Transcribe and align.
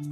Hey, 0.00 0.06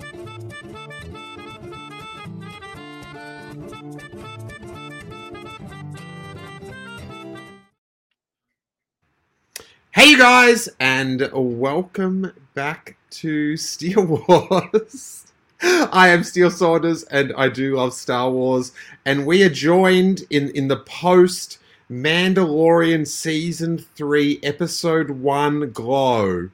you 10.10 10.18
guys, 10.18 10.68
and 10.78 11.30
welcome 11.32 12.32
back 12.52 12.98
to 13.12 13.56
Steele 13.56 14.04
Wars. 14.28 15.32
I 15.62 16.08
am 16.08 16.22
Steele 16.22 16.50
Saunders, 16.50 17.04
and 17.04 17.32
I 17.38 17.48
do 17.48 17.76
love 17.76 17.94
Star 17.94 18.30
Wars. 18.30 18.72
And 19.06 19.24
we 19.24 19.42
are 19.42 19.48
joined 19.48 20.24
in 20.28 20.50
in 20.50 20.68
the 20.68 20.76
post 20.76 21.58
Mandalorian 21.90 23.06
season 23.06 23.78
three, 23.78 24.38
episode 24.42 25.08
one 25.08 25.70
glow 25.70 26.50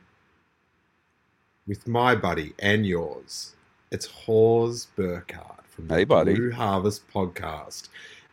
with 1.66 1.86
my 1.86 2.14
buddy 2.14 2.52
and 2.58 2.86
yours. 2.86 3.54
It's 3.90 4.06
Hawes 4.06 4.88
Burkhardt 4.96 5.66
from 5.68 5.88
the 5.88 5.94
Hey, 5.94 6.04
buddy. 6.04 6.34
Blue 6.34 6.52
Harvest 6.52 7.08
podcast. 7.12 7.88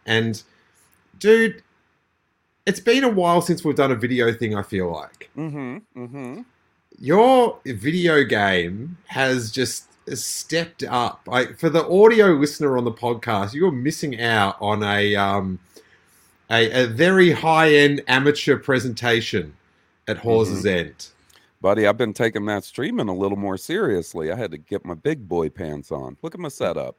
And 0.05 0.41
dude, 1.19 1.63
it's 2.65 2.79
been 2.79 3.03
a 3.03 3.09
while 3.09 3.41
since 3.41 3.63
we've 3.63 3.75
done 3.75 3.91
a 3.91 3.95
video 3.95 4.33
thing, 4.33 4.55
I 4.55 4.63
feel 4.63 4.91
like. 4.91 5.29
Mm-hmm. 5.37 5.77
Mm-hmm. 6.03 6.41
Your 6.99 7.59
video 7.65 8.23
game 8.23 8.97
has 9.07 9.51
just 9.51 9.87
stepped 10.15 10.83
up. 10.83 11.21
Like 11.25 11.57
for 11.57 11.69
the 11.69 11.87
audio 11.87 12.27
listener 12.33 12.77
on 12.77 12.83
the 12.83 12.91
podcast, 12.91 13.53
you're 13.53 13.71
missing 13.71 14.19
out 14.19 14.57
on 14.59 14.83
a 14.83 15.15
um 15.15 15.59
a, 16.49 16.83
a 16.83 16.87
very 16.87 17.31
high-end 17.31 18.01
amateur 18.07 18.57
presentation 18.57 19.55
at 20.05 20.17
Hawes's 20.17 20.65
End. 20.65 21.07
Buddy, 21.61 21.85
I've 21.85 21.97
been 21.97 22.13
taking 22.13 22.45
that 22.47 22.63
streaming 22.63 23.07
a 23.07 23.13
little 23.13 23.37
more 23.37 23.57
seriously. 23.57 24.31
I 24.31 24.35
had 24.35 24.51
to 24.51 24.57
get 24.57 24.83
my 24.83 24.95
big 24.95 25.27
boy 25.27 25.49
pants 25.49 25.91
on. 25.91 26.17
Look 26.23 26.33
at 26.33 26.39
my 26.39 26.49
setup. 26.49 26.97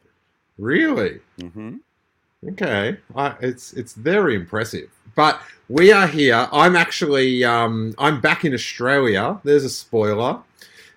Really? 0.56 1.20
Mm-hmm. 1.40 1.76
Okay, 2.50 2.96
I, 3.14 3.34
it's 3.40 3.72
it's 3.74 3.94
very 3.94 4.34
impressive. 4.34 4.90
But 5.14 5.40
we 5.68 5.92
are 5.92 6.06
here. 6.06 6.48
I'm 6.52 6.76
actually 6.76 7.44
um, 7.44 7.94
I'm 7.98 8.20
back 8.20 8.44
in 8.44 8.54
Australia. 8.54 9.40
There's 9.44 9.64
a 9.64 9.70
spoiler. 9.70 10.38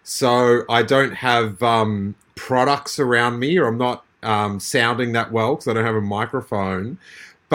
So 0.03 0.63
I 0.69 0.83
don't 0.83 1.13
have 1.13 1.61
um, 1.63 2.15
products 2.35 2.99
around 2.99 3.39
me, 3.39 3.57
or 3.57 3.67
I'm 3.67 3.77
not 3.77 4.05
um, 4.21 4.59
sounding 4.59 5.11
that 5.13 5.31
well 5.31 5.55
because 5.55 5.67
I 5.67 5.73
don't 5.73 5.85
have 5.85 5.95
a 5.95 6.01
microphone. 6.01 6.99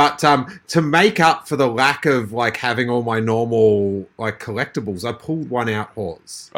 But 0.01 0.25
um, 0.25 0.59
to 0.69 0.81
make 0.81 1.21
up 1.21 1.47
for 1.47 1.57
the 1.57 1.67
lack 1.67 2.07
of 2.07 2.33
like 2.33 2.57
having 2.57 2.89
all 2.89 3.03
my 3.03 3.21
normal 3.21 4.09
like 4.17 4.41
collectibles, 4.41 5.05
I 5.05 5.13
pulled 5.13 5.51
one 5.51 5.69
out, 5.69 5.91
Hawes. 5.91 6.51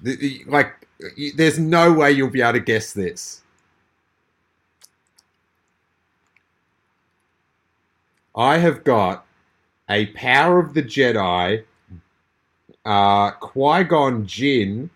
The- 0.00 0.44
like, 0.46 0.86
there's 1.34 1.58
no 1.58 1.92
way 1.92 2.12
you'll 2.12 2.30
be 2.30 2.42
able 2.42 2.52
to 2.52 2.60
guess 2.60 2.92
this. 2.92 3.42
I 8.36 8.58
have 8.58 8.84
got 8.84 9.26
a 9.90 10.06
Power 10.06 10.60
of 10.60 10.74
the 10.74 10.82
Jedi 10.84 11.64
uh, 12.84 13.30
Qui 13.32 13.82
Gon 13.82 14.24
Jinn 14.28 14.90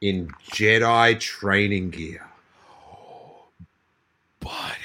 in 0.00 0.28
Jedi 0.52 1.18
training 1.18 1.90
gear. 1.90 2.24
Buddy, 4.38 4.83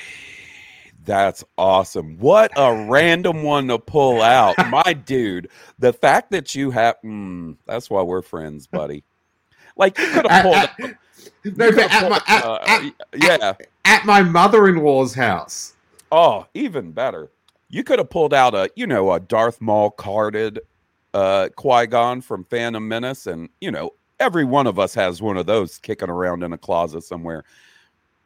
that's 1.09 1.44
awesome. 1.58 2.20
What 2.20 2.52
a 2.56 2.86
random 2.86 3.42
one 3.42 3.68
to 3.70 3.80
pull 3.80 4.22
out. 4.22 4.56
My 4.70 4.94
dude, 4.94 5.50
the 5.80 5.92
fact 5.92 6.30
that 6.31 6.53
you 6.53 6.70
have, 6.70 6.97
mm, 7.03 7.58
that's 7.66 7.90
why 7.90 8.03
we're 8.03 8.22
friends, 8.22 8.68
buddy. 8.68 9.03
Like, 9.75 9.97
you 9.97 10.06
could 10.12 10.28
have 10.28 10.70
pulled 10.78 10.96
no, 11.46 11.72
but 11.72 11.80
at 11.80 12.00
pulled- 12.00 12.12
my, 12.12 12.22
at, 12.28 12.46
uh, 12.46 12.59
at, 12.68 12.94
yeah. 13.16 13.53
at 13.86 14.06
my 14.06 14.22
mother-in-law's 14.22 15.16
house. 15.16 15.74
Oh, 16.12 16.46
even 16.53 16.92
better. 16.92 17.31
You 17.70 17.84
could 17.84 17.97
have 17.97 18.12
pulled 18.12 18.34
out 18.34 18.53
a, 18.53 18.70
you 18.76 18.86
know, 18.86 19.12
a 19.12 19.20
Darth 19.20 19.59
Maul 19.62 19.90
carded 19.91 20.59
uh 21.16 21.50
Qui-Gon 21.56 22.22
from 22.22 22.44
Phantom 22.46 22.88
Menace, 22.88 23.26
and 23.26 23.50
you 23.62 23.72
know, 23.72 23.94
every 24.20 24.46
one 24.46 24.68
of 24.68 24.78
us 24.78 24.94
has 24.94 25.24
one 25.24 25.38
of 25.38 25.47
those 25.47 25.80
kicking 25.80 26.09
around 26.09 26.44
in 26.44 26.53
a 26.53 26.58
closet 26.58 27.03
somewhere. 27.03 27.44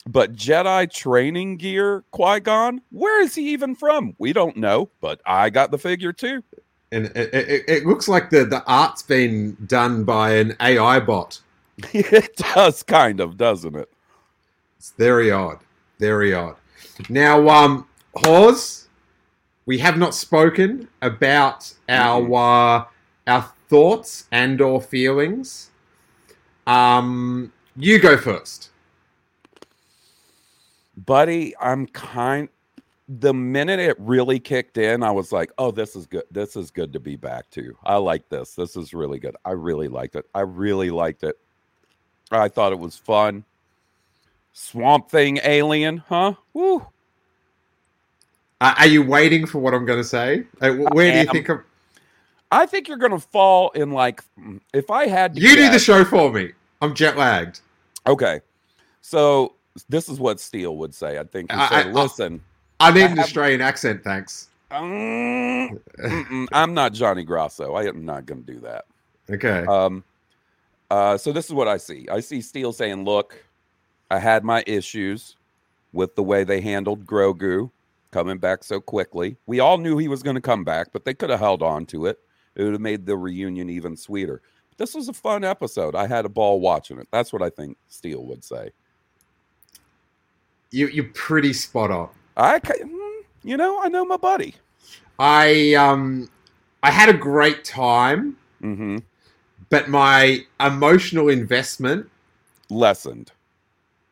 But 0.06 0.34
Jedi 0.34 0.92
training 0.92 1.58
gear 1.58 2.04
Qui-Gon, 2.12 2.82
where 2.92 3.22
is 3.22 3.36
he 3.36 3.52
even 3.52 3.76
from? 3.76 4.16
We 4.18 4.34
don't 4.34 4.58
know, 4.58 4.90
but 5.00 5.22
I 5.26 5.50
got 5.50 5.72
the 5.72 5.78
figure 5.78 6.12
too. 6.12 6.44
And 6.92 7.06
it, 7.16 7.34
it, 7.34 7.64
it 7.68 7.86
looks 7.86 8.08
like 8.08 8.30
the, 8.30 8.44
the 8.46 8.64
art's 8.66 9.02
been 9.02 9.58
done 9.66 10.04
by 10.04 10.36
an 10.36 10.56
AI 10.60 11.00
bot. 11.00 11.40
it 11.94 12.36
does 12.36 12.84
kind 12.84 13.20
of, 13.20 13.38
doesn't 13.38 13.76
it? 13.76 13.90
It's 14.78 14.92
very 14.92 15.32
odd. 15.32 15.60
Very 16.00 16.34
odd. 16.34 16.58
Now, 17.10 17.48
um, 17.50 17.88
Hawes, 18.18 18.90
we 19.66 19.80
have 19.80 19.98
not 19.98 20.14
spoken 20.14 20.90
about 21.02 21.74
our 21.88 22.36
uh, 22.36 22.86
our 23.26 23.54
thoughts 23.70 24.28
and 24.32 24.60
or 24.62 24.82
feelings. 24.82 25.72
Um, 26.68 27.52
you 27.76 28.00
go 28.00 28.18
first. 28.18 28.70
Buddy 30.98 31.56
i'm 31.60 31.88
kind 31.88 32.50
the 33.10 33.34
minute 33.34 33.80
it 33.80 33.96
really 34.00 34.40
kicked 34.40 34.78
in 34.78 35.04
i 35.04 35.12
was 35.12 35.32
like 35.32 35.52
oh 35.58 35.72
this 35.72 35.96
is 35.96 36.06
good 36.06 36.24
this 36.32 36.56
is 36.56 36.72
good 36.72 36.94
to 36.94 37.00
be 37.00 37.16
back 37.16 37.50
to 37.50 37.76
i 37.84 37.96
like 37.96 38.28
this 38.30 38.56
this 38.56 38.76
is 38.76 38.94
really 38.94 39.20
good 39.20 39.36
i 39.46 39.52
really 39.52 39.88
liked 39.88 40.16
it 40.16 40.26
i 40.34 40.42
really 40.42 40.90
liked 40.90 41.24
it 41.24 41.38
i 42.32 42.48
thought 42.48 42.72
it 42.72 42.80
was 42.80 42.96
fun 42.96 43.44
swamp 44.54 45.10
thing 45.10 45.40
alien 45.44 45.98
huh 45.98 46.34
Woo. 46.54 46.86
Are 48.62 48.88
you 48.88 49.04
waiting 49.04 49.46
for 49.46 49.60
what 49.60 49.74
I'm 49.74 49.86
going 49.86 50.00
to 50.00 50.06
say? 50.06 50.46
Uh, 50.62 50.72
where 50.72 51.12
do 51.12 51.20
you 51.20 51.26
think? 51.26 51.50
Of, 51.50 51.60
i 52.50 52.66
think 52.66 52.88
you're 52.88 52.98
gonna 52.98 53.20
fall 53.20 53.72
in 53.72 53.92
like 53.92 54.24
if 54.74 54.92
i 54.92 55.08
had 55.08 55.36
to 55.36 55.42
you 55.42 55.56
do 55.56 55.70
the 55.72 55.80
show 55.80 56.06
for 56.06 56.32
me. 56.32 56.52
I'm 56.82 56.94
jet 56.94 57.18
lagged. 57.18 57.62
okay 58.06 58.42
so 59.02 59.56
this 59.90 60.08
is 60.10 60.20
what 60.20 60.40
steele 60.40 60.78
would 60.78 60.94
say 60.94 61.18
i 61.20 61.24
think 61.24 61.52
he 61.52 61.58
said 61.58 61.88
I- 61.88 61.92
listen 61.92 62.42
I 62.80 62.92
need 62.92 63.02
I 63.02 63.06
an 63.06 63.10
have- 63.18 63.26
Australian 63.26 63.62
accent, 63.62 64.04
thanks. 64.04 64.50
mm-mm, 64.72 66.48
i'm 66.52 66.74
not 66.74 66.94
johnny 66.94 67.24
grasso 67.24 67.74
i 67.74 67.86
am 67.86 68.06
not 68.06 68.26
gonna 68.26 68.42
do 68.42 68.60
that 68.60 68.86
Okay. 69.30 69.64
Um, 69.70 70.04
uh, 70.92 71.18
so 71.18 71.32
this 71.32 71.46
is 71.46 71.54
what 71.54 71.70
I 71.70 71.78
see. 71.78 72.06
I 72.12 72.20
see 72.20 72.42
Steele 72.42 72.74
saying, 72.74 73.06
"Look, 73.06 73.42
I 74.12 74.20
had 74.20 74.44
my 74.44 74.66
issues 74.68 75.38
with 75.94 76.14
the 76.18 76.22
way 76.22 76.44
they 76.44 76.60
handled 76.60 77.06
Grogu 77.06 77.72
coming 78.12 78.38
back 78.38 78.66
so 78.66 78.82
quickly. 78.82 79.38
We 79.46 79.62
all 79.62 79.78
knew 79.78 79.98
he 79.98 80.10
was 80.10 80.22
going 80.22 80.36
to 80.36 80.42
come 80.42 80.66
back, 80.66 80.90
but 80.92 81.06
they 81.06 81.14
could 81.14 81.30
have 81.30 81.40
held 81.40 81.64
on 81.64 81.86
to 81.86 82.06
it. 82.08 82.20
It 82.56 82.64
would 82.64 82.74
have 82.74 82.82
made 82.82 83.06
the 83.06 83.16
reunion 83.16 83.70
even 83.70 83.96
sweeter. 83.96 84.42
This 84.76 84.94
was 84.94 85.08
a 85.08 85.14
fun 85.14 85.46
episode. 85.46 85.96
I 85.96 86.06
had 86.06 86.26
a 86.26 86.30
ball 86.30 86.60
watching 86.60 87.00
it. 87.00 87.08
That's 87.14 87.32
what 87.32 87.42
I 87.42 87.50
think 87.50 87.78
Steele 87.88 88.26
would 88.26 88.44
say. 88.44 88.72
You, 90.74 90.88
you're 90.88 91.06
pretty 91.14 91.54
spot 91.54 91.92
on. 91.92 92.10
I, 92.36 92.60
mm, 92.60 93.22
you 93.44 93.58
know, 93.58 93.80
I 93.80 93.90
know 93.90 94.04
my 94.06 94.18
buddy. 94.18 94.56
I 95.20 95.76
um, 95.76 96.30
I 96.82 96.90
had 96.90 97.10
a 97.10 97.14
great 97.14 97.64
time, 97.64 98.38
hmm 98.60 98.98
but 99.70 99.88
my 99.88 100.40
emotional 100.60 101.30
investment 101.30 102.10
Lessened. 102.70 103.32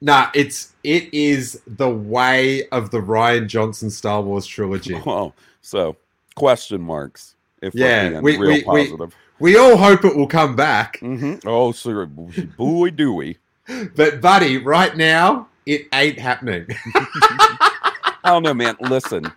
Nah, 0.02 0.30
it's 0.36 0.74
it 0.84 1.12
is 1.14 1.60
the 1.66 1.90
way 1.90 2.68
of 2.70 2.92
the 2.92 3.00
Rian 3.00 3.48
Johnson 3.48 3.90
Star 3.90 4.22
Wars 4.22 4.46
trilogy. 4.46 4.96
Oh, 5.08 5.34
so 5.62 5.96
question 6.36 6.80
marks. 6.82 7.36
If 7.64 7.74
Yeah, 7.74 8.20
we- 8.22 8.38
real 8.38 8.50
we- 8.50 8.56
we- 8.58 8.64
positive. 8.64 9.16
We 9.40 9.58
all 9.58 9.76
hope 9.78 10.06
it 10.06 10.16
will 10.16 10.28
come 10.28 10.56
back, 10.56 11.00
hmm 11.00 11.36
Oh, 11.44 11.72
sir, 11.72 12.06
boy, 12.06 12.92
do 12.92 13.14
we. 13.14 13.38
but 13.96 14.22
buddy, 14.22 14.58
right 14.60 14.96
now 14.96 15.48
it 15.66 15.88
ain't 15.94 16.20
happening. 16.20 16.68
I 16.96 18.18
don't 18.26 18.44
know, 18.44 18.54
man. 18.54 18.78
Listen, 18.80 19.32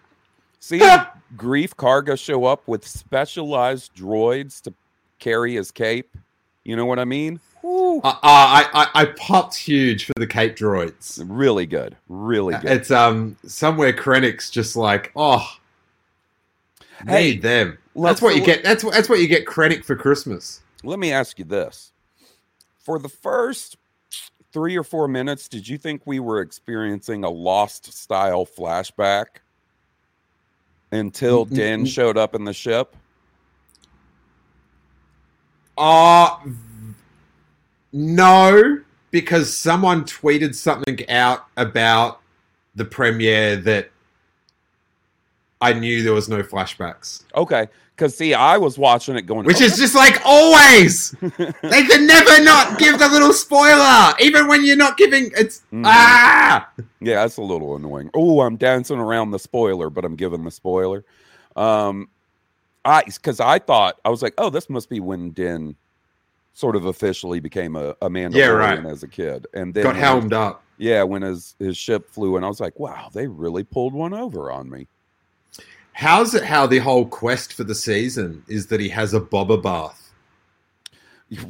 Seeing 0.64 0.80
Greef 1.36 1.74
Karga 1.74 2.18
show 2.18 2.46
up 2.46 2.66
with 2.66 2.86
specialized 2.86 3.94
droids 3.94 4.62
to 4.62 4.72
carry 5.18 5.56
his 5.56 5.70
cape. 5.70 6.16
You 6.64 6.74
know 6.74 6.86
what 6.86 6.98
I 6.98 7.04
mean? 7.04 7.38
Uh, 7.62 7.98
uh, 7.98 8.10
I, 8.22 8.66
I 8.72 9.02
I 9.02 9.04
popped 9.04 9.56
huge 9.56 10.06
for 10.06 10.14
the 10.16 10.26
Cape 10.26 10.56
Droids. 10.56 11.22
Really 11.26 11.66
good. 11.66 11.96
Really 12.08 12.54
good. 12.54 12.70
It's 12.70 12.90
um 12.90 13.36
somewhere 13.44 13.92
Krennic's 13.92 14.48
just 14.48 14.74
like 14.74 15.12
oh, 15.14 15.46
Hey, 17.06 17.32
need 17.32 17.42
them. 17.42 17.76
That's 17.94 18.22
what 18.22 18.34
you 18.34 18.42
get. 18.42 18.62
That's 18.62 18.82
what 18.82 18.94
that's 18.94 19.10
what 19.10 19.20
you 19.20 19.28
get 19.28 19.44
Krennic 19.44 19.84
for 19.84 19.96
Christmas. 19.96 20.62
Let 20.82 20.98
me 20.98 21.12
ask 21.12 21.38
you 21.38 21.44
this. 21.44 21.92
For 22.78 22.98
the 22.98 23.10
first 23.10 23.76
three 24.54 24.76
or 24.78 24.84
four 24.84 25.08
minutes, 25.08 25.48
did 25.48 25.68
you 25.68 25.76
think 25.76 26.00
we 26.06 26.20
were 26.20 26.40
experiencing 26.40 27.24
a 27.24 27.28
lost 27.28 27.92
style 27.92 28.46
flashback 28.46 29.26
until 30.92 31.44
Mm, 31.44 31.50
mm, 31.50 31.54
Din 31.54 31.84
mm. 31.84 31.88
showed 31.88 32.16
up 32.16 32.34
in 32.34 32.44
the 32.44 32.52
ship? 32.54 32.96
Uh 35.76 36.38
no, 37.92 38.80
because 39.10 39.54
someone 39.54 40.04
tweeted 40.04 40.54
something 40.54 41.08
out 41.08 41.46
about 41.56 42.20
the 42.76 42.84
premiere 42.84 43.56
that 43.56 43.90
I 45.60 45.72
knew 45.72 46.02
there 46.02 46.12
was 46.12 46.28
no 46.28 46.42
flashbacks. 46.42 47.24
Okay. 47.36 47.68
Because, 47.96 48.16
see, 48.16 48.34
I 48.34 48.58
was 48.58 48.76
watching 48.76 49.14
it 49.16 49.22
going, 49.22 49.44
Which 49.46 49.60
"Oh, 49.60 49.64
is 49.66 49.76
just 49.76 49.94
like 49.94 50.20
always. 50.24 51.12
they 51.20 51.84
can 51.86 52.06
never 52.08 52.42
not 52.42 52.76
give 52.78 52.98
the 52.98 53.08
little 53.08 53.32
spoiler, 53.32 54.12
even 54.20 54.48
when 54.48 54.64
you're 54.64 54.76
not 54.76 54.96
giving. 54.96 55.30
It's 55.36 55.62
Mhm. 55.72 55.84
ah. 55.86 56.68
Yeah, 57.00 57.16
that's 57.22 57.36
a 57.36 57.42
little 57.42 57.76
annoying. 57.76 58.10
Oh, 58.14 58.40
I'm 58.40 58.56
dancing 58.56 58.98
around 58.98 59.30
the 59.30 59.38
spoiler, 59.38 59.90
but 59.90 60.04
I'm 60.04 60.16
giving 60.16 60.42
the 60.42 60.50
spoiler. 60.50 61.04
Um, 61.54 62.08
I 62.84 63.04
because 63.04 63.38
I 63.38 63.60
thought 63.60 64.00
I 64.04 64.08
was 64.08 64.22
like, 64.22 64.34
oh, 64.38 64.50
this 64.50 64.68
must 64.68 64.88
be 64.90 64.98
when 64.98 65.30
Din 65.30 65.76
sort 66.52 66.74
of 66.76 66.86
officially 66.86 67.38
became 67.40 67.76
a, 67.76 67.90
a 68.02 68.08
Mandalorian 68.10 68.58
right. 68.58 68.86
as 68.86 69.04
a 69.04 69.08
kid, 69.08 69.46
and 69.54 69.72
then 69.72 69.84
Got 69.84 69.96
helmed 69.96 70.32
up. 70.32 70.64
Yeah, 70.78 71.04
when 71.04 71.22
his 71.22 71.54
his 71.60 71.76
ship 71.76 72.10
flew, 72.10 72.34
and 72.36 72.44
I 72.44 72.48
was 72.48 72.58
like, 72.58 72.78
wow, 72.80 73.08
they 73.12 73.28
really 73.28 73.62
pulled 73.62 73.94
one 73.94 74.12
over 74.12 74.50
on 74.50 74.68
me. 74.68 74.88
How's 75.94 76.34
it? 76.34 76.44
How 76.44 76.66
the 76.66 76.78
whole 76.78 77.06
quest 77.06 77.52
for 77.52 77.64
the 77.64 77.74
season 77.74 78.42
is 78.48 78.66
that 78.66 78.80
he 78.80 78.88
has 78.90 79.14
a 79.14 79.20
bobber 79.20 79.56
bath. 79.56 80.12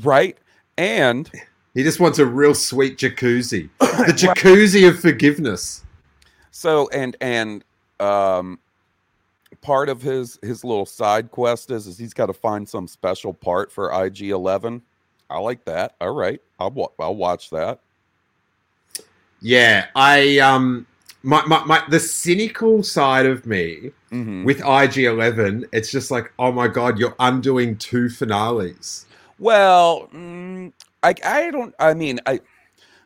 Right, 0.03 0.39
and 0.79 1.31
He 1.75 1.83
just 1.83 1.99
wants 1.99 2.19
a 2.19 2.27
real 2.27 2.55
sweet 2.55 2.99
jacuzzi, 2.99 3.69
the 3.81 4.13
jacuzzi 4.13 4.89
of 4.89 5.01
forgiveness. 5.01 5.83
So 6.53 6.89
and 6.91 7.17
and 7.21 7.65
um 7.99 8.59
part 9.61 9.89
of 9.89 10.03
his 10.03 10.39
his 10.43 10.63
little 10.63 10.87
side 10.87 11.31
quest 11.31 11.71
is 11.71 11.87
is 11.87 11.99
he's 11.99 12.15
got 12.15 12.27
to 12.27 12.33
find 12.33 12.69
some 12.69 12.87
special 12.87 13.33
part 13.33 13.73
for 13.73 13.91
IG11. 13.91 14.83
I 15.31 15.39
like 15.39 15.65
that. 15.65 15.97
All 16.01 16.15
right. 16.15 16.41
I'll 16.61 16.93
I'll 17.01 17.17
watch 17.17 17.51
that. 17.51 17.81
Yeah, 19.41 19.89
I 19.95 20.39
um, 20.39 20.87
my, 21.25 21.45
my, 21.47 21.65
my 21.65 21.83
the 21.89 21.99
cynical 21.99 22.83
side 22.83 23.27
of 23.27 23.47
me 23.47 23.91
Mhm. 24.13 24.45
with 24.45 24.61
IG11, 24.61 25.65
it's 25.73 25.91
just 25.91 26.11
like, 26.11 26.33
oh 26.39 26.53
my 26.53 26.69
god, 26.69 26.99
you're 26.99 27.17
undoing 27.19 27.77
two 27.79 28.09
finales. 28.09 29.07
Well, 29.39 30.09
mm, 30.15 30.73
I 31.03 31.15
I 31.25 31.51
don't 31.51 31.75
I 31.81 31.95
mean, 31.95 32.21
I 32.27 32.41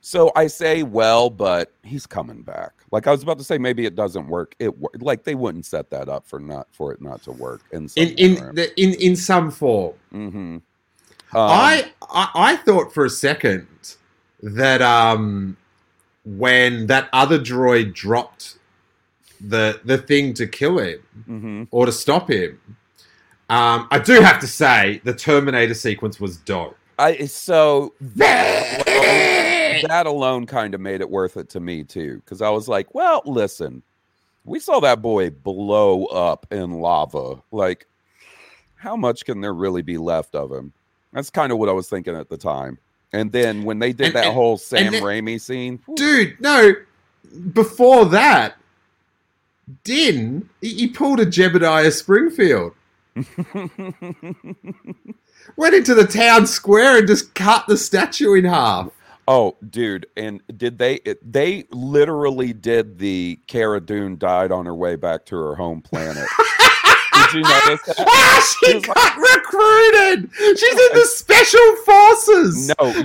so 0.00 0.32
I 0.36 0.48
say 0.48 0.82
well, 0.82 1.30
but 1.30 1.72
he's 1.82 2.06
coming 2.06 2.42
back. 2.42 2.72
Like 2.90 3.06
I 3.06 3.10
was 3.12 3.22
about 3.22 3.38
to 3.38 3.44
say 3.44 3.56
maybe 3.56 3.86
it 3.86 3.94
doesn't 3.94 4.28
work. 4.28 4.54
It 4.58 4.74
like 5.00 5.24
they 5.24 5.34
wouldn't 5.34 5.64
set 5.66 5.88
that 5.90 6.08
up 6.08 6.26
for 6.26 6.40
not 6.40 6.66
for 6.72 6.92
it 6.92 7.00
not 7.00 7.22
to 7.22 7.32
work 7.32 7.62
in 7.72 7.88
some 7.88 8.02
In 8.02 8.08
in 8.18 8.34
the, 8.54 8.82
in 8.82 8.94
in 8.94 9.16
some 9.16 9.50
form. 9.50 9.94
hmm 10.10 10.56
I, 11.34 11.92
I 12.10 12.30
I 12.34 12.56
thought 12.56 12.92
for 12.92 13.04
a 13.04 13.10
second 13.10 13.66
that 14.42 14.82
um 14.82 15.56
when 16.36 16.86
that 16.88 17.08
other 17.12 17.38
droid 17.38 17.94
dropped 17.94 18.58
the 19.40 19.80
the 19.84 19.96
thing 19.96 20.34
to 20.34 20.46
kill 20.46 20.78
him 20.78 21.00
hmm 21.26 21.64
or 21.70 21.86
to 21.86 21.92
stop 21.92 22.30
him, 22.30 22.60
um, 23.48 23.88
I 23.90 23.98
do 23.98 24.20
have 24.20 24.40
to 24.40 24.46
say 24.46 25.00
the 25.04 25.14
Terminator 25.14 25.74
sequence 25.74 26.20
was 26.20 26.36
dope. 26.38 26.76
I 26.98 27.26
so 27.26 27.94
that 29.86 30.06
alone 30.06 30.46
kind 30.46 30.74
of 30.74 30.80
made 30.80 31.00
it 31.00 31.08
worth 31.08 31.36
it 31.36 31.48
to 31.50 31.60
me 31.60 31.84
too 31.84 32.16
because 32.16 32.42
i 32.42 32.50
was 32.50 32.66
like 32.68 32.92
well 32.94 33.22
listen 33.24 33.82
we 34.44 34.58
saw 34.58 34.80
that 34.80 35.02
boy 35.02 35.30
blow 35.30 36.06
up 36.06 36.46
in 36.50 36.72
lava. 36.72 37.42
Like 37.52 37.86
how 38.76 38.96
much 38.96 39.24
can 39.24 39.40
there 39.40 39.52
really 39.52 39.82
be 39.82 39.98
left 39.98 40.34
of 40.34 40.50
him? 40.50 40.72
That's 41.12 41.30
kind 41.30 41.52
of 41.52 41.58
what 41.58 41.68
i 41.68 41.72
was 41.72 41.88
thinking 41.88 42.16
at 42.16 42.28
the 42.28 42.36
time 42.36 42.78
and 43.12 43.32
then 43.32 43.64
when 43.64 43.78
they 43.78 43.92
did 43.92 44.08
And- 44.08 44.16
that 44.16 44.24
and- 44.26 44.34
whole 44.34 44.56
sam 44.58 44.92
then- 44.92 45.02
raimi 45.02 45.40
scene 45.40 45.80
Dude, 45.96 46.40
no. 46.40 46.74
Before 47.52 48.06
that, 48.06 48.56
Din 49.84 50.48
he, 50.62 50.74
he 50.74 50.86
pulled 50.88 51.20
a 51.20 51.26
Jebediah 51.26 51.92
Springfield. 51.92 52.72
Went 55.56 55.74
into 55.74 55.94
the 55.94 56.06
town 56.06 56.46
square 56.46 56.98
and 56.98 57.06
just 57.06 57.34
cut 57.34 57.66
the 57.66 57.76
statue 57.76 58.34
in 58.34 58.44
half. 58.44 58.90
oh 59.26 59.56
dude 59.70 60.06
and 60.16 60.40
did 60.56 60.78
they 60.78 61.00
they 61.22 61.64
literally 61.70 62.52
did 62.52 62.98
the 62.98 63.38
Cara 63.46 63.80
Dune 63.80 64.16
died 64.18 64.52
on 64.52 64.66
her 64.66 64.74
way 64.74 64.94
back 64.96 65.26
to 65.26 65.36
her 65.36 65.54
home 65.54 65.82
planet 65.82 66.26
did 67.32 67.34
you 67.36 67.42
notice 67.42 67.82
that? 67.86 67.96
Ah, 68.08 68.56
she 68.60 68.80
got 68.80 69.16
recruited. 69.16 70.30
She's 70.58 70.72
in 70.72 70.92
the 70.98 71.06
special 71.06 71.76
forces. 71.84 72.68
no 72.68 72.86
you 72.86 73.04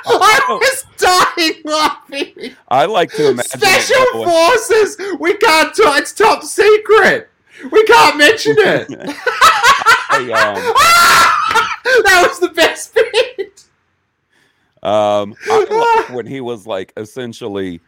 I 0.12 0.58
was 0.60 0.84
dying 0.96 1.60
laughing. 1.64 2.56
I 2.68 2.84
like 2.86 3.10
to 3.12 3.30
imagine 3.30 3.60
Special 3.60 4.24
forces. 4.24 4.96
We 5.20 5.36
can't 5.36 5.74
talk. 5.74 5.98
It's 5.98 6.12
top 6.12 6.42
secret. 6.42 7.28
We 7.70 7.84
can't 7.84 8.16
mention 8.16 8.56
it. 8.58 8.86
I, 10.10 10.18
um, 10.18 10.74
that 12.04 12.26
was 12.28 12.40
the 12.40 12.48
best 12.48 12.94
bit. 12.94 13.64
um, 14.82 15.34
I 15.48 16.04
like 16.06 16.16
when 16.16 16.26
he 16.26 16.40
was 16.40 16.66
like, 16.66 16.92
essentially, 16.96 17.80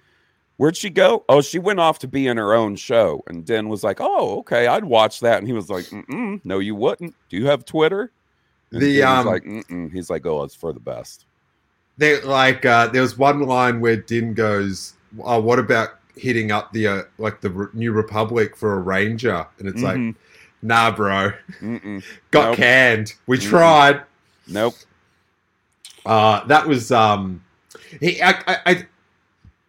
where'd 0.56 0.76
she 0.76 0.90
go? 0.90 1.24
Oh, 1.28 1.40
she 1.40 1.58
went 1.58 1.80
off 1.80 1.98
to 2.00 2.08
be 2.08 2.26
in 2.26 2.36
her 2.36 2.54
own 2.54 2.76
show. 2.76 3.22
And 3.26 3.44
Din 3.44 3.68
was 3.68 3.82
like, 3.82 3.98
oh, 4.00 4.38
okay, 4.40 4.66
I'd 4.66 4.84
watch 4.84 5.20
that. 5.20 5.38
And 5.38 5.46
he 5.46 5.52
was 5.52 5.68
like, 5.70 5.84
Mm-mm, 5.86 6.40
no, 6.44 6.58
you 6.58 6.74
wouldn't. 6.74 7.14
Do 7.28 7.36
you 7.36 7.46
have 7.46 7.64
Twitter? 7.64 8.12
And 8.72 8.80
The, 8.82 9.02
um, 9.02 9.26
like, 9.26 9.44
Mm-mm. 9.44 9.92
he's 9.92 10.08
like, 10.10 10.24
oh, 10.26 10.42
it's 10.44 10.54
for 10.54 10.72
the 10.72 10.80
best. 10.80 11.26
They 11.98 12.20
like, 12.22 12.64
uh, 12.64 12.86
there 12.88 13.02
was 13.02 13.18
one 13.18 13.40
line 13.42 13.80
where 13.80 13.96
Din 13.96 14.32
goes, 14.32 14.94
"Oh, 15.22 15.40
what 15.40 15.58
about 15.58 15.90
hitting 16.16 16.50
up 16.50 16.72
the 16.72 16.86
uh, 16.86 17.02
like 17.18 17.42
the 17.42 17.50
Re- 17.50 17.66
New 17.74 17.92
Republic 17.92 18.56
for 18.56 18.72
a 18.72 18.78
ranger?" 18.80 19.46
And 19.58 19.68
it's 19.68 19.82
like, 19.82 19.98
Mhm. 19.98 20.14
"Nah, 20.62 20.90
bro, 20.90 21.32
Mm-mm. 21.60 22.02
got 22.30 22.48
Nope. 22.48 22.56
canned. 22.56 23.12
We 23.26 23.36
Mhm. 23.36 23.42
tried." 23.42 24.02
Nope. 24.48 24.74
Uh, 26.06 26.44
that 26.46 26.66
was 26.66 26.90
um, 26.90 27.44
he. 28.00 28.20
I, 28.22 28.30
I, 28.46 28.56
I 28.66 28.86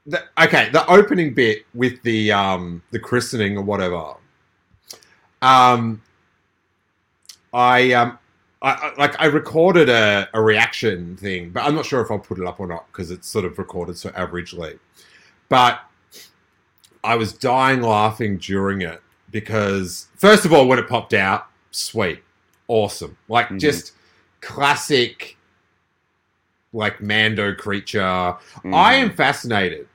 the, 0.05 0.23
okay, 0.39 0.69
the 0.71 0.85
opening 0.89 1.33
bit 1.33 1.65
with 1.73 2.01
the 2.03 2.31
um 2.31 2.81
the 2.91 2.99
christening 2.99 3.57
or 3.57 3.63
whatever. 3.63 4.15
Um, 5.41 6.01
I 7.53 7.91
um. 7.93 8.17
I, 8.61 8.71
I, 8.71 8.93
like 8.97 9.19
I 9.21 9.25
recorded 9.25 9.89
a, 9.89 10.29
a 10.33 10.41
reaction 10.41 11.17
thing, 11.17 11.49
but 11.49 11.65
I'm 11.65 11.75
not 11.75 11.85
sure 11.85 11.99
if 11.99 12.09
I'll 12.09 12.17
put 12.17 12.39
it 12.39 12.45
up 12.45 12.61
or 12.61 12.67
not 12.67 12.87
because 12.87 13.11
it's 13.11 13.27
sort 13.27 13.43
of 13.43 13.59
recorded 13.59 13.97
so 13.97 14.09
averagely. 14.11 14.79
But 15.49 15.81
I 17.03 17.15
was 17.15 17.33
dying 17.33 17.81
laughing 17.81 18.37
during 18.37 18.81
it 18.83 19.01
because, 19.31 20.07
first 20.15 20.45
of 20.45 20.53
all, 20.53 20.65
when 20.65 20.79
it 20.79 20.87
popped 20.87 21.13
out, 21.13 21.47
sweet, 21.71 22.23
awesome, 22.69 23.17
like 23.27 23.49
Mhm. 23.49 23.59
just 23.59 23.91
classic, 24.39 25.35
like 26.71 27.01
Mando 27.01 27.53
creature. 27.53 28.01
I 28.01 28.37
Mhm. 28.63 28.73
am 28.73 29.11
fascinated 29.13 29.89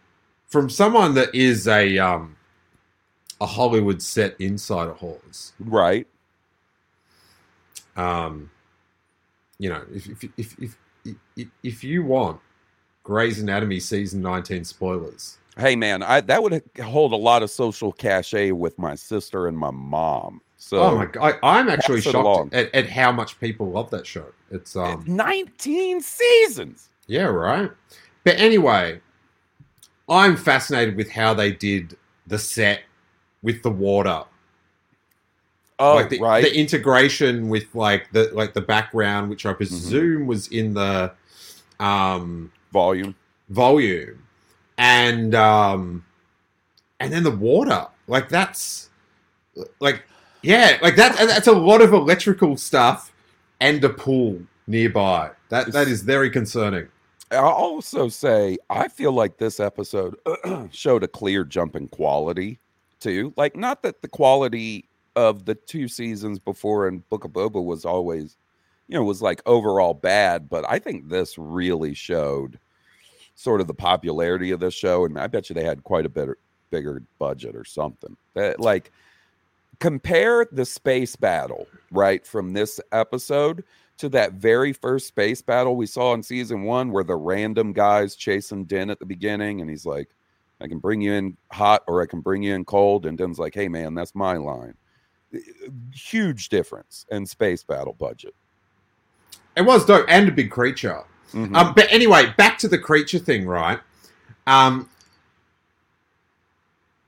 from 0.48 0.68
someone 0.68 1.14
that 1.14 1.34
is 1.34 1.68
a 1.68 1.98
um 1.98 2.36
a 3.40 3.46
Hollywood 3.46 4.02
set 4.02 4.34
insider 4.40 4.92
Hawes. 4.94 5.52
right. 5.60 6.06
Um, 7.96 8.50
you 9.58 9.68
know, 9.68 9.82
if 9.94 10.08
if 10.08 10.24
if 10.36 10.58
if 10.58 10.76
if, 11.36 11.48
if 11.62 11.84
you 11.84 12.04
want 12.04 12.40
Grey's 13.02 13.40
Anatomy 13.40 13.80
season 13.80 14.20
19 14.22 14.64
spoilers, 14.64 15.38
Hey, 15.58 15.74
man, 15.74 16.04
I 16.04 16.20
that 16.20 16.42
would 16.42 16.62
hold 16.80 17.12
a 17.12 17.16
lot 17.16 17.42
of 17.42 17.50
social 17.50 17.92
cachet 17.92 18.52
with 18.52 18.78
my 18.78 18.94
sister 18.94 19.48
and 19.48 19.58
my 19.58 19.72
mom. 19.72 20.40
So, 20.56 20.78
oh 20.78 20.96
my 20.96 21.06
god, 21.06 21.38
I, 21.42 21.58
I'm 21.58 21.68
actually 21.68 22.00
pass 22.00 22.06
it 22.06 22.14
along. 22.14 22.50
shocked 22.50 22.54
at, 22.54 22.74
at 22.74 22.88
how 22.88 23.10
much 23.10 23.40
people 23.40 23.70
love 23.70 23.90
that 23.90 24.06
show. 24.06 24.26
It's 24.52 24.76
um 24.76 25.04
19 25.08 26.00
seasons. 26.00 26.90
Yeah, 27.08 27.24
right. 27.24 27.72
But 28.22 28.38
anyway, 28.38 29.00
I'm 30.08 30.36
fascinated 30.36 30.96
with 30.96 31.10
how 31.10 31.34
they 31.34 31.52
did 31.52 31.96
the 32.26 32.38
set 32.38 32.82
with 33.42 33.62
the 33.62 33.70
water. 33.70 34.24
Oh, 35.78 35.94
like 35.94 36.08
the, 36.10 36.20
right. 36.20 36.42
the 36.42 36.56
integration 36.56 37.48
with 37.48 37.72
like 37.74 38.10
the 38.12 38.30
like 38.32 38.52
the 38.54 38.60
background, 38.60 39.30
which 39.30 39.46
I 39.46 39.50
Mm-hmm. 39.50 39.56
presume 39.56 40.26
was 40.26 40.48
in 40.48 40.74
the 40.74 41.12
um 41.80 42.50
Volume. 42.72 43.14
volume 43.48 44.22
and 44.76 45.34
um 45.34 46.04
and 47.00 47.12
then 47.12 47.22
the 47.22 47.30
water 47.30 47.86
like 48.08 48.28
that's 48.28 48.90
like 49.80 50.02
yeah 50.42 50.76
like 50.82 50.96
that 50.96 51.16
that's 51.16 51.46
a 51.46 51.52
lot 51.52 51.80
of 51.80 51.92
electrical 51.92 52.56
stuff 52.56 53.12
and 53.60 53.82
a 53.84 53.88
pool 53.88 54.40
nearby 54.66 55.30
that 55.48 55.72
that 55.72 55.88
is 55.88 56.02
very 56.02 56.28
concerning 56.30 56.88
I'll 57.30 57.49
also 57.49 58.08
say 58.08 58.58
I 58.70 58.88
feel 58.88 59.12
like 59.12 59.38
this 59.38 59.61
episode 59.61 60.16
showed 60.70 61.02
a 61.02 61.08
clear 61.08 61.44
jump 61.44 61.76
in 61.76 61.88
quality 61.88 62.58
too. 63.00 63.32
Like, 63.37 63.56
not 63.56 63.82
that 63.82 64.02
the 64.02 64.08
quality 64.08 64.85
of 65.16 65.44
the 65.44 65.54
two 65.54 65.88
seasons 65.88 66.38
before 66.38 66.88
in 66.88 67.02
Book 67.11 67.25
of 67.25 67.32
Boba 67.32 67.62
was 67.62 67.85
always, 67.85 68.37
you 68.88 68.97
know, 68.97 69.04
was 69.04 69.23
like 69.23 69.42
overall 69.47 69.94
bad, 69.94 70.49
but 70.49 70.64
I 70.68 70.78
think 70.78 71.08
this 71.08 71.37
really 71.38 71.94
showed 71.94 72.58
sort 73.35 73.61
of 73.61 73.66
the 73.66 73.75
popularity 73.75 74.50
of 74.50 74.61
this 74.61 74.75
show, 74.75 75.04
and 75.04 75.18
I 75.18 75.26
bet 75.26 75.49
you 75.49 75.54
they 75.54 75.64
had 75.64 75.85
quite 75.85 76.06
a 76.06 76.11
bit 76.11 76.28
bigger 76.70 77.02
budget 77.18 77.54
or 77.56 77.64
something. 77.64 78.16
That 78.35 78.61
like 78.61 78.90
compare 79.80 80.47
the 80.50 80.64
space 80.64 81.16
battle 81.16 81.66
right 81.90 82.26
from 82.26 82.52
this 82.52 82.80
episode 82.92 83.62
to 83.98 84.08
that 84.10 84.34
very 84.34 84.72
first 84.72 85.06
space 85.08 85.42
battle 85.42 85.76
we 85.76 85.86
saw 85.86 86.14
in 86.14 86.22
season 86.22 86.62
one 86.62 86.90
where 86.92 87.04
the 87.04 87.16
random 87.16 87.72
guys 87.72 88.14
chasing 88.16 88.64
Din 88.64 88.90
at 88.90 88.98
the 88.98 89.06
beginning 89.06 89.60
and 89.60 89.68
he's 89.68 89.84
like, 89.86 90.08
I 90.60 90.66
can 90.68 90.78
bring 90.78 91.00
you 91.00 91.12
in 91.12 91.36
hot 91.52 91.82
or 91.86 92.02
I 92.02 92.06
can 92.06 92.20
bring 92.20 92.42
you 92.42 92.54
in 92.54 92.64
cold. 92.64 93.06
And 93.06 93.16
Din's 93.18 93.38
like, 93.38 93.54
hey 93.54 93.68
man, 93.68 93.94
that's 93.94 94.14
my 94.14 94.36
line. 94.36 94.74
Huge 95.92 96.48
difference 96.48 97.06
in 97.10 97.26
space 97.26 97.62
battle 97.62 97.94
budget. 97.98 98.34
it 99.56 99.62
was 99.62 99.84
dope 99.84 100.06
and 100.08 100.28
a 100.28 100.32
big 100.32 100.50
creature 100.50 101.02
Mhm. 101.34 101.54
um 101.54 101.74
but 101.74 101.86
anyway 101.90 102.32
back 102.38 102.56
to 102.58 102.68
the 102.68 102.78
creature 102.78 103.18
thing 103.18 103.46
right 103.46 103.78
um 104.46 104.88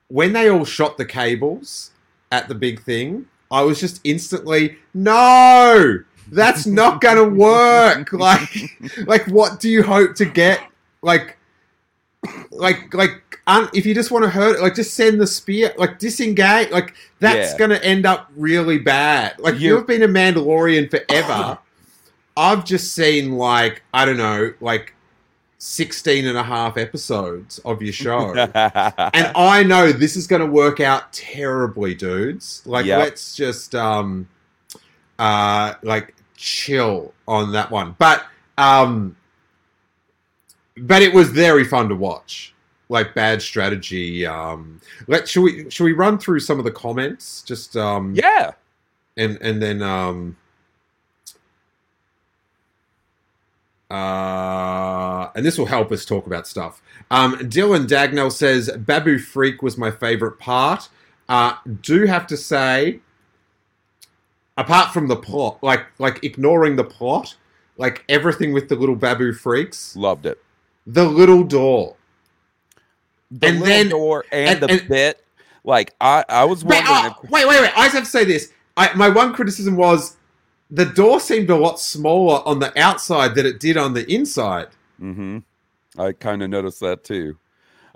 when 0.09 0.33
they 0.33 0.49
all 0.49 0.63
shot 0.65 0.97
the 0.97 1.05
cables 1.05 1.91
at 2.31 2.47
the 2.47 2.53
big 2.53 2.83
thing 2.83 3.25
i 3.49 3.61
was 3.63 3.79
just 3.79 3.99
instantly 4.03 4.77
no 4.93 5.97
that's 6.31 6.65
not 6.65 7.01
gonna 7.01 7.23
work 7.27 8.11
like 8.27 8.49
like 9.05 9.25
what 9.27 9.59
do 9.59 9.69
you 9.69 9.83
hope 9.83 10.15
to 10.15 10.25
get 10.25 10.61
like 11.01 11.37
like 12.51 12.93
like 12.93 13.39
un, 13.47 13.67
if 13.73 13.85
you 13.85 13.93
just 13.93 14.11
want 14.11 14.23
to 14.23 14.29
hurt 14.29 14.57
it 14.57 14.61
like 14.61 14.75
just 14.75 14.93
send 14.93 15.19
the 15.19 15.27
spear 15.27 15.73
like 15.77 15.99
disengage 15.99 16.69
like 16.71 16.93
that's 17.19 17.51
Yeah. 17.53 17.57
gonna 17.57 17.75
end 17.75 18.05
up 18.05 18.31
really 18.35 18.77
bad 18.77 19.39
like 19.39 19.55
You- 19.59 19.75
you've 19.77 19.87
been 19.87 20.03
a 20.03 20.07
mandalorian 20.07 20.89
forever 20.89 21.57
i've 22.37 22.63
just 22.63 22.93
seen 22.93 23.33
like 23.33 23.81
i 23.93 24.05
don't 24.05 24.17
know 24.17 24.53
like 24.61 24.93
16 25.57 26.25
and 26.25 26.37
a 26.37 26.43
half 26.43 26.77
episodes 26.77 27.59
of 27.59 27.81
your 27.83 27.93
show 27.93 28.33
and 28.55 29.31
I 29.35 29.61
know 29.61 29.91
this 29.91 30.15
is 30.15 30.25
going 30.25 30.39
to 30.41 30.47
work 30.47 30.79
out 30.79 31.13
terribly, 31.13 31.93
dudes. 31.93 32.63
Like, 32.65 32.87
Yep. 32.87 32.99
let's 32.99 33.35
just 33.35 33.75
um, 33.75 34.27
uh, 35.19 35.75
like 35.83 36.15
chill 36.41 37.13
on 37.27 37.53
that 37.53 37.71
one. 37.71 37.95
But 37.99 38.25
um, 38.57 39.15
but 40.77 41.01
it 41.03 41.13
was 41.13 41.29
very 41.29 41.63
fun 41.63 41.89
to 41.89 41.95
watch. 41.95 42.53
Like 42.89 43.13
bad 43.15 43.41
strategy. 43.41 44.25
Um, 44.25 44.81
let 45.07 45.29
should 45.29 45.43
we 45.43 45.69
should 45.69 45.85
we 45.85 45.93
run 45.93 46.17
through 46.19 46.41
some 46.41 46.59
of 46.59 46.65
the 46.65 46.71
comments? 46.71 47.43
Just 47.43 47.77
um, 47.77 48.13
yeah. 48.15 48.51
and 49.17 49.37
and 49.41 49.61
then 49.61 49.81
um 49.81 50.37
uh 53.91 55.29
and 55.35 55.45
this 55.45 55.57
will 55.57 55.65
help 55.65 55.91
us 55.91 56.05
talk 56.05 56.25
about 56.25 56.47
stuff 56.47 56.81
um 57.11 57.35
dylan 57.39 57.87
dagnell 57.87 58.31
says 58.31 58.69
Babu 58.77 59.19
Frik 59.19 59.61
was 59.61 59.77
my 59.77 59.91
favorite 59.91 60.39
part 60.39 60.89
uh 61.29 61.55
do 61.81 62.05
have 62.05 62.25
to 62.27 62.37
say 62.37 63.01
apart 64.57 64.93
from 64.93 65.07
the 65.07 65.15
plot 65.15 65.57
like 65.63 65.85
like 65.99 66.23
ignoring 66.23 66.75
the 66.75 66.83
plot 66.83 67.35
like 67.77 68.03
everything 68.09 68.53
with 68.53 68.67
the 68.69 68.75
little 68.75 68.95
Babu 68.95 69.31
Friks 69.33 69.95
Loved 69.95 70.25
it. 70.25 70.41
the 70.85 71.03
little 71.05 71.43
door 71.43 71.95
The 73.31 73.47
And 73.47 73.59
little 73.59 73.67
then- 73.75 73.89
door 73.89 74.25
and, 74.31 74.49
and- 74.49 74.61
the 74.61 74.79
and- 74.79 74.87
bit. 74.89 75.23
Like 75.63 75.93
I, 76.01 76.25
I 76.27 76.43
was 76.45 76.65
Wait, 76.65 76.81
oh, 76.87 77.15
if 77.23 77.29
wait, 77.29 77.47
wait, 77.47 77.61
wait. 77.61 77.71
I 77.77 77.83
just 77.85 77.93
have 77.95 78.03
to 78.05 78.09
say 78.09 78.25
this. 78.25 78.51
I, 78.75 78.91
my 78.95 79.09
one 79.09 79.31
criticism 79.31 79.75
was 79.77 80.17
the 80.71 80.85
door 80.85 81.19
seemed 81.19 81.51
a 81.51 81.55
lot 81.55 81.79
smaller 81.79 82.41
on 82.47 82.57
the 82.57 82.77
outside 82.81 83.35
than 83.35 83.45
it 83.45 83.59
did 83.59 83.77
on 83.77 83.93
the 83.93 84.11
inside. 84.11 84.69
hmm 84.97 85.39
I 85.99 86.13
kind 86.13 86.41
of 86.41 86.49
noticed 86.49 86.79
that 86.79 87.03
too. 87.03 87.37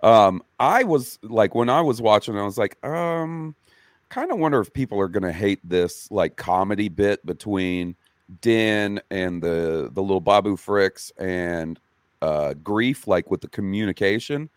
Um, 0.03 0.43
I 0.59 0.83
was 0.83 1.17
like, 1.23 1.55
when 1.55 1.69
I 1.69 1.81
was 1.81 2.01
watching, 2.03 2.37
I 2.37 2.43
was 2.43 2.57
like, 2.59 2.77
um, 2.85 3.55
kind 4.15 4.31
of 4.31 4.39
wonder 4.39 4.61
if 4.61 4.71
people 4.71 4.97
are 4.97 5.09
going 5.09 5.23
to 5.23 5.31
hate 5.33 5.59
this 5.67 6.09
like 6.09 6.37
comedy 6.37 6.87
bit 6.87 7.25
between 7.25 7.95
Din 8.41 9.01
and 9.11 9.43
the 9.43 9.89
the 9.93 10.01
little 10.01 10.21
Babu 10.21 10.55
Friks 10.55 11.11
and 11.19 11.77
uh, 12.21 12.53
Greef, 12.63 13.07
like 13.07 13.29
with 13.29 13.41
the 13.41 13.49
communication. 13.49 14.49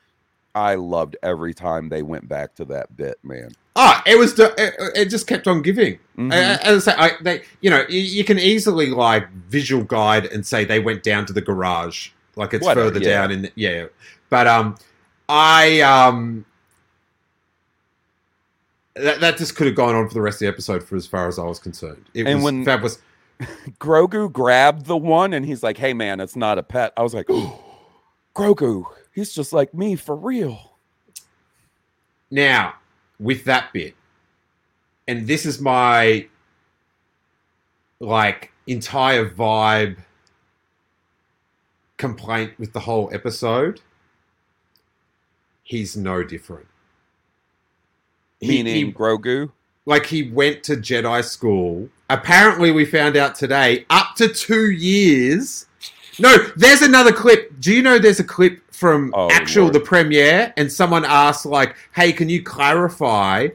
I 0.55 0.77
loved 0.77 1.17
every 1.23 1.53
time 1.55 1.88
they 1.88 2.03
went 2.03 2.29
back 2.29 2.55
to 2.57 2.65
that 2.67 2.97
bit, 2.97 3.19
man. 3.23 3.50
Oh, 3.77 4.00
it 4.07 4.17
was. 4.17 4.35
the- 4.35 4.55
It, 4.57 4.75
it 4.97 5.05
just 5.07 5.27
kept 5.27 5.47
on 5.47 5.61
giving. 5.62 5.99
Mhm. 6.17 6.33
Uh, 6.33 6.59
As 6.62 6.88
I 6.88 6.93
say, 6.93 6.99
I, 6.99 7.11
they, 7.23 7.43
you 7.61 7.69
know, 7.71 7.85
you, 7.88 8.00
you 8.00 8.25
can 8.25 8.38
easily 8.38 8.87
like 8.87 9.29
visual 9.49 9.85
guide 9.85 10.27
and 10.27 10.47
say 10.47 10.65
they 10.65 10.81
went 10.81 11.03
down 11.03 11.27
to 11.27 11.33
the 11.33 11.43
garage, 11.43 12.11
like 12.37 12.55
it's 12.55 12.65
Whatever, 12.65 12.88
further 12.91 13.00
yeah. 13.05 13.11
down 13.21 13.31
in. 13.33 13.43
The, 13.43 13.53
yeah, 13.55 13.87
but 14.31 14.47
um, 14.47 14.77
I 15.29 15.81
um, 15.83 16.45
that, 19.02 19.21
that 19.21 19.37
just 19.38 19.57
could 19.57 19.67
have 19.67 19.76
gone 19.76 19.95
on 19.95 20.09
for 20.09 20.14
the 20.14 20.21
rest 20.21 20.37
of 20.37 20.40
the 20.40 20.49
episode 20.49 20.83
for 20.83 20.97
as 20.97 21.07
far 21.07 21.28
as 21.28 21.38
I 21.38 21.45
was 21.45 21.59
concerned. 21.59 22.05
It 22.14 22.26
And 22.26 22.37
was 22.37 22.45
when- 22.45 22.64
fabulous. 22.64 22.99
Grogu 23.78 24.33
grabbed 24.33 24.87
the 24.87 24.97
one 24.97 25.33
and 25.33 25.47
he's 25.47 25.62
like, 25.62 25.76
"Hey, 25.78 25.93
man, 25.95 26.19
it's 26.19 26.35
not 26.35 26.59
a 26.59 26.62
pet." 26.62 26.93
I 26.97 27.02
was 27.02 27.14
like, 27.14 27.26
"Oh, 27.28 27.62
Grogu, 28.35 28.85
he's 29.14 29.33
just 29.33 29.52
like 29.52 29.73
me 29.73 29.95
for 29.95 30.17
real." 30.17 30.73
Now, 32.31 32.75
with 33.21 33.45
that 33.45 33.73
bit, 33.73 33.95
and 35.07 35.26
this 35.28 35.47
is 35.47 35.61
my 35.61 36.26
like 38.00 38.52
entire 38.67 39.28
vibe 39.28 39.99
complaint 41.97 42.59
with 42.59 42.73
the 42.73 42.81
whole 42.81 43.09
episode. 43.12 43.81
He's 45.62 45.97
no 45.97 46.23
different. 46.23 46.67
He- 48.40 48.49
Meaning 48.49 48.87
he- 48.87 48.92
Grogu. 48.92 49.50
like 49.87 50.07
he 50.07 50.23
went 50.30 50.62
to 50.64 50.76
Jedi 50.76 51.25
school. 51.25 51.88
Apparently, 52.11 52.71
we 52.71 52.85
found 52.85 53.16
out 53.16 53.35
today 53.35 53.85
up 53.90 54.14
to 54.16 54.28
two 54.28 54.71
years. 54.71 55.66
No, 56.18 56.37
there's 56.57 56.83
another 56.83 57.12
clip. 57.12 57.52
Do 57.61 57.73
you 57.73 57.83
know 57.83 57.99
there's 57.99 58.21
a 58.21 58.25
clip 58.25 58.61
from 58.73 59.12
Oh, 59.14 59.28
actual 59.30 59.64
Lord. 59.64 59.75
the 59.75 59.80
premiere, 59.80 60.52
and 60.57 60.73
someone 60.73 61.04
asked 61.04 61.45
like, 61.47 61.76
"Hey, 61.95 62.12
can 62.12 62.28
you 62.28 62.42
clarify 62.42 63.49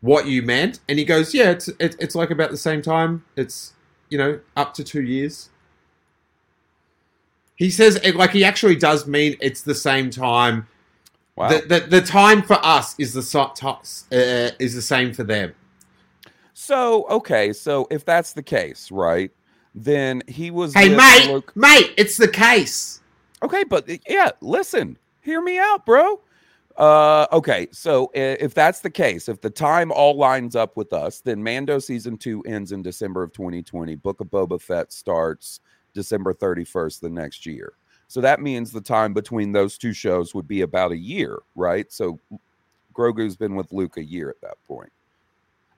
what 0.00 0.26
you 0.26 0.42
meant?" 0.42 0.80
And 0.88 0.98
he 0.98 1.04
goes, 1.04 1.34
"Yeah, 1.34 1.50
it's 1.50 1.68
it, 1.80 1.96
it's 1.98 2.14
like 2.14 2.30
about 2.30 2.50
the 2.50 2.56
same 2.56 2.82
time. 2.82 3.24
It's 3.36 3.72
you 4.10 4.18
know 4.18 4.40
up 4.56 4.74
to 4.74 4.84
two 4.84 5.02
years." 5.02 5.48
He 7.56 7.70
says 7.70 7.96
it 8.04 8.14
like 8.14 8.30
he 8.30 8.44
actually 8.44 8.76
does 8.76 9.06
mean 9.06 9.36
it's 9.40 9.62
the 9.62 9.74
same 9.74 10.10
time. 10.10 10.66
Wow. 11.38 11.50
The, 11.50 11.60
the 11.60 12.00
the 12.00 12.00
time 12.00 12.42
for 12.42 12.58
us 12.64 12.98
is 12.98 13.12
the 13.12 13.20
uh, 14.10 14.56
is 14.58 14.74
the 14.74 14.82
same 14.82 15.14
for 15.14 15.22
them. 15.22 15.54
So 16.52 17.06
okay, 17.08 17.52
so 17.52 17.86
if 17.92 18.04
that's 18.04 18.32
the 18.32 18.42
case, 18.42 18.90
right? 18.90 19.30
Then 19.72 20.24
he 20.26 20.50
was. 20.50 20.74
Hey, 20.74 20.88
mate, 20.88 21.30
Luke- 21.30 21.52
mate, 21.54 21.94
it's 21.96 22.16
the 22.16 22.26
case. 22.26 23.00
Okay, 23.40 23.62
but 23.62 23.88
yeah, 24.08 24.32
listen, 24.40 24.98
hear 25.20 25.40
me 25.40 25.60
out, 25.60 25.86
bro. 25.86 26.20
Uh, 26.76 27.26
okay, 27.32 27.68
so 27.70 28.10
if 28.14 28.52
that's 28.52 28.80
the 28.80 28.90
case, 28.90 29.28
if 29.28 29.40
the 29.40 29.50
time 29.50 29.92
all 29.92 30.16
lines 30.16 30.56
up 30.56 30.76
with 30.76 30.92
us, 30.92 31.20
then 31.20 31.40
Mando 31.40 31.78
season 31.78 32.16
two 32.16 32.42
ends 32.42 32.72
in 32.72 32.82
December 32.82 33.22
of 33.22 33.32
2020. 33.32 33.94
Book 33.94 34.20
of 34.20 34.26
Boba 34.26 34.60
Fett 34.60 34.92
starts 34.92 35.60
December 35.94 36.34
31st 36.34 37.00
the 37.00 37.10
next 37.10 37.46
year. 37.46 37.74
So 38.08 38.20
that 38.22 38.40
means 38.40 38.72
the 38.72 38.80
time 38.80 39.12
between 39.12 39.52
those 39.52 39.76
two 39.78 39.92
shows 39.92 40.34
would 40.34 40.48
be 40.48 40.62
about 40.62 40.92
a 40.92 40.96
year, 40.96 41.40
right? 41.54 41.92
So 41.92 42.18
Grogu's 42.94 43.36
been 43.36 43.54
with 43.54 43.72
Luke 43.72 43.96
a 43.98 44.04
year 44.04 44.30
at 44.30 44.40
that 44.40 44.56
point. 44.66 44.90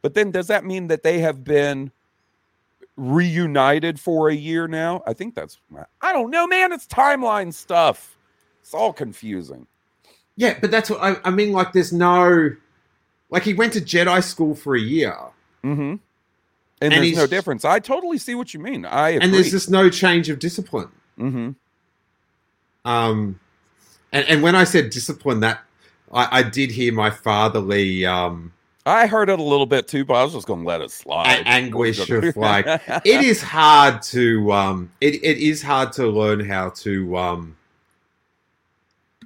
But 0.01 0.15
then 0.15 0.31
does 0.31 0.47
that 0.47 0.65
mean 0.65 0.87
that 0.87 1.03
they 1.03 1.19
have 1.19 1.45
been 1.45 1.91
reunited 2.97 3.99
for 3.99 4.29
a 4.29 4.35
year 4.35 4.69
now? 4.69 5.03
I 5.07 5.13
think 5.13 5.35
that's 5.35 5.59
I 6.01 6.13
don't 6.13 6.31
know, 6.31 6.47
man. 6.47 6.73
It's 6.73 6.87
timeline 6.87 7.53
stuff. 7.53 8.17
It's 8.63 8.75
all 8.75 8.93
confusing. 8.93 9.67
Yeah, 10.37 10.57
but 10.61 10.71
that's 10.71 10.89
what 10.89 11.03
I, 11.03 11.17
I 11.25 11.31
mean. 11.31 11.53
Like, 11.53 11.73
there's 11.73 11.93
no, 11.93 12.51
like, 13.29 13.43
he 13.43 13.53
went 13.53 13.73
to 13.75 13.81
Jedi 13.81 14.23
school 14.23 14.55
for 14.55 14.75
a 14.75 14.81
year, 14.81 15.17
Mm-hmm. 15.65 15.81
And 15.83 16.01
And, 16.81 16.93
there's 16.93 17.17
no 17.17 17.27
difference. 17.27 17.67
I 17.67 17.79
totally 17.79 18.17
see 18.17 18.35
what 18.35 18.55
you 18.55 18.61
mean. 18.61 18.87
I 18.87 19.11
agree. 19.11 19.25
and 19.25 19.35
there's 19.35 19.51
just 19.51 19.71
no 19.71 19.91
change 19.91 20.31
of 20.31 20.39
discipline. 20.39 20.89
mm-hmm. 21.19 21.51
Um, 22.85 23.39
and 24.13 24.27
and 24.29 24.43
when 24.43 24.55
I 24.55 24.65
said 24.65 24.91
discipline, 24.91 25.41
that 25.41 25.61
I, 26.13 26.39
I 26.39 26.43
did 26.43 26.71
hear 26.71 26.93
my 26.93 27.11
fatherly 27.11 28.05
um 28.07 28.53
I 28.87 29.07
heard 29.07 29.29
it 29.29 29.39
a 29.39 29.43
little 29.43 29.67
bit 29.67 29.87
too, 29.89 30.05
but 30.05 30.15
I 30.15 30.25
was 30.25 30.33
just 30.33 30.47
going 30.47 30.61
to 30.61 30.67
let 30.67 30.81
it 30.81 30.91
slide. 30.91 31.43
anguish 31.47 32.09
of 32.11 32.37
like 32.37 32.67
it 32.67 33.21
is 33.23 33.43
hard 33.57 34.03
to 34.03 34.53
um 34.53 34.91
it, 35.01 35.15
it 35.23 35.39
is 35.39 35.63
hard 35.63 35.93
to 35.95 36.07
learn 36.07 36.41
how 36.41 36.71
to 36.71 37.17
um 37.17 37.57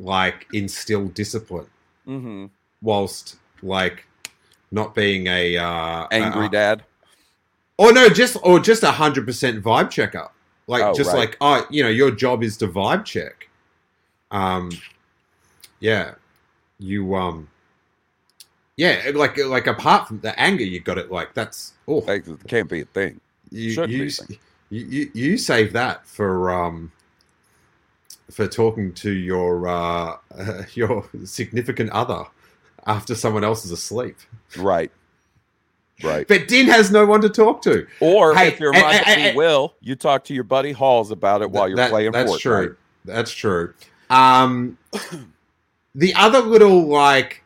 like 0.01 0.47
instill 0.53 1.07
discipline 1.09 1.67
hmm 2.05 2.47
whilst 2.83 3.37
like 3.63 4.05
not 4.73 4.95
being 4.95 5.29
a 5.29 5.57
uh 5.57 6.07
Angry 6.11 6.49
dad. 6.49 6.83
or 7.79 7.93
no 7.93 8.09
just 8.09 8.37
or 8.43 8.59
just 8.59 8.83
a 8.83 8.91
hundred 8.91 9.25
percent 9.25 9.63
vibe 9.63 9.91
checker 9.91 10.29
like 10.67 10.83
Oh, 10.83 10.95
just 10.95 11.11
right. 11.13 11.19
like 11.31 11.37
oh 11.41 11.67
you 11.71 11.83
know 11.83 11.89
your 11.89 12.11
job 12.11 12.43
is 12.43 12.57
to 12.59 12.69
vibe 12.69 13.05
check 13.05 13.49
um 14.31 14.71
yeah 15.81 16.15
you 16.79 17.15
um 17.15 17.49
yeah 18.77 19.11
like 19.15 19.37
like 19.39 19.67
apart 19.67 20.09
from 20.09 20.21
the 20.21 20.39
anger 20.41 20.65
you 20.65 20.81
got 20.81 20.99
it 20.99 21.11
like 21.11 21.35
that's 21.35 21.75
oh 21.87 22.03
it 22.09 22.27
can't 22.49 22.69
be 22.69 22.81
a 22.81 22.85
thing. 22.87 23.21
you 23.51 23.71
you, 23.87 24.11
you 24.71 24.87
you 24.87 25.11
you 25.15 25.39
save 25.39 25.73
that 25.73 26.07
for 26.07 26.51
um 26.51 26.91
for 28.31 28.49
talking 28.49 28.93
to 28.95 29.11
your 29.13 29.69
uh 29.69 30.17
your 30.75 31.09
significant 31.25 31.91
other 31.91 32.25
after 32.87 33.15
someone 33.15 33.45
else 33.45 33.65
is 33.65 33.71
asleep 33.71 34.17
Right. 34.57 34.91
Right. 36.03 36.27
but 36.27 36.49
Din 36.49 36.67
has 36.67 36.91
no 36.91 37.07
one 37.07 37.21
to 37.21 37.29
talk 37.29 37.63
to 37.63 37.87
Or 38.01 38.35
Hey, 38.35 38.49
if 38.49 38.59
you're 38.59 38.75
and- 38.75 38.83
my 38.83 38.95
and- 38.95 39.21
and- 39.21 39.37
Will, 39.37 39.75
you 39.81 39.95
talk 39.95 40.25
to 40.25 40.35
your 40.35 40.43
buddy 40.45 40.73
Hawes 40.73 41.11
about 41.13 41.41
it 41.41 41.51
while 41.51 41.69
you're 41.69 41.77
That- 41.77 41.91
playing 41.91 42.11
That's 42.13 42.33
Fortnite. 42.33 42.41
true. 42.41 42.77
That's 43.05 43.31
true. 43.31 43.75
Um, 44.11 44.77
the 45.95 46.13
other 46.15 46.41
little 46.41 46.87
like, 46.89 47.43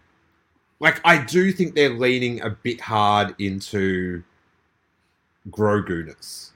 like 0.80 1.00
I 1.04 1.18
do 1.18 1.52
think 1.52 1.74
they're 1.74 1.90
leaning 1.90 2.40
a 2.40 2.50
bit 2.50 2.80
hard 2.80 3.34
into 3.38 4.22
Grogu-ness. 5.50 6.52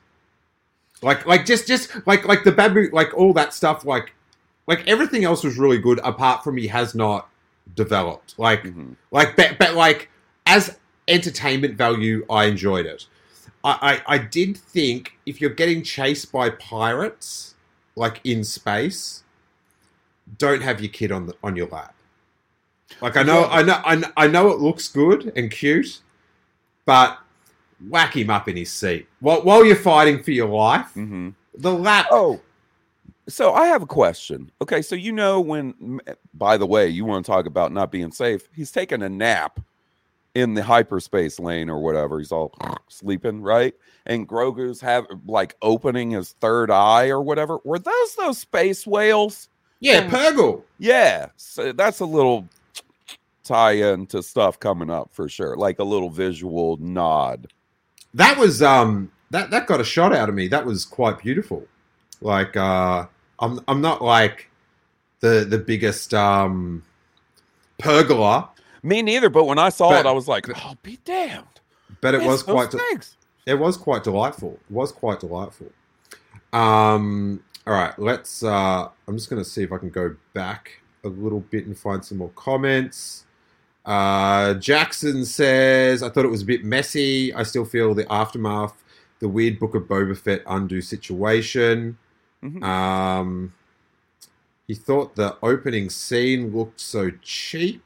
Like, 1.03 1.27
like 1.27 1.45
just, 1.45 1.67
just 1.67 2.07
like, 2.07 2.27
like 2.27 2.45
the 2.45 2.53
babu, 2.53 2.89
like 2.93 3.13
all 3.15 3.33
that 3.35 3.53
stuff. 3.55 3.85
Like, 3.85 4.15
like 4.67 4.87
everything 4.87 5.25
else 5.25 5.43
was 5.43 5.59
really 5.59 5.79
good 5.79 6.01
apart 6.05 6.45
from 6.45 6.57
he 6.57 6.69
has 6.69 6.95
not 6.95 7.29
developed. 7.75 8.35
Like, 8.39 8.63
Mhm. 8.65 8.97
like, 9.11 9.37
but, 9.37 9.57
but 9.59 9.75
like 9.75 10.09
as 10.47 10.79
entertainment 11.09 11.77
value, 11.77 12.25
I 12.31 12.45
enjoyed 12.45 12.87
it. 12.87 13.07
I, 13.65 14.03
I, 14.09 14.15
I 14.15 14.19
did 14.19 14.57
think 14.57 15.13
if 15.27 15.41
you're 15.41 15.51
getting 15.51 15.83
chased 15.83 16.33
by 16.33 16.51
pirates, 16.51 17.55
like 17.97 18.21
in 18.25 18.45
space, 18.45 19.23
don't 20.39 20.63
have 20.63 20.81
your 20.81 20.91
kid 20.91 21.13
on 21.13 21.27
the, 21.27 21.37
on 21.43 21.57
your 21.57 21.69
lap. 21.69 21.95
Like 23.01 23.17
I 23.17 23.23
know. 23.23 23.45
I 23.45 23.63
know, 23.63 23.81
I 23.85 23.97
know, 23.97 24.09
I 24.17 24.27
know 24.27 24.51
it 24.51 24.59
looks 24.59 24.89
good 24.89 25.33
and 25.37 25.51
cute, 25.51 26.01
but 26.85 27.19
whack 27.89 28.17
him 28.17 28.31
up 28.31 28.49
in 28.49 28.57
his 28.57 28.71
seat 28.71 29.09
while 29.21 29.43
while 29.43 29.65
you're 29.65 29.75
fighting 29.75 30.23
for 30.23 30.31
your 30.31 30.49
life. 30.49 30.93
Mhm. 30.95 31.35
The 31.55 31.73
lap. 31.73 32.07
Oh, 32.11 32.41
so 33.29 33.53
I 33.53 33.67
have 33.67 33.83
a 33.83 33.87
question. 33.87 34.51
Okay, 34.61 34.83
so 34.83 34.95
you 34.95 35.13
know 35.13 35.41
when, 35.41 36.01
by 36.35 36.57
the 36.57 36.67
way, 36.67 36.89
you 36.89 37.05
want 37.05 37.25
to 37.25 37.31
talk 37.31 37.47
about 37.47 37.73
not 37.73 37.91
being 37.91 38.11
safe? 38.11 38.49
He's 38.55 38.71
taking 38.71 39.03
a 39.03 39.09
nap 39.09 39.61
in 40.35 40.55
the 40.55 40.63
hyperspace 40.63 41.39
lane 41.39 41.69
or 41.69 41.81
whatever. 41.81 42.19
He's 42.19 42.33
all 42.33 42.53
sleeping, 42.89 43.43
right? 43.43 43.75
And 44.07 44.29
Grogu's 44.29 44.81
have 44.81 45.07
like 45.27 45.57
opening 45.63 46.11
his 46.11 46.33
third 46.41 46.71
eye 46.71 47.09
or 47.09 47.23
whatever. 47.23 47.59
Were 47.65 47.79
those 47.79 48.15
those 48.17 48.39
space 48.39 48.87
whales? 48.87 49.49
yeah, 49.81 50.09
Purrgil. 50.09 50.63
Yeah, 50.79 51.29
so 51.37 51.73
that's 51.73 52.01
a 52.01 52.07
little 52.07 52.49
tie-in 53.45 54.07
to 54.07 54.23
stuff 54.23 54.59
coming 54.61 54.91
up 54.91 55.11
for 55.13 55.29
sure, 55.29 55.57
like 55.57 55.79
a 55.79 55.85
little 55.85 56.11
visual 56.11 56.77
nod. 56.79 57.49
That 58.15 58.39
was 58.39 58.63
um 58.63 59.11
that 59.31 59.51
that 59.51 59.67
got 59.67 59.81
a 59.81 59.85
shot 59.85 60.15
out 60.15 60.29
of 60.29 60.35
me. 60.35 60.49
That 60.49 60.65
was 60.65 60.85
quite 60.85 61.19
beautiful. 61.19 61.67
Like 62.21 62.57
uh 62.57 63.07
I'm 63.39 63.61
I'm 63.67 63.81
not 63.81 64.03
like 64.03 64.49
the 65.21 65.47
the 65.49 65.59
biggest 65.59 66.15
um 66.15 66.83
pergola, 67.79 68.51
Me 68.83 69.01
neither, 69.03 69.29
but 69.31 69.45
when 69.45 69.59
I 69.59 69.69
saw 69.69 69.91
But- 69.91 70.01
it, 70.01 70.09
I 70.09 70.13
was 70.13 70.27
like, 70.29 70.47
"Oh, 70.65 70.75
be 70.83 70.99
damned!" 71.05 71.47
but 72.01 72.15
it 72.15 72.23
was 72.23 72.43
quite 72.43 72.71
de- 72.71 72.79
it 73.47 73.55
was 73.55 73.77
quite 73.77 74.03
delightful. 74.05 74.59
It 74.69 74.73
was 74.75 74.91
quite 74.93 75.21
delightful. 75.21 75.71
Um 76.53 77.43
all 77.67 77.75
right, 77.75 77.97
let's 77.99 78.43
uh 78.43 78.89
I'm 79.07 79.17
just 79.17 79.31
going 79.31 79.43
to 79.43 79.49
see 79.49 79.63
if 79.63 79.73
I 79.73 79.79
can 79.79 79.91
go 79.91 80.17
back 80.35 80.81
a 81.05 81.09
little 81.09 81.41
bit 81.41 81.67
and 81.67 81.79
find 81.79 82.05
some 82.05 82.19
more 82.19 82.31
comments. 82.35 83.25
Uh 83.85 84.55
Jackson 84.55 85.25
says, 85.25 86.03
I 86.03 86.09
thought 86.09 86.25
it 86.25 86.29
was 86.31 86.43
a 86.43 86.47
bit 86.47 86.65
messy. 86.65 87.33
I 87.35 87.43
still 87.45 87.65
feel 87.65 87.95
the 87.95 88.11
aftermath, 88.13 88.83
the 89.21 89.29
weird 89.29 89.59
Book 89.59 89.75
of 89.75 89.85
Boba 89.85 90.17
Fett 90.17 90.43
undo 90.47 90.81
situation. 90.81 91.99
Mhm. 92.43 92.63
Um, 92.65 93.53
he 94.67 94.75
thought 94.75 95.15
the 95.15 95.37
opening 95.43 95.89
scene 95.91 96.53
looked 96.57 96.81
so 96.81 97.11
cheap. 97.23 97.83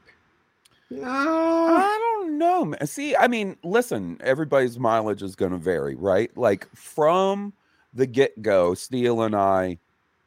Uh, 0.91 1.01
I 1.05 1.97
don't 1.99 2.37
know. 2.37 2.65
man. 2.65 2.87
See, 2.87 3.15
I 3.15 3.27
mean, 3.27 3.57
listen, 3.63 4.17
everybody's 4.21 4.79
mileage 4.79 5.21
is 5.21 5.35
going 5.35 5.51
to 5.51 5.57
vary, 5.57 5.95
right? 5.95 6.35
Like 6.37 6.67
from 6.75 7.53
the 7.93 8.05
get 8.07 8.41
go, 8.41 8.73
Steele 8.73 9.21
and 9.23 9.35
I 9.35 9.79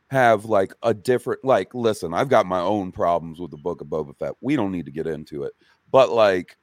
have 0.09 0.45
like 0.45 0.75
a 0.83 0.93
different, 0.93 1.45
like, 1.45 1.75
listen, 1.75 2.13
I've 2.13 2.29
got 2.29 2.45
my 2.47 2.61
own 2.61 2.93
problems 2.93 3.39
with 3.41 3.51
the 3.53 3.57
book 3.57 3.81
of 3.81 3.87
Boba 3.87 4.17
Fett. 4.19 4.35
We 4.41 4.57
don't 4.57 4.73
need 4.73 4.87
to 4.87 4.93
get 4.93 5.07
into 5.07 5.45
it, 5.45 5.53
but 5.91 6.11
like 6.11 6.57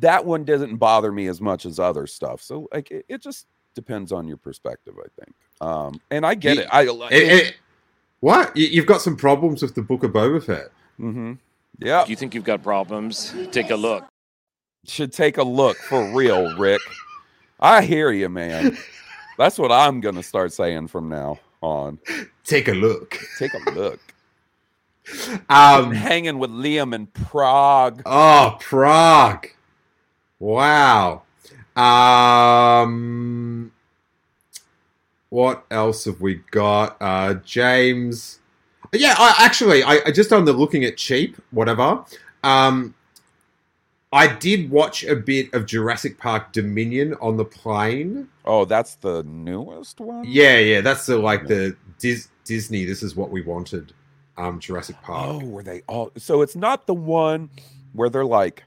that 0.00 0.24
one 0.24 0.44
doesn't 0.44 0.76
bother 0.76 1.12
me 1.12 1.28
as 1.28 1.40
much 1.40 1.64
as 1.66 1.78
other 1.78 2.06
stuff. 2.06 2.42
So, 2.42 2.68
like, 2.72 2.90
it, 2.90 3.04
it 3.08 3.22
just 3.22 3.46
depends 3.74 4.10
on 4.10 4.26
your 4.26 4.38
perspective, 4.38 4.94
I 4.98 5.22
think. 5.22 5.36
Um, 5.60 6.00
and 6.10 6.26
I 6.26 6.34
get 6.34 6.56
it. 6.64 6.68
I, 6.72 6.82
it- 7.12 7.22
it- 7.46 7.56
what? 8.20 8.56
You- 8.56 8.66
You've 8.68 8.86
got 8.86 9.00
some 9.02 9.16
problems 9.16 9.62
with 9.62 9.74
the 9.76 9.82
Book 9.82 10.02
of 10.02 10.10
Boba 10.12 10.42
Fett. 10.42 10.68
hmm 10.96 11.34
yeah. 11.78 12.02
If 12.02 12.08
you 12.08 12.16
think 12.16 12.34
you've 12.34 12.44
got 12.44 12.62
problems, 12.62 13.34
take 13.50 13.70
a 13.70 13.76
look. 13.76 14.04
should 14.86 15.12
take 15.12 15.38
a 15.38 15.42
look 15.42 15.76
for 15.76 16.12
real, 16.14 16.56
Rick. 16.56 16.80
I 17.60 17.82
hear 17.82 18.10
you, 18.10 18.28
man. 18.28 18.76
That's 19.38 19.58
what 19.58 19.72
I'm 19.72 20.00
gonna 20.00 20.22
start 20.22 20.52
saying 20.52 20.88
from 20.88 21.08
now 21.08 21.38
on. 21.60 21.98
Take 22.44 22.68
a 22.68 22.74
look. 22.74 23.18
Take 23.38 23.52
a 23.54 23.70
look. 23.70 24.00
I'm 25.48 25.86
um, 25.86 25.92
Hanging 25.92 26.38
with 26.38 26.50
Liam 26.50 26.94
in 26.94 27.06
Prague. 27.06 28.02
oh, 28.06 28.56
Prague. 28.60 29.48
Wow. 30.38 31.22
Um, 31.76 33.72
what 35.28 35.64
else 35.70 36.06
have 36.06 36.20
we 36.20 36.36
got? 36.50 36.96
Uh, 37.00 37.34
James. 37.34 38.40
Yeah, 39.00 39.14
I 39.18 39.34
actually, 39.38 39.82
I, 39.82 40.00
I 40.06 40.10
just 40.10 40.32
on 40.32 40.44
the 40.44 40.52
looking 40.52 40.84
at 40.84 40.96
cheap, 40.96 41.36
whatever. 41.50 42.04
Um, 42.42 42.94
I 44.12 44.28
did 44.34 44.70
watch 44.70 45.04
a 45.04 45.16
bit 45.16 45.52
of 45.52 45.66
Jurassic 45.66 46.18
Park 46.18 46.52
Dominion 46.52 47.14
on 47.20 47.36
the 47.36 47.44
plane. 47.44 48.28
Oh, 48.44 48.64
that's 48.64 48.94
the 48.96 49.22
newest 49.24 50.00
one. 50.00 50.24
Yeah, 50.26 50.58
yeah, 50.58 50.80
that's 50.80 51.06
the 51.06 51.18
like 51.18 51.46
the 51.46 51.76
Dis- 51.98 52.28
Disney. 52.44 52.84
This 52.84 53.02
is 53.02 53.16
what 53.16 53.30
we 53.30 53.42
wanted. 53.42 53.92
Um, 54.38 54.60
Jurassic 54.60 54.96
Park. 55.02 55.42
Oh, 55.42 55.46
were 55.46 55.62
they 55.62 55.82
all? 55.88 56.12
So 56.16 56.42
it's 56.42 56.56
not 56.56 56.86
the 56.86 56.94
one 56.94 57.50
where 57.94 58.10
they're 58.10 58.24
like 58.24 58.64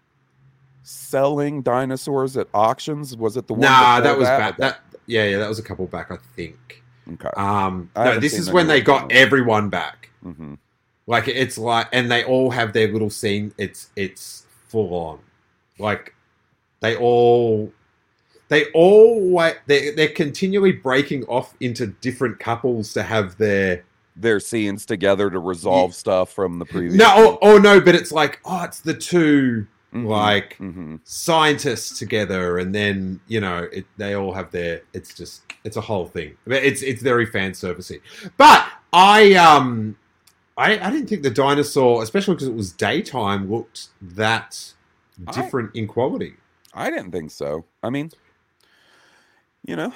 selling 0.84 1.62
dinosaurs 1.62 2.36
at 2.38 2.48
auctions. 2.54 3.16
Was 3.16 3.38
it 3.38 3.48
the 3.48 3.54
one? 3.54 3.62
nah, 3.62 4.02
that 4.02 4.18
was 4.18 4.28
that? 4.28 4.40
back. 4.40 4.58
That 4.58 4.80
yeah, 5.06 5.26
yeah, 5.26 5.38
that 5.40 5.50
was 5.50 5.60
a 5.60 5.64
couple 5.64 5.86
back, 5.88 6.12
I 6.12 6.18
think. 6.36 6.84
Okay. 7.14 7.30
Um, 7.36 7.90
I 7.96 8.06
no, 8.06 8.20
this 8.20 8.34
is 8.34 8.52
when 8.52 8.68
they 8.68 8.82
got 8.82 9.12
everyone 9.12 9.70
back. 9.70 9.99
Hmm 10.22 10.56
Like 11.08 11.28
it's 11.28 11.58
like, 11.58 11.88
and 11.92 12.10
they 12.12 12.24
all 12.24 12.52
have 12.52 12.74
their 12.74 12.88
little 12.92 13.10
scene. 13.10 13.54
It's 13.58 13.90
it's 13.96 14.46
full 14.68 14.94
on. 14.94 15.20
Like 15.80 16.14
they 16.82 16.96
all, 16.98 17.72
they 18.50 18.66
all 18.74 19.42
they 19.66 19.92
they're 19.92 20.10
continually 20.10 20.72
breaking 20.74 21.24
off 21.26 21.56
into 21.60 21.88
different 21.88 22.40
couples 22.40 22.94
to 22.94 23.04
have 23.04 23.38
their 23.38 23.84
Their 24.16 24.40
scenes 24.40 24.86
together 24.86 25.30
to 25.30 25.40
resolve 25.40 25.96
stuff 25.96 26.32
from 26.34 26.60
the 26.60 26.66
previous. 26.66 26.96
no, 26.98 27.08
oh, 27.16 27.38
oh 27.42 27.58
no, 27.58 27.80
but 27.82 27.96
it's 27.96 28.12
like 28.12 28.40
oh, 28.46 28.64
it's 28.64 28.82
the 28.82 28.94
two 28.94 29.68
Mhm. 29.94 30.06
like 30.08 30.56
hmm 30.58 30.98
scientists 31.04 31.98
together, 31.98 32.60
and 32.60 32.76
then 32.76 33.20
you 33.28 33.42
know 33.42 33.68
it, 33.74 33.86
they 33.98 34.14
all 34.16 34.34
have 34.34 34.52
their. 34.52 34.82
It's 34.94 35.14
just 35.16 35.42
it's 35.64 35.78
a 35.78 35.82
whole 35.82 36.06
thing. 36.08 36.38
It's 36.46 36.84
it's 36.84 37.02
very 37.02 37.26
fan 37.26 37.54
servicey. 37.54 38.00
But 38.38 38.68
I 38.94 39.34
um 39.34 39.96
I, 40.60 40.78
I 40.88 40.92
didn't 40.92 41.08
think 41.08 41.24
the 41.24 41.30
dinosaur, 41.30 42.04
especially 42.04 42.36
because 42.36 42.48
it 42.48 42.54
was 42.54 42.72
daytime, 42.74 43.50
looked 43.50 43.88
that 44.02 44.74
I- 45.28 45.32
different 45.32 45.76
in 45.76 45.88
quality. 45.88 46.34
I 46.74 46.90
didn't 46.92 47.12
think 47.12 47.32
so. 47.32 47.66
I 47.82 47.90
mean, 47.90 48.12
you 49.66 49.76
know, 49.76 49.94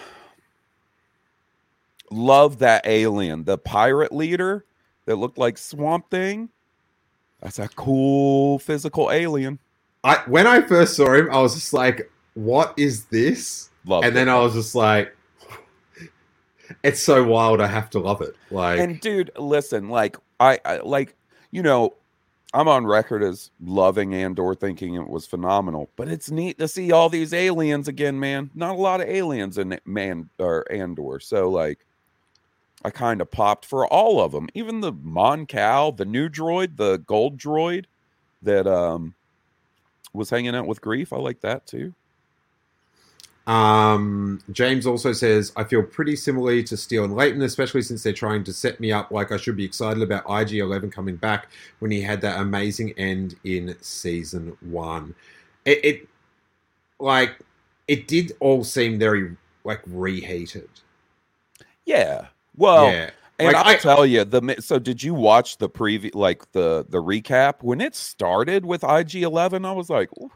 love 2.10 2.60
that 2.60 2.86
alien, 2.86 3.44
the 3.44 3.58
pirate 3.58 4.12
leader 4.12 4.66
that 5.06 5.18
looked 5.18 5.38
like 5.38 5.58
Swamp 5.58 6.10
Thing. 6.10 6.50
That's 7.42 7.60
a 7.60 7.68
cool 7.68 8.58
physical 8.60 9.12
alien. 9.12 9.60
I 10.04 10.18
when 10.28 10.48
I 10.48 10.62
first 10.62 10.96
saw 10.96 11.14
him, 11.14 11.30
I 11.32 11.42
was 11.42 11.56
just 11.56 11.74
like, 11.74 12.10
"What 12.34 12.74
is 12.78 13.06
this?" 13.06 13.70
Love 13.86 14.04
and 14.06 14.16
then 14.16 14.30
I 14.30 14.40
was 14.40 14.54
just 14.54 14.76
like, 14.76 15.16
"It's 16.84 17.02
so 17.02 17.24
wild. 17.24 17.62
I 17.62 17.68
have 17.68 17.90
to 17.92 18.00
love 18.00 18.22
it." 18.22 18.36
Like, 18.50 18.80
and 18.80 19.00
dude, 19.00 19.32
listen, 19.38 19.90
like 19.90 20.18
I, 20.40 20.60
I 20.66 20.78
like 20.78 21.16
you 21.52 21.62
know, 21.62 21.94
I'm 22.54 22.68
on 22.68 22.86
record 22.86 23.24
as 23.24 23.52
loving 23.62 24.14
Andor, 24.14 24.56
thinking 24.56 24.96
it 24.96 25.08
was 25.08 25.26
phenomenal. 25.26 25.90
But 25.96 26.08
it's 26.08 26.32
neat 26.32 26.58
to 26.60 26.68
see 26.68 26.92
all 26.92 27.10
these 27.10 27.34
aliens 27.34 27.88
again, 27.88 28.20
man. 28.20 28.50
Not 28.56 28.76
a 28.76 28.82
lot 28.82 29.02
of 29.02 29.08
aliens 29.08 29.58
in 29.58 29.80
man 29.86 30.30
or 30.40 30.70
Andor, 30.72 31.20
so 31.20 31.50
like. 31.50 31.80
I 32.86 32.90
kind 32.90 33.22
of 33.22 33.32
popped 33.32 33.66
for 33.66 33.88
all 33.88 34.20
of 34.20 34.34
them, 34.34 34.50
even 34.56 34.82
the 34.82 34.92
Mon 34.92 35.46
Cal, 35.46 35.94
the 35.94 36.04
new 36.04 36.28
droid, 36.28 36.76
the 36.76 36.98
gold 36.98 37.38
droid 37.38 37.86
that 38.42 38.68
um 38.68 39.16
was 40.14 40.30
hanging 40.30 40.56
out 40.56 40.68
with 40.68 40.82
Greef. 40.82 41.12
I 41.12 41.20
like 41.20 41.42
that 41.42 41.66
too. 41.66 41.94
Um, 43.46 44.40
James 44.52 44.88
also 44.88 45.12
says, 45.12 45.52
I 45.58 45.66
feel 45.66 45.84
pretty 45.84 46.16
similarly 46.16 46.64
to 46.64 46.78
Steele 46.78 47.04
and 47.04 47.14
Leighton, 47.16 47.42
especially 47.42 47.82
since 47.82 48.02
they're 48.04 48.14
trying 48.14 48.44
to 48.46 48.54
set 48.54 48.80
me 48.80 48.92
up 48.92 49.12
like 49.12 49.32
I 49.34 49.38
should 49.38 49.58
be 49.58 49.66
excited 49.66 50.02
about 50.02 50.24
IG 50.30 50.54
11 50.60 50.92
coming 50.92 51.18
back 51.18 51.48
when 51.80 51.92
he 51.92 52.02
had 52.02 52.22
that 52.22 52.40
amazing 52.40 52.94
end 52.98 53.36
in 53.44 53.76
season 53.82 54.56
one. 54.62 55.14
It, 55.66 55.84
it 55.84 56.10
like, 57.00 57.38
it 57.90 58.08
did 58.08 58.32
all 58.40 58.64
seem 58.64 58.98
very, 58.98 59.36
like, 59.66 59.82
reheated. 59.88 60.70
Yeah. 61.86 62.28
Well, 62.56 62.86
yeah. 62.92 63.10
And 63.40 63.48
Like, 63.48 63.56
I'll 63.58 63.74
I- 63.74 63.76
tell 63.78 64.06
you, 64.06 64.24
the 64.24 64.42
mi- 64.42 64.62
so 64.62 64.80
did 64.80 65.04
you 65.04 65.14
watch 65.14 65.58
the 65.58 65.68
preview, 65.68 66.14
like 66.14 66.50
the 66.54 66.86
the 66.88 67.02
recap 67.02 67.56
when 67.62 67.82
it 67.82 67.96
started 67.96 68.64
with 68.64 68.84
IG 68.84 69.16
Eleven? 69.24 69.66
I 69.66 69.72
was 69.72 69.90
like, 69.90 70.10
"Ooh, 70.20 70.30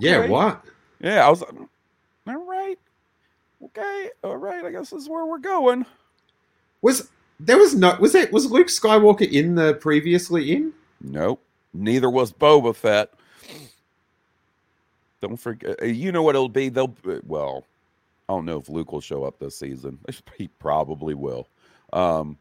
Yeah, 0.00 0.26
what? 0.28 0.62
Yeah, 1.04 1.26
I 1.26 1.30
was 1.30 1.42
like, 1.42 1.50
all 2.26 2.46
right, 2.46 2.78
okay, 3.66 4.10
all 4.24 4.38
right. 4.38 4.64
I 4.64 4.70
guess 4.70 4.90
this 4.90 5.02
is 5.02 5.08
where 5.08 5.26
we're 5.26 5.38
going. 5.38 5.84
Was 6.82 7.10
there 7.38 7.58
was 7.58 7.74
no 7.74 7.96
was 8.00 8.14
it 8.14 8.32
was 8.32 8.50
Luke 8.50 8.68
Skywalker 8.68 9.30
in 9.30 9.54
the 9.54 9.74
previously 9.74 10.52
in? 10.52 10.72
Nope. 11.02 11.42
Neither 11.74 12.08
was 12.08 12.32
Boba 12.32 12.74
Fett. 12.74 13.12
Don't 15.20 15.36
forget. 15.36 15.76
uh, 15.82 15.86
You 15.86 16.10
know 16.12 16.22
what 16.22 16.34
it'll 16.36 16.48
be? 16.48 16.70
They'll 16.70 16.94
uh, 17.06 17.16
well, 17.26 17.64
I 18.28 18.32
don't 18.32 18.46
know 18.46 18.58
if 18.58 18.68
Luke 18.70 18.92
will 18.92 19.00
show 19.02 19.24
up 19.24 19.38
this 19.38 19.56
season. 19.56 19.98
He 20.38 20.48
probably 20.48 21.14
will. 21.14 21.48
Um, 21.92 22.38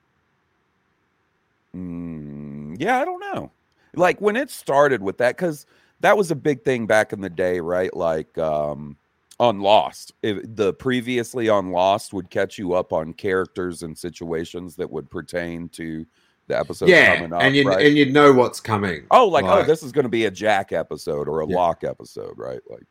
mm, 1.76 2.76
yeah, 2.80 3.00
I 3.02 3.06
don't 3.06 3.20
know. 3.20 3.52
Like 3.96 4.22
when 4.22 4.36
it 4.38 4.50
started 4.50 5.02
with 5.04 5.18
that, 5.20 5.36
because 5.38 5.66
that 6.04 6.18
was 6.18 6.32
a 6.32 6.36
big 6.36 6.64
thing 6.66 6.86
back 6.86 7.14
in 7.14 7.22
the 7.22 7.30
day, 7.30 7.62
right? 7.62 7.96
Like 7.96 8.38
um, 8.38 8.98
on 9.40 9.62
Lost, 9.62 10.14
if 10.22 10.38
the 10.44 10.74
previously 10.74 11.48
on 11.48 11.72
Lost 11.72 12.14
would 12.14 12.30
catch 12.30 12.58
you 12.58 12.74
up 12.74 12.92
on 12.92 13.14
characters 13.14 13.84
and 13.84 13.98
situations 13.98 14.76
that 14.76 14.92
would 14.92 15.10
pertain 15.10 15.70
to 15.70 16.06
the 16.48 16.60
episode 16.60 16.90
yeah, 16.90 17.16
coming 17.16 17.32
up, 17.32 17.42
and 17.42 17.56
you 17.56 17.64
right? 17.64 17.86
and 17.86 17.98
you 17.98 18.12
know 18.12 18.34
what's 18.34 18.60
coming. 18.60 19.06
Oh, 19.12 19.30
like, 19.30 19.46
oh, 19.46 19.64
this 19.64 19.82
is 19.82 19.94
going 19.94 20.04
to 20.04 20.10
be 20.10 20.26
a 20.26 20.32
Jack 20.32 20.74
episode 20.74 21.30
or 21.30 21.40
a 21.40 21.48
Yeah. 21.48 21.56
Locke 21.56 21.86
episode, 21.86 22.38
right? 22.38 22.60
Like, 22.70 22.84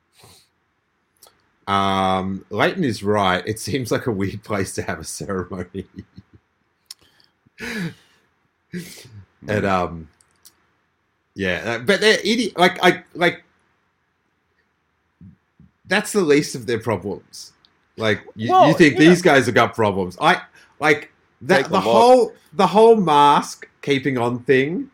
Um, 1.68 2.46
Leighton 2.48 2.82
is 2.82 3.04
right. 3.04 3.46
It 3.46 3.60
seems 3.60 3.92
like 3.92 4.06
a 4.06 4.10
weird 4.10 4.42
place 4.42 4.74
to 4.76 4.82
have 4.82 5.00
a 5.00 5.04
ceremony. 5.04 5.84
and 9.46 9.66
um, 9.66 10.08
yeah, 11.34 11.62
uh, 11.64 11.78
but 11.80 12.00
they're 12.00 12.18
idiot. 12.24 12.56
Like 12.58 12.82
I 12.82 13.02
like. 13.14 13.44
That's 15.86 16.12
the 16.12 16.20
least 16.22 16.54
of 16.54 16.66
their 16.66 16.78
problems. 16.80 17.52
Like 17.96 18.22
you, 18.36 18.50
Well, 18.50 18.68
you 18.68 18.74
think 18.74 18.94
yeah. 18.94 19.00
these 19.00 19.20
guys 19.22 19.46
have 19.46 19.54
got 19.54 19.74
problems? 19.74 20.16
I 20.20 20.40
like 20.80 21.10
that. 21.42 21.56
Take 21.62 21.66
The 21.66 21.72
look. 21.74 21.82
whole 21.84 22.32
the 22.54 22.66
whole 22.66 22.96
mask 22.96 23.68
keeping 23.82 24.16
on 24.16 24.40
thing. 24.44 24.90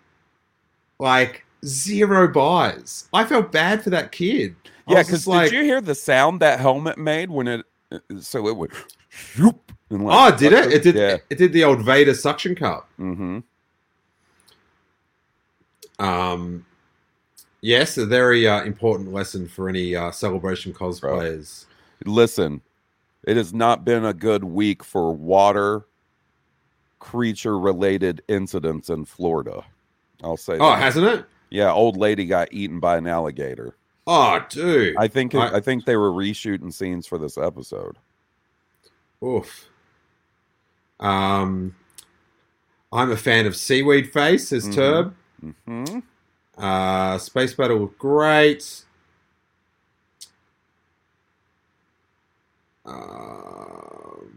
Like 0.98 1.44
zero 1.64 2.26
buys. 2.28 3.08
I 3.12 3.24
felt 3.24 3.52
bad 3.52 3.84
for 3.84 3.90
that 3.90 4.10
kid. 4.10 4.56
Yeah, 4.88 5.02
because 5.02 5.26
like, 5.26 5.50
did 5.50 5.58
you 5.58 5.64
hear 5.64 5.80
the 5.80 5.94
sound 5.94 6.40
that 6.40 6.58
helmet 6.60 6.96
made 6.98 7.30
when 7.30 7.46
it? 7.46 7.66
uh, 7.92 7.98
So 8.20 8.48
it 8.48 8.56
would. 8.56 8.72
Shoop, 9.10 9.70
and 9.90 10.02
Oh, 10.04 10.34
did 10.36 10.52
it? 10.52 10.72
It 10.72 10.82
did. 10.82 10.94
Yeah. 10.94 11.16
It 11.30 11.38
did 11.38 11.52
the 11.52 11.64
old 11.64 11.84
Vader 11.84 12.14
suction 12.14 12.54
cup. 12.54 12.88
Mm-hmm. 12.98 13.38
Um, 15.98 16.64
yes, 17.60 17.98
a 17.98 18.06
very 18.06 18.46
uh, 18.46 18.62
important 18.62 19.12
lesson 19.12 19.48
for 19.48 19.68
any 19.68 19.94
uh, 19.96 20.10
celebration 20.10 20.72
cosplayers. 20.72 21.66
Listen, 22.04 22.60
it 23.24 23.36
has 23.36 23.52
not 23.52 23.84
been 23.84 24.04
a 24.04 24.14
good 24.14 24.44
week 24.44 24.84
for 24.84 25.12
water 25.12 25.84
creature-related 27.00 28.22
incidents 28.28 28.90
in 28.90 29.04
Florida. 29.04 29.64
I'll 30.22 30.36
say. 30.36 30.54
Oh, 30.54 30.70
that. 30.70 30.78
hasn't 30.80 31.06
it? 31.06 31.24
Yeah, 31.50 31.72
old 31.72 31.96
lady 31.96 32.26
got 32.26 32.52
eaten 32.52 32.80
by 32.80 32.96
an 32.98 33.06
alligator. 33.06 33.74
Oh, 34.06 34.44
dude. 34.48 34.96
I 34.98 35.08
think. 35.08 35.34
It, 35.34 35.38
I- 35.38 35.56
I 35.56 35.60
think 35.60 35.84
they 35.84 35.96
were 35.96 36.10
reshooting 36.10 36.72
scenes 36.72 37.06
for 37.06 37.18
this 37.18 37.38
episode. 37.38 37.96
Oof. 39.22 39.68
Um, 41.00 41.74
I'm 42.92 43.10
a 43.10 43.16
fan 43.16 43.46
of 43.46 43.54
Seaweed 43.56 44.12
Face, 44.12 44.48
says 44.48 44.68
Mhm. 44.68 44.74
Turb. 44.74 45.14
Hmm 45.40 45.98
Uh, 46.56 47.18
Space 47.18 47.54
Battle 47.54 47.78
was 47.78 47.90
great. 47.98 48.84
Um, 52.84 54.30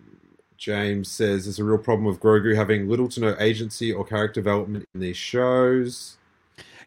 James 0.57 1.09
says 1.09 1.45
there's 1.45 1.59
a 1.59 1.63
real 1.63 1.77
problem 1.77 2.05
with 2.05 2.19
Grogu 2.19 2.55
having 2.55 2.87
little 2.89 3.07
to 3.09 3.19
no 3.19 3.35
agency 3.39 3.91
or 3.91 4.05
character 4.05 4.41
development 4.41 4.85
in 4.93 4.99
these 5.01 5.17
shows. 5.17 6.17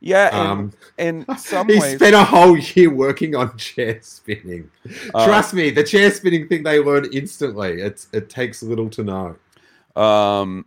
Yeah, 0.00 0.28
and, 0.32 0.58
Um, 0.60 0.72
in 0.98 1.26
some 1.38 1.68
he 1.68 1.80
ways, 1.80 1.96
spent 1.96 2.14
a 2.14 2.22
whole 2.24 2.56
year 2.58 2.90
working 2.90 3.34
on 3.34 3.56
chair 3.56 3.98
spinning. 4.02 4.70
Uh, 5.14 5.24
Trust 5.26 5.54
me, 5.54 5.70
the 5.70 5.82
chair 5.82 6.10
spinning 6.10 6.46
thing 6.46 6.62
they 6.62 6.78
learn 6.78 7.06
instantly. 7.12 7.80
It's 7.80 8.08
it 8.12 8.28
takes 8.28 8.62
little 8.62 8.90
to 8.90 9.02
know. 9.02 9.36
Um, 10.00 10.66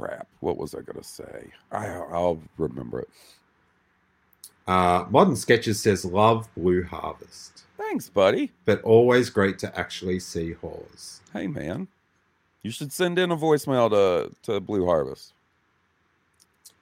crap. 0.00 0.26
What 0.40 0.56
was 0.56 0.74
I 0.74 0.80
gonna 0.80 1.04
say? 1.04 1.50
I 1.70 1.86
I'll 1.86 2.40
remember 2.56 3.00
it. 3.00 3.08
Uh, 4.66 5.04
Modern 5.10 5.36
Sketches 5.36 5.80
says 5.80 6.04
love 6.04 6.48
Blue 6.56 6.82
Harvest, 6.84 7.64
Thanks, 7.76 8.08
buddy. 8.08 8.52
but 8.64 8.80
always 8.82 9.28
great 9.30 9.58
to 9.60 9.78
actually 9.78 10.20
see 10.20 10.52
Hawes. 10.52 11.20
Hey, 11.32 11.46
man, 11.48 11.88
you 12.62 12.70
should 12.70 12.92
send 12.92 13.18
in 13.18 13.30
a 13.32 13.36
voicemail 13.36 13.90
to 13.90 14.34
to 14.50 14.60
Blue 14.60 14.86
Harvest. 14.86 15.32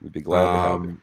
We'd 0.01 0.13
be 0.13 0.21
glad 0.21 0.43
to 0.45 0.51
have 0.51 0.83
you. 0.83 0.89
Um, 0.89 1.01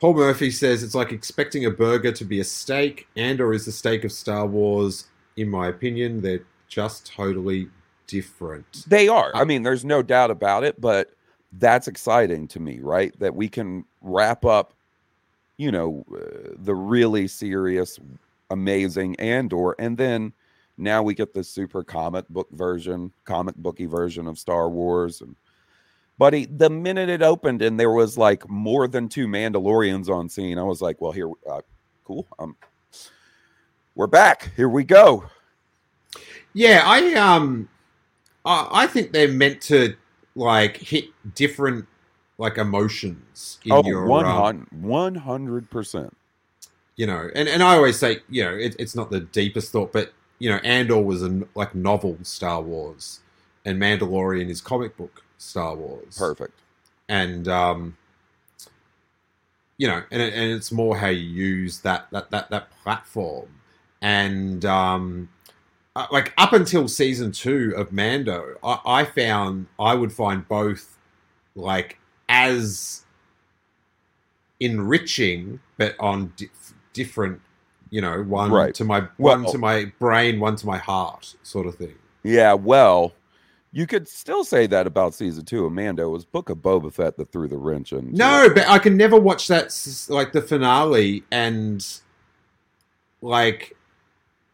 Paul 0.00 0.14
Murphy 0.14 0.50
says 0.52 0.82
it's 0.84 0.94
like 0.94 1.10
expecting 1.10 1.66
a 1.66 1.70
burger 1.70 2.12
to 2.12 2.24
be 2.24 2.40
a 2.40 2.44
steak, 2.44 3.08
and 3.16 3.40
or 3.40 3.52
is 3.52 3.64
the 3.66 3.72
steak 3.72 4.04
of 4.04 4.12
Star 4.12 4.46
Wars. 4.46 5.08
In 5.36 5.48
my 5.48 5.68
opinion, 5.68 6.20
they're 6.20 6.44
just 6.68 7.06
totally 7.06 7.68
different. 8.08 8.84
They 8.88 9.06
are. 9.06 9.30
I 9.34 9.44
mean, 9.44 9.62
there's 9.62 9.84
no 9.84 10.02
doubt 10.02 10.32
about 10.32 10.64
it, 10.64 10.80
but 10.80 11.12
that's 11.52 11.86
exciting 11.86 12.48
to 12.48 12.60
me, 12.60 12.80
right? 12.80 13.16
That 13.20 13.36
we 13.36 13.48
can 13.48 13.84
wrap 14.02 14.44
up, 14.44 14.74
you 15.56 15.70
know, 15.70 16.04
uh, 16.12 16.54
the 16.56 16.74
really 16.74 17.28
serious, 17.28 18.00
amazing 18.50 19.14
Andor, 19.16 19.76
and 19.78 19.96
then 19.96 20.32
now 20.76 21.02
we 21.02 21.14
get 21.14 21.34
the 21.34 21.44
super 21.44 21.84
comic 21.84 22.28
book 22.28 22.48
version, 22.52 23.12
comic 23.24 23.56
booky 23.56 23.86
version 23.86 24.26
of 24.26 24.38
Star 24.38 24.68
Wars. 24.68 25.20
And 25.20 25.36
buddy, 26.18 26.46
the 26.46 26.70
minute 26.70 27.08
it 27.08 27.22
opened 27.22 27.62
and 27.62 27.78
there 27.78 27.90
was 27.90 28.16
like 28.16 28.48
more 28.48 28.86
than 28.86 29.08
two 29.08 29.26
Mandalorians 29.26 30.08
on 30.08 30.28
scene, 30.28 30.58
I 30.58 30.62
was 30.62 30.80
like, 30.80 31.00
well, 31.00 31.12
here, 31.12 31.30
uh, 31.50 31.62
cool. 32.04 32.26
Um, 32.38 32.56
we're 33.96 34.06
back. 34.06 34.52
Here 34.54 34.68
we 34.68 34.84
go. 34.84 35.24
Yeah, 36.54 36.82
I 36.86 37.14
um, 37.14 37.68
I, 38.48 38.84
I 38.84 38.86
think 38.86 39.12
they're 39.12 39.28
meant 39.32 39.60
to 39.62 39.94
like 40.34 40.76
hit 40.78 41.06
different 41.34 41.86
like 42.38 42.56
emotions 42.58 43.58
in 43.64 43.72
Oh, 43.72 43.84
your 43.84 44.02
um, 44.24 44.66
100 44.70 45.70
percent. 45.70 46.16
you 46.96 47.06
know, 47.06 47.28
and, 47.34 47.48
and 47.48 47.62
I 47.62 47.76
always 47.76 47.98
say, 47.98 48.18
you 48.28 48.44
know, 48.44 48.54
it, 48.54 48.74
it's 48.78 48.94
not 48.96 49.10
the 49.10 49.20
deepest 49.20 49.72
thought, 49.72 49.92
but 49.92 50.12
you 50.38 50.48
know, 50.50 50.56
Andor 50.58 51.02
was 51.02 51.22
a 51.22 51.42
like 51.56 51.74
novel 51.74 52.16
Star 52.22 52.60
Wars, 52.62 53.20
and 53.64 53.80
Mandalorian 53.80 54.48
is 54.48 54.60
comic 54.60 54.96
book 54.96 55.24
Star 55.36 55.74
Wars. 55.74 56.16
Perfect. 56.16 56.54
and 57.08 57.48
um, 57.48 57.96
you 59.78 59.86
know, 59.88 60.02
and 60.10 60.22
and 60.22 60.52
it's 60.52 60.70
more 60.72 60.96
how 60.96 61.08
you 61.08 61.28
use 61.28 61.80
that 61.80 62.06
that 62.12 62.30
that 62.30 62.50
that 62.50 62.70
platform, 62.82 63.48
and 64.00 64.64
um, 64.64 65.28
Uh, 65.98 66.06
like 66.12 66.32
up 66.38 66.52
until 66.52 66.86
season 66.86 67.32
two 67.32 67.74
of 67.76 67.90
Mando, 67.92 68.54
I, 68.62 68.78
I 68.86 69.04
found 69.04 69.66
I 69.80 69.94
would 69.94 70.12
find 70.12 70.46
both 70.46 70.96
like 71.56 71.98
as 72.28 73.04
enriching, 74.60 75.58
but 75.76 75.96
on 75.98 76.32
di- 76.36 76.50
different, 76.92 77.40
you 77.90 78.00
know, 78.00 78.22
one 78.22 78.52
Right. 78.52 78.74
to 78.74 78.84
my 78.84 79.00
one 79.16 79.42
Well- 79.42 79.52
to 79.52 79.58
my 79.58 79.86
brain, 79.98 80.38
one 80.38 80.54
to 80.56 80.66
my 80.66 80.78
heart, 80.78 81.34
sort 81.42 81.66
of 81.66 81.74
thing. 81.74 81.94
Yeah, 82.22 82.52
well, 82.54 83.12
you 83.72 83.86
could 83.86 84.06
still 84.08 84.44
say 84.44 84.66
that 84.68 84.86
about 84.86 85.14
season 85.14 85.44
two 85.44 85.64
of 85.64 85.72
Mando. 85.72 86.08
It 86.08 86.12
was 86.12 86.24
Book 86.24 86.48
of 86.48 86.58
Boba 86.58 86.92
Fett 86.92 87.16
that 87.16 87.32
threw 87.32 87.48
the 87.48 87.56
wrench 87.56 87.92
in. 87.92 88.12
No, 88.12 88.48
but 88.54 88.68
I 88.68 88.78
can 88.78 88.96
never 88.96 89.18
watch 89.18 89.48
that 89.48 89.74
like 90.08 90.32
the 90.32 90.42
finale 90.42 91.24
and 91.32 91.84
like 93.20 93.74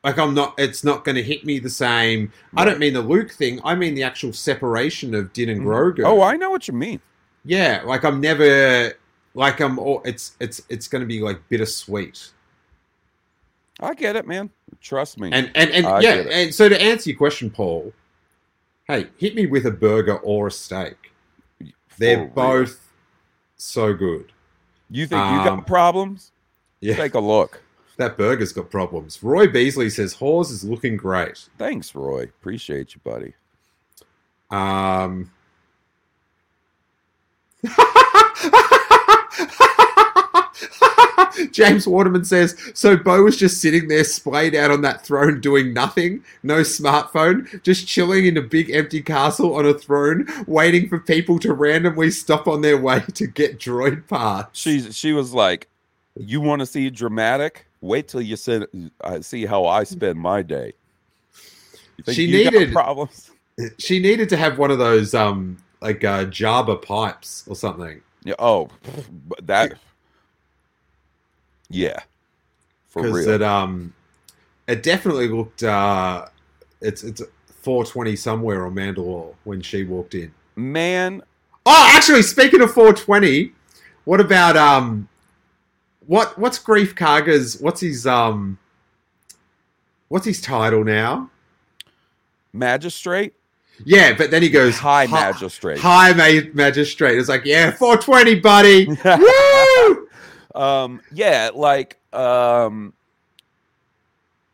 like 0.04 0.18
I'm 0.18 0.34
not 0.34 0.54
it's 0.58 0.84
not 0.84 1.04
going 1.04 1.16
to 1.16 1.22
hit 1.22 1.44
me 1.44 1.58
the 1.58 1.70
same. 1.70 2.30
I 2.56 2.64
don't 2.64 2.78
mean 2.78 2.92
the 2.92 3.00
Luke 3.00 3.32
thing. 3.32 3.58
I 3.64 3.74
mean 3.74 3.94
the 3.94 4.02
actual 4.02 4.32
separation 4.34 5.14
of 5.14 5.32
Din 5.32 5.48
and 5.48 5.62
Grogu. 5.62 6.04
Oh, 6.04 6.22
I 6.22 6.36
know 6.36 6.50
what 6.50 6.68
you 6.68 6.74
mean. 6.74 7.00
yeah, 7.44 7.82
like 7.84 8.04
I'm 8.04 8.20
never 8.20 8.92
like 9.32 9.60
I'm 9.60 9.78
all, 9.78 10.02
it's 10.04 10.36
it's 10.38 10.60
it's 10.68 10.86
going 10.86 11.00
to 11.00 11.06
be 11.06 11.20
like 11.20 11.48
bittersweet. 11.48 12.30
I 13.80 13.94
get 13.94 14.14
it, 14.14 14.26
man. 14.26 14.50
Trust 14.80 15.18
me. 15.18 15.30
And 15.32 15.50
and 15.54 15.70
and 15.70 15.86
I 15.86 16.00
yeah, 16.00 16.24
and 16.30 16.54
so 16.54 16.68
to 16.68 16.80
answer 16.80 17.10
your 17.10 17.18
question, 17.18 17.50
Paul, 17.50 17.92
hey, 18.86 19.08
hit 19.16 19.34
me 19.34 19.46
with 19.46 19.64
a 19.64 19.70
burger 19.70 20.18
or 20.18 20.48
a 20.48 20.50
steak. 20.52 21.12
They're 21.96 22.18
real. 22.18 22.28
both 22.28 22.92
so 23.56 23.94
good. 23.94 24.32
You 24.90 25.06
think 25.06 25.18
you 25.18 25.38
um, 25.38 25.44
got 25.44 25.66
problems? 25.66 26.30
Yeah. 26.80 26.96
Take 26.96 27.14
a 27.14 27.20
look. 27.20 27.63
That 27.96 28.16
burger's 28.16 28.52
got 28.52 28.70
problems. 28.70 29.22
Roy 29.22 29.46
Beasley 29.46 29.88
says 29.88 30.14
Hawes 30.14 30.50
is 30.50 30.64
looking 30.64 30.96
great. 30.96 31.48
Thanks, 31.58 31.94
Roy. 31.94 32.24
Appreciate 32.24 32.94
you, 32.94 33.00
buddy. 33.04 33.34
Um, 34.50 35.30
James 41.52 41.86
Waterman 41.86 42.24
says, 42.24 42.56
so 42.74 42.96
Bo 42.96 43.22
was 43.22 43.36
just 43.36 43.60
sitting 43.60 43.88
there 43.88 44.04
splayed 44.04 44.54
out 44.54 44.70
on 44.70 44.82
that 44.82 45.04
throne 45.04 45.40
doing 45.40 45.72
nothing, 45.72 46.24
no 46.42 46.60
smartphone, 46.60 47.62
just 47.62 47.86
chilling 47.86 48.26
in 48.26 48.36
a 48.36 48.42
big 48.42 48.70
empty 48.70 49.00
castle 49.02 49.54
on 49.54 49.64
a 49.64 49.74
throne, 49.74 50.26
waiting 50.46 50.88
for 50.88 50.98
people 50.98 51.38
to 51.38 51.52
randomly 51.52 52.10
stop 52.10 52.48
on 52.48 52.60
their 52.60 52.78
way 52.78 53.00
to 53.14 53.26
get 53.26 53.58
droid 53.58 54.06
parts. 54.08 54.58
She 54.58 54.92
she 54.92 55.12
was 55.12 55.32
like, 55.32 55.68
"You 56.16 56.40
want 56.40 56.60
to 56.60 56.66
see 56.66 56.90
dramatic? 56.90 57.66
Wait 57.84 58.08
till 58.08 58.22
you 58.22 58.36
see, 58.36 58.64
uh, 59.02 59.20
see 59.20 59.44
how 59.44 59.66
I 59.66 59.84
spend 59.84 60.18
my 60.18 60.42
day." 60.42 60.72
She 62.10 62.26
needed- 62.30 62.72
problems. 62.72 63.30
She 63.78 64.00
needed 64.00 64.28
to 64.30 64.36
have 64.36 64.58
one 64.58 64.72
of 64.72 64.78
those, 64.78 65.14
um, 65.14 65.58
like 65.80 66.02
uh, 66.02 66.24
Jabba 66.24 66.82
pipes 66.82 67.44
or 67.46 67.54
something. 67.54 68.00
Yeah. 68.24 68.34
Oh, 68.40 68.68
that. 69.44 69.74
Yeah. 71.70 72.00
For 72.88 73.02
because 73.02 73.26
real. 73.26 73.34
it 73.36 73.42
um 73.42 73.94
it 74.66 74.82
definitely 74.82 75.28
looked 75.28 75.62
uh 75.62 76.26
it's 76.80 77.04
it's 77.04 77.22
420 77.62 78.16
somewhere 78.16 78.66
on 78.66 78.74
Mandalore 78.74 79.34
when 79.44 79.60
she 79.60 79.84
walked 79.84 80.14
in. 80.16 80.32
Man, 80.56 81.22
Oh, 81.66 81.92
actually, 81.94 82.22
speaking 82.22 82.60
of 82.60 82.72
420, 82.72 83.52
what 84.04 84.20
about 84.20 84.56
um 84.56 85.08
what 86.06 86.38
what's 86.38 86.58
Greef 86.58 86.94
Karga's 86.94 87.60
what's 87.60 87.80
his 87.80 88.06
um 88.06 88.58
what's 90.08 90.26
his 90.26 90.40
title 90.40 90.84
now? 90.84 91.30
magistrate, 92.52 93.34
Yeah, 93.84 94.14
but 94.16 94.30
then 94.30 94.40
he 94.40 94.48
goes 94.48 94.78
high 94.78 95.08
magistrate. 95.08 95.78
High 95.78 96.12
ma- 96.12 96.48
magistrate. 96.52 97.18
It's 97.18 97.28
like, 97.28 97.44
yeah, 97.44 97.72
420, 97.72 98.40
buddy. 98.40 98.86
Woo! 99.04 100.08
um 100.54 101.00
yeah 101.12 101.50
like 101.52 101.98
um 102.12 102.92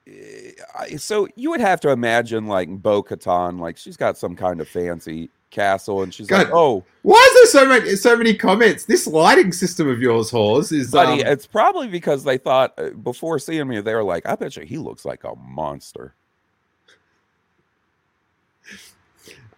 eh, 0.07 0.97
so 0.97 1.29
you 1.37 1.51
would 1.51 1.61
have 1.61 1.79
to 1.79 1.91
imagine 1.91 2.47
like 2.47 2.71
bo 2.71 3.03
katan 3.03 3.61
like 3.61 3.77
she's 3.77 3.99
got 3.99 4.17
some 4.17 4.35
kind 4.35 4.63
of 4.63 4.69
fancy 4.69 5.29
castle 5.51 6.03
and 6.03 6.15
she's 6.15 6.31
like 6.31 6.49
oh 6.53 6.85
Why 7.03 7.17
is 7.29 7.53
there 7.53 7.63
so 7.63 7.69
many 7.69 7.97
so 7.97 8.17
many 8.17 8.35
comments? 8.35 8.85
This 8.85 9.07
lighting 9.07 9.53
system 9.53 9.89
of 9.89 10.01
yours, 10.01 10.31
Hawes, 10.31 10.71
is 10.73 10.91
buddy 10.91 11.23
um, 11.25 11.33
it's 11.33 11.47
probably 11.47 11.89
because 11.89 12.25
they 12.25 12.39
thought 12.39 12.73
uh, 12.79 12.91
before 12.91 13.39
seeing 13.39 13.67
me 13.69 13.81
they 13.81 13.95
were 13.95 14.05
like 14.05 14.27
i 14.27 14.35
bet 14.37 14.57
you 14.57 14.65
he 14.65 14.79
looks 14.79 15.05
like 15.05 15.25
a 15.25 15.35
monster 15.37 16.15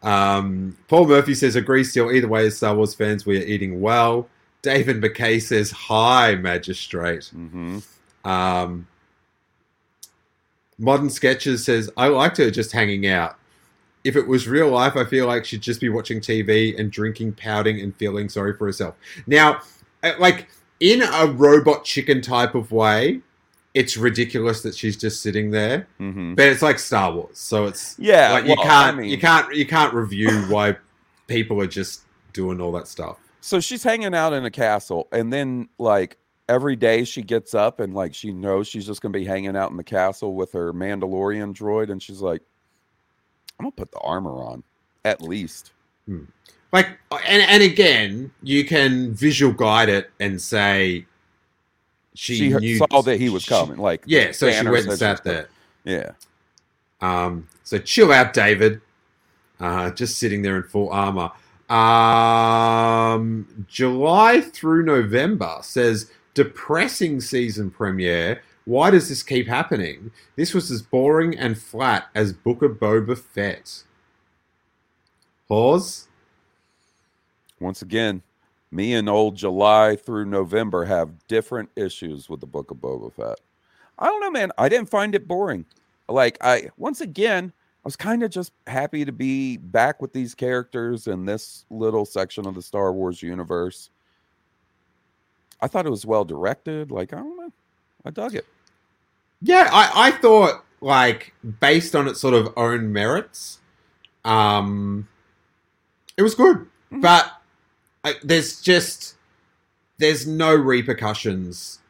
Um, 0.03 0.77
Paul 0.89 1.07
Murphy 1.07 1.35
says, 1.35 1.55
agree 1.57 1.85
still. 1.85 2.11
Either 2.11 2.27
way, 2.29 2.47
as 2.47 2.57
Star 2.57 2.75
Wars 2.75 2.95
fans, 2.95 3.25
we 3.25 3.39
are 3.39 3.45
eating 3.45 3.81
well. 3.81 4.29
David 4.63 5.01
McKay 5.01 5.41
says, 5.41 5.71
hi, 5.71 6.35
magistrate. 6.35 7.27
hmm 7.27 7.79
Um, 8.25 8.87
Modern 10.79 11.11
Sketches 11.11 11.65
says, 11.65 11.91
I 11.97 12.09
liked 12.09 12.39
her 12.39 12.51
just 12.51 12.73
hanging 12.73 13.07
out. 13.07 13.37
If 14.05 14.17
it 14.17 14.27
was 14.27 14.49
real 14.49 14.69
life, 14.69 14.97
I 14.97 15.05
feel 15.05 15.27
like 15.27 15.45
she'd 15.45 15.61
just 15.63 15.81
be 15.81 15.89
watching 15.89 16.21
TV 16.21 16.79
and 16.79 16.91
drinking, 16.91 17.33
pouting, 17.35 17.81
and 17.81 17.95
feeling 17.97 18.29
sorry 18.29 18.57
for 18.57 18.67
herself. 18.67 18.97
Now, 19.27 19.61
uh, 20.03 20.13
like 20.19 20.49
in 20.81 21.03
a 21.03 21.27
robot 21.27 21.85
chicken 21.85 22.21
type 22.21 22.55
of 22.57 22.73
way, 22.73 23.21
it's 23.75 23.97
ridiculous 23.97 24.63
that 24.63 24.75
she's 24.75 24.97
just 24.97 25.23
sitting 25.23 25.51
there. 25.53 25.87
hmm 25.99 26.35
But 26.35 26.47
it's 26.47 26.63
like 26.63 26.79
Star 26.79 27.13
Wars, 27.13 27.39
so 27.39 27.67
it's 27.67 27.97
yeah 27.99 28.33
like 28.33 28.45
you 28.45 28.55
well, 28.57 28.65
can't 28.67 28.97
mean- 28.99 29.09
you 29.11 29.19
can't 29.19 29.55
you 29.55 29.67
can't 29.67 29.95
review 29.95 30.31
why 30.49 30.77
people 31.29 31.61
are 31.61 31.67
just 31.69 32.03
doing 32.33 32.61
all 32.61 32.73
that 32.73 32.89
stuff. 32.89 33.19
so 33.41 33.61
she's 33.61 33.83
hanging 33.83 34.15
out 34.15 34.33
in 34.33 34.45
a 34.45 34.51
castle 34.51 35.07
and 35.13 35.33
then 35.33 35.69
like 35.79 36.17
every 36.49 36.77
day 36.77 37.05
she 37.05 37.23
gets 37.23 37.55
up 37.55 37.79
and 37.81 37.95
like 37.95 38.15
she 38.15 38.33
knows 38.33 38.67
she's 38.67 38.85
just 38.87 39.01
gonna 39.01 39.13
be 39.13 39.25
hanging 39.25 39.57
out 39.57 39.71
in 39.71 39.77
the 39.77 39.85
castle 39.85 40.35
with 40.35 40.53
her 40.53 40.73
mandalorian 40.73 41.55
droid 41.55 41.91
and 41.91 42.03
she's 42.03 42.21
like 42.21 42.43
i'm 43.63 43.71
gonna 43.71 43.73
put 43.77 43.93
the 43.93 43.99
armor 44.01 44.43
on 44.43 44.63
at 45.05 45.23
least 45.23 45.73
Like 46.73 46.89
and 47.29 47.43
and 47.43 47.63
again, 47.63 48.33
you 48.43 48.65
can 48.65 49.13
visual 49.15 49.53
guide 49.53 49.89
it 49.89 50.11
and 50.21 50.41
say 50.41 51.07
she, 52.15 52.37
she, 52.37 52.49
knew 52.49 52.77
saw 52.79 53.03
that 53.03 53.19
he 53.21 53.29
was 53.29 53.43
she- 53.45 53.49
coming 53.51 53.79
like 53.79 54.03
Yeah, 54.07 54.33
so 54.33 54.51
she 54.51 54.65
went 54.67 54.67
and 54.67 54.75
said 54.77 54.83
she 54.85 54.89
was 54.89 54.99
sat 54.99 55.25
there. 55.25 55.49
yeah 55.85 56.11
Um, 57.01 57.47
so 57.63 57.79
chill 57.79 58.11
out, 58.13 58.33
David. 58.33 58.81
Uh, 59.61 59.91
just 59.91 60.19
sitting 60.19 60.43
there 60.43 60.57
in 60.57 60.65
full 60.65 60.91
armor. 60.91 61.31
Um, 61.71 63.65
July 63.69 64.41
through 64.41 64.85
November 64.85 65.59
says 65.63 66.11
depressing 66.35 67.21
season 67.21 67.71
premiere. 67.71 68.43
Why 68.67 68.91
does 68.91 69.09
this 69.09 69.23
keep 69.23 69.49
happening? 69.49 70.13
This 70.37 70.55
was 70.55 70.71
as 70.71 70.83
boring 70.83 71.39
and 71.39 71.59
flat 71.59 72.09
as 72.15 72.33
Book 72.33 72.63
of 72.63 72.73
Boba 72.73 73.19
Fett. 73.19 73.85
Pause. 75.49 76.09
once 77.61 77.83
again 77.83 78.23
me 78.71 78.95
and 78.95 79.09
old 79.09 79.37
july 79.37 79.97
through 79.97 80.25
november 80.27 80.85
have 80.85 81.11
different 81.29 81.71
issues 81.77 82.29
with 82.29 82.41
the 82.41 82.47
book 82.47 82.71
of 82.71 82.79
boba 82.79 83.13
fett 83.15 83.41
i 83.99 84.07
don't 84.07 84.21
know 84.21 84.31
man 84.31 84.51
i 84.59 84.69
didn't 84.69 84.91
find 84.91 85.15
it 85.15 85.29
boring 85.29 85.65
like 86.09 86.37
i 86.43 86.69
once 86.77 87.01
again 87.01 87.53
i 87.57 87.81
was 87.85 87.97
kind 87.97 88.23
of 88.23 88.31
just 88.31 88.53
happy 88.67 89.05
to 89.05 89.13
be 89.13 89.57
back 89.57 90.03
with 90.03 90.13
these 90.13 90.35
characters 90.35 91.07
in 91.07 91.25
this 91.25 91.65
little 91.71 92.05
section 92.05 92.47
of 92.47 92.55
the 92.55 92.63
star 92.63 92.93
wars 92.93 93.23
universe 93.23 93.91
i 95.63 95.67
thought 95.69 95.87
it 95.87 95.91
was 95.91 96.07
well 96.07 96.25
directed 96.25 96.91
like 96.91 97.13
i 97.15 97.17
don't 97.17 97.37
know 97.39 97.53
i 98.05 98.11
dug 98.11 98.35
it 98.35 98.47
Yeah, 99.41 99.69
I, 99.73 100.09
I 100.09 100.11
thought 100.13 100.65
like 100.81 101.35
based 101.61 101.95
on 101.95 102.09
its 102.09 102.21
sort 102.21 102.35
of 102.35 102.53
own 102.57 102.93
merits, 102.93 103.59
um, 104.25 105.09
it 106.17 106.23
was 106.23 106.35
good. 106.35 106.67
Mhm. 106.93 107.01
But 107.03 107.33
I, 108.05 108.15
there's 108.23 108.61
just 108.61 109.15
there's 109.99 110.27
no 110.27 110.55
repercussions 110.55 111.81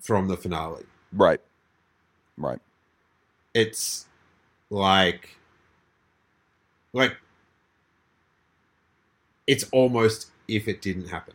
from 0.00 0.28
the 0.28 0.36
finale. 0.36 0.84
right 1.12 1.40
right 2.36 2.60
It's 3.54 4.06
like 4.70 5.36
like 6.92 7.16
it's 9.46 9.64
almost 9.72 10.28
if 10.48 10.68
it 10.68 10.80
didn't 10.82 11.08
happen. 11.08 11.34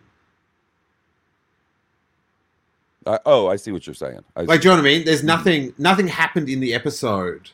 I, 3.05 3.19
oh 3.25 3.47
i 3.47 3.55
see 3.55 3.71
what 3.71 3.85
you're 3.85 3.93
saying 3.93 4.19
I 4.35 4.41
Like, 4.41 4.61
do 4.61 4.67
you 4.67 4.75
know 4.75 4.81
what 4.81 4.87
I 4.87 4.91
mean? 4.93 5.05
There's 5.05 5.23
nothing 5.23 5.73
nothing 5.77 6.07
happened 6.07 6.49
in 6.49 6.59
the 6.59 6.73
episode 6.73 7.49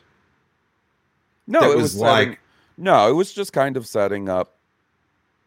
No, 1.46 1.62
it 1.70 1.74
was 1.76 1.82
was 1.82 1.92
setting- 2.00 2.28
like- 2.30 2.38
no, 2.78 3.08
it 3.08 3.12
was 3.12 3.32
just 3.32 3.52
kind 3.52 3.76
of 3.76 3.86
setting 3.86 4.28
up 4.30 4.56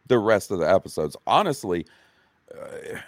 the 0.08 0.20
rest 0.20 0.52
of 0.52 0.60
the 0.60 0.72
episodes. 0.72 1.18
Honestly, 1.26 1.88
uh, 2.56 3.00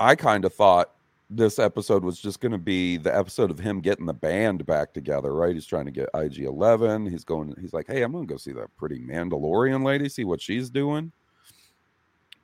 I 0.00 0.16
kind 0.16 0.44
of 0.44 0.52
thought 0.52 0.90
this 1.30 1.60
episode 1.60 2.02
was 2.04 2.20
just 2.20 2.40
going 2.40 2.50
to 2.52 2.58
be 2.58 2.96
the 2.96 3.16
episode 3.16 3.52
of 3.52 3.60
him 3.60 3.80
getting 3.80 4.04
the 4.06 4.12
band 4.12 4.66
back 4.66 4.92
together. 4.92 5.32
Right? 5.32 5.54
He's 5.54 5.64
trying 5.64 5.84
to 5.84 5.92
get 5.92 6.08
IG 6.12 6.40
Eleven. 6.40 7.06
He's 7.06 7.22
going. 7.24 7.54
He's 7.60 7.72
like, 7.72 7.86
hey, 7.86 8.02
I'm 8.02 8.10
going 8.10 8.26
to 8.26 8.34
go 8.34 8.36
see 8.36 8.52
that 8.52 8.76
pretty 8.76 8.98
Mandalorian 8.98 9.84
lady, 9.84 10.08
see 10.08 10.24
what 10.24 10.40
she's 10.42 10.68
doing. 10.68 11.12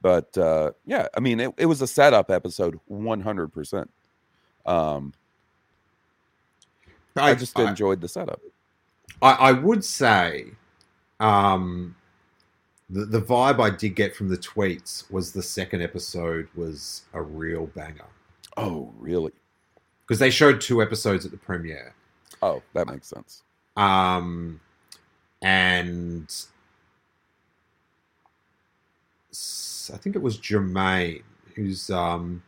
But 0.01 0.37
uh, 0.39 0.73
yeah, 0.87 1.09
I 1.17 1.21
mean, 1.21 1.41
it, 1.41 1.53
it 1.59 1.67
was 1.67 1.83
a 1.83 1.87
setup 1.87 2.31
episode, 2.31 2.79
100. 2.87 3.49
percent 3.49 3.91
Um, 4.65 5.13
I, 7.17 7.35
just 7.35 7.59
I, 7.59 7.69
enjoyed 7.69 8.01
the 8.01 8.09
setup. 8.09 8.41
I, 9.21 9.33
I 9.33 9.53
would 9.53 9.85
say 9.85 10.47
um, 11.19 11.97
the, 12.89 13.05
the 13.07 13.21
vibe 13.21 13.61
I 13.61 13.71
did 13.71 13.97
get 13.97 14.15
from 14.15 14.29
the 14.29 14.39
tweets 14.39 15.11
was 15.11 15.33
the 15.33 15.43
second 15.43 15.83
episode 15.83 16.49
was 16.55 17.03
a 17.13 17.21
real 17.21 17.67
banger 17.67 18.05
Oh, 18.57 18.93
really? 18.99 19.33
because 20.09 20.19
they 20.19 20.31
showed 20.31 20.61
two 20.61 20.81
episodes 20.81 21.27
at 21.27 21.31
the 21.33 21.37
premiere. 21.37 21.95
Oh, 22.41 22.63
that 22.73 22.87
makes 22.87 23.09
sense. 23.09 23.43
Um, 23.77 24.59
and 25.43 26.35
I 29.91 29.97
think 29.97 30.17
it 30.17 30.23
was 30.23 30.39
Jermaine 30.39 31.23
who's, 31.55 31.91
um, 31.91 32.43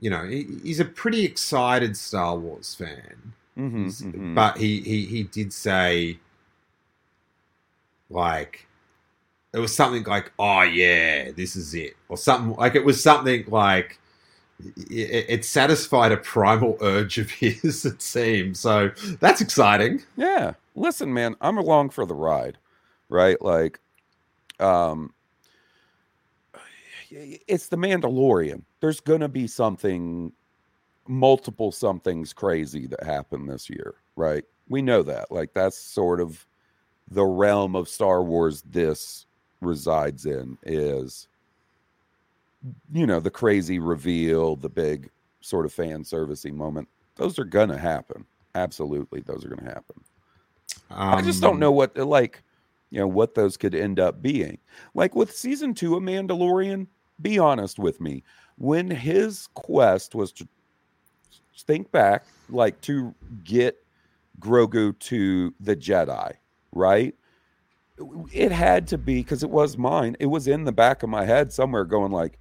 you 0.00 0.10
know, 0.10 0.24
he, 0.24 0.46
he's 0.62 0.80
a 0.80 0.84
pretty 0.84 1.24
excited 1.24 1.96
Star 1.96 2.36
Wars 2.36 2.74
fan. 2.74 3.32
Mhm, 3.56 3.82
He's- 3.82 4.02
mhm. 4.02 4.34
But 4.34 4.56
he, 4.58 4.80
he 4.80 5.04
he 5.06 5.22
did 5.24 5.52
say 5.52 6.18
like 8.10 8.66
it 9.52 9.58
was 9.58 9.74
something 9.74 10.04
like, 10.04 10.30
"Oh 10.38 10.62
yeah, 10.62 11.30
this 11.32 11.56
is 11.56 11.74
it," 11.74 11.96
or 12.08 12.16
something 12.16 12.54
like 12.56 12.74
it 12.74 12.84
was 12.84 13.02
something 13.02 13.44
like 13.48 13.98
it, 14.90 15.26
it 15.28 15.44
satisfied 15.44 16.12
a 16.12 16.16
primal 16.18 16.76
urge 16.82 17.18
of 17.18 17.30
his. 17.30 17.84
It 17.84 18.00
seems 18.02 18.60
so. 18.60 18.90
That's 19.20 19.40
exciting. 19.40 20.02
Yeah. 20.16 20.52
Listen, 20.74 21.12
man, 21.12 21.34
I'm 21.40 21.58
along 21.58 21.90
for 21.90 22.06
the 22.06 22.14
ride, 22.14 22.56
right? 23.08 23.40
Like, 23.42 23.80
um, 24.60 25.12
it's 27.10 27.68
the 27.68 27.76
Mandalorian. 27.76 28.62
There's 28.80 29.00
gonna 29.00 29.28
be 29.28 29.46
something, 29.46 30.32
multiple 31.06 31.72
somethings 31.72 32.32
crazy 32.32 32.86
that 32.88 33.02
happen 33.04 33.46
this 33.46 33.70
year, 33.70 33.94
right? 34.16 34.44
We 34.68 34.82
know 34.82 35.02
that. 35.02 35.30
Like, 35.30 35.54
that's 35.54 35.78
sort 35.78 36.20
of 36.20 36.46
the 37.10 37.24
realm 37.24 37.74
of 37.76 37.88
Star 37.88 38.22
Wars. 38.22 38.62
This 38.62 39.26
resides 39.60 40.26
in 40.26 40.58
is, 40.64 41.28
you 42.92 43.06
know, 43.06 43.20
the 43.20 43.30
crazy 43.30 43.78
reveal, 43.78 44.56
the 44.56 44.68
big 44.68 45.10
sort 45.40 45.64
of 45.66 45.72
fan 45.72 46.04
servicing 46.04 46.56
moment. 46.56 46.88
Those 47.16 47.38
are 47.38 47.44
gonna 47.44 47.78
happen. 47.78 48.26
Absolutely, 48.54 49.20
those 49.22 49.44
are 49.44 49.48
gonna 49.48 49.70
happen. 49.70 50.02
I 50.90 51.22
just 51.22 51.42
don't 51.42 51.54
Um, 51.54 51.60
know 51.60 51.72
what 51.72 51.96
like 51.96 52.42
you 52.90 52.98
know 52.98 53.08
what 53.08 53.34
those 53.34 53.56
could 53.56 53.74
end 53.74 54.00
up 54.00 54.22
being. 54.22 54.58
Like 54.94 55.14
with 55.14 55.34
season 55.36 55.74
2 55.74 55.96
of 55.96 56.02
Mandalorian, 56.02 56.86
be 57.20 57.38
honest 57.38 57.78
with 57.78 58.00
me. 58.00 58.22
When 58.56 58.90
his 58.90 59.48
quest 59.54 60.14
was 60.14 60.32
to 60.32 60.48
think 61.58 61.90
back 61.90 62.24
like 62.48 62.80
to 62.82 63.14
get 63.44 63.76
Grogu 64.40 64.98
to 65.00 65.54
the 65.60 65.76
Jedi, 65.76 66.32
right? 66.72 67.14
It 68.32 68.52
had 68.52 68.88
to 68.88 68.98
be 68.98 69.16
because 69.16 69.42
it 69.42 69.50
was 69.50 69.76
mine. 69.76 70.16
It 70.20 70.26
was 70.26 70.46
in 70.46 70.64
the 70.64 70.72
back 70.72 71.02
of 71.02 71.08
my 71.08 71.24
head 71.24 71.52
somewhere 71.52 71.84
going 71.84 72.12
like, 72.12 72.38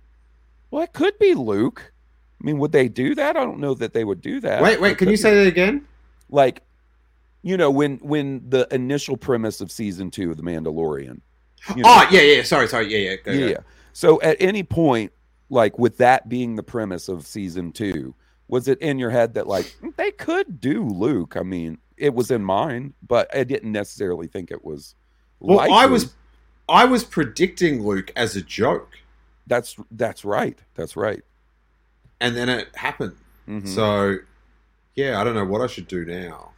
well, 0.69 0.83
it 0.83 0.93
could 0.93 1.17
be 1.19 1.33
Luke. 1.33 1.93
I 2.41 2.45
mean, 2.45 2.59
would 2.59 2.71
they 2.71 2.87
do 2.87 3.15
that? 3.15 3.35
I 3.35 3.43
don't 3.43 3.59
know 3.59 3.73
that 3.73 3.93
they 3.93 4.03
would 4.03 4.21
do 4.21 4.39
that. 4.41 4.61
Wait, 4.61 4.79
wait. 4.79 4.97
Can 4.97 5.09
you 5.09 5.17
say 5.17 5.33
that 5.35 5.47
again? 5.47 5.87
like 6.29 6.61
you 7.41 7.57
know 7.57 7.71
when 7.71 7.97
when 7.97 8.41
the 8.49 8.67
initial 8.71 9.17
premise 9.17 9.61
of 9.61 9.71
season 9.71 10.11
two 10.11 10.31
of 10.31 10.37
the 10.37 10.43
mandalorian 10.43 11.21
you 11.75 11.83
know, 11.83 11.89
Oh 11.89 12.07
yeah, 12.11 12.21
yeah. 12.21 12.43
Sorry, 12.43 12.67
sorry. 12.67 12.87
Yeah, 12.87 13.11
yeah. 13.11 13.15
Go, 13.17 13.31
yeah, 13.31 13.53
go. 13.53 13.63
So 13.97 14.21
at 14.21 14.37
any 14.39 14.61
point 14.61 15.11
like 15.49 15.79
with 15.79 15.97
that 15.97 16.29
being 16.29 16.55
the 16.55 16.61
premise 16.61 17.09
of 17.09 17.25
season 17.25 17.71
two 17.71 18.13
was 18.47 18.67
it 18.67 18.79
in 18.79 18.99
your 18.99 19.09
head 19.09 19.33
that 19.33 19.47
like 19.47 19.75
"Mm, 19.81 19.95
they 19.95 20.11
could 20.11 20.61
do 20.61 20.83
luke 20.83 21.35
i 21.35 21.41
mean 21.41 21.79
it 21.97 22.13
was 22.13 22.29
in 22.29 22.43
mine 22.43 22.93
but 23.01 23.33
i 23.35 23.43
didn't 23.43 23.71
necessarily 23.71 24.27
think 24.27 24.51
it 24.51 24.63
was 24.63 24.93
Well, 25.39 25.59
I 25.59 25.87
was, 25.87 26.13
I 26.69 26.85
was 26.85 27.03
predicting 27.03 27.83
Luke 27.83 28.11
as 28.15 28.35
a 28.35 28.41
joke, 28.41 28.91
that's 29.47 29.75
that's 29.89 30.23
right 30.23 30.59
that's 30.75 30.95
right 30.95 31.23
and 32.19 32.35
then 32.35 32.49
it 32.49 32.75
happened. 32.75 33.15
Mhm. 33.47 33.67
So, 33.67 34.17
yeah, 34.95 35.21
I 35.21 35.23
don't 35.23 35.35
know 35.35 35.45
what 35.45 35.61
I 35.61 35.67
should 35.67 35.87
do 35.87 36.03
now. 36.05 36.51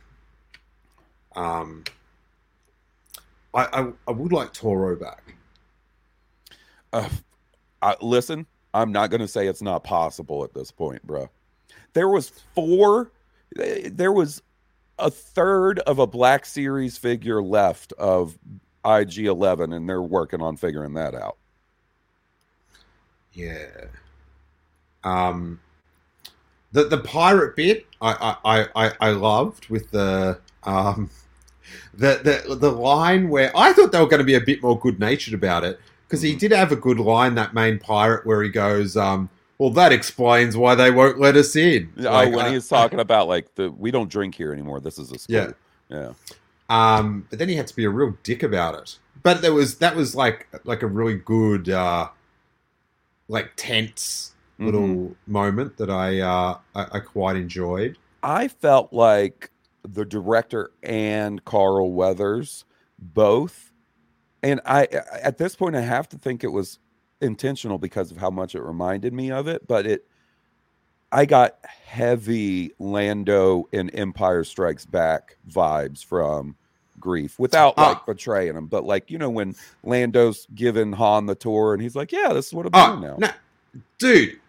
Um, 1.35 1.83
I 3.53 3.65
I, 3.65 3.91
I 4.07 4.11
would 4.11 4.31
like 4.31 4.53
Toro 4.53 4.95
back. 4.95 5.35
Uh, 6.93 7.09
I, 7.81 7.95
listen, 8.01 8.45
I'm 8.73 8.91
not 8.91 9.09
going 9.09 9.21
to 9.21 9.27
say 9.27 9.47
it's 9.47 9.61
not 9.61 9.83
possible 9.83 10.43
at 10.43 10.53
this 10.53 10.71
point, 10.71 11.05
bro. 11.05 11.29
There 11.93 12.09
was 12.09 12.29
four. 12.53 13.11
There 13.55 14.11
was 14.11 14.41
a 14.97 15.09
third 15.09 15.79
of 15.79 15.99
a 15.99 16.07
Black 16.07 16.45
Series 16.45 16.97
figure 16.97 17.41
left 17.41 17.93
of 17.93 18.37
IG 18.85 19.19
Eleven, 19.25 19.73
and 19.73 19.89
they're 19.89 20.01
working 20.01 20.41
on 20.41 20.55
figuring 20.55 20.93
that 20.93 21.15
out. 21.15 21.37
Yeah. 23.33 23.85
Um, 25.03 25.59
the 26.71 26.83
the 26.83 26.97
pirate 26.97 27.55
bit 27.55 27.87
I 28.01 28.35
I, 28.43 28.67
I, 28.75 28.91
I 28.99 29.09
loved 29.11 29.69
with 29.69 29.89
the 29.91 30.39
um 30.63 31.09
the 31.93 32.43
the 32.47 32.55
the 32.55 32.71
line 32.71 33.29
where 33.29 33.55
I 33.55 33.73
thought 33.73 33.91
they 33.91 33.99
were 33.99 34.07
going 34.07 34.19
to 34.19 34.25
be 34.25 34.35
a 34.35 34.41
bit 34.41 34.61
more 34.61 34.79
good 34.79 34.99
natured 34.99 35.33
about 35.33 35.63
it 35.63 35.79
because 36.09 36.23
he 36.23 36.35
did 36.35 36.51
have 36.51 36.71
a 36.71 36.75
good 36.75 36.99
line 36.99 37.35
that 37.35 37.53
main 37.53 37.77
pirate 37.77 38.25
where 38.25 38.41
he 38.41 38.49
goes 38.49 38.97
um 38.97 39.29
well 39.59 39.69
that 39.69 39.91
explains 39.91 40.57
why 40.57 40.73
they 40.73 40.89
won't 40.89 41.19
let 41.19 41.35
us 41.37 41.55
in 41.55 41.91
Like, 41.95 42.29
oh, 42.29 42.37
when 42.37 42.45
I- 42.47 42.51
he's 42.53 42.67
talking 42.67 42.99
about 42.99 43.27
like 43.27 43.53
the 43.55 43.69
we 43.71 43.91
don't 43.91 44.09
drink 44.09 44.33
here 44.35 44.51
anymore. 44.51 44.79
This 44.81 44.97
is 44.97 45.11
a 45.11 45.19
school. 45.19 45.35
Yeah. 45.35 45.51
yeah. 45.89 46.11
Um, 46.69 47.25
but 47.29 47.39
then 47.39 47.49
he 47.49 47.55
had 47.55 47.67
to 47.67 47.75
be 47.75 47.83
a 47.85 47.89
real 47.89 48.15
dick 48.23 48.43
about 48.43 48.75
it. 48.75 48.97
But 49.23 49.41
there 49.41 49.53
was 49.53 49.77
that 49.79 49.95
was 49.95 50.15
like 50.15 50.47
like 50.65 50.81
a 50.81 50.87
really 50.87 51.15
good 51.15 51.69
uh 51.69 52.09
like 53.27 53.51
tense 53.55 54.33
little 54.59 54.81
Mm-hmm. 54.81 55.31
moment 55.31 55.77
that 55.77 55.89
I 55.89 56.19
uh 56.19 56.57
I, 56.75 56.85
I 56.93 56.99
quite 56.99 57.35
enjoyed. 57.37 57.97
I 58.23 58.47
felt 58.49 58.91
like 58.91 59.51
the 59.87 60.03
director 60.05 60.71
and 60.83 61.43
Carl 61.45 61.91
Weathers 61.93 62.65
both, 62.99 63.68
and 64.43 64.59
I 64.65 64.83
at 65.21 65.37
this 65.37 65.55
point 65.55 65.75
I 65.75 65.81
have 65.81 66.07
to 66.09 66.17
think 66.17 66.43
it 66.43 66.51
was 66.51 66.79
intentional 67.21 67.77
because 67.77 68.11
of 68.11 68.17
how 68.17 68.29
much 68.29 68.55
it 68.55 68.61
reminded 68.61 69.13
me 69.13 69.31
of 69.31 69.47
it. 69.47 69.67
But 69.67 69.85
it, 69.85 70.05
I 71.11 71.25
got 71.25 71.57
heavy 71.63 72.71
Lando 72.79 73.67
and 73.73 73.89
Empire 73.93 74.43
Strikes 74.43 74.85
Back 74.85 75.37
vibes 75.49 76.03
from 76.05 76.55
Greef 77.01 77.39
without 77.39 77.73
Ah. 77.77 77.89
like 77.89 78.05
betraying 78.05 78.55
him, 78.55 78.67
but 78.67 78.83
like 78.85 79.09
you 79.09 79.17
know 79.17 79.29
when 79.29 79.55
Lando's 79.83 80.47
giving 80.55 80.91
Han 80.93 81.25
the 81.25 81.35
tour 81.35 81.73
and 81.73 81.81
he's 81.81 81.95
like, 81.95 82.11
"Yeah, 82.11 82.33
this 82.33 82.47
is 82.47 82.53
what 82.53 82.65
I'm 82.67 82.71
Oh 82.73 82.99
doing 82.99 83.09
now." 83.09 83.17
no, 83.73 83.81
dude. 83.97 84.39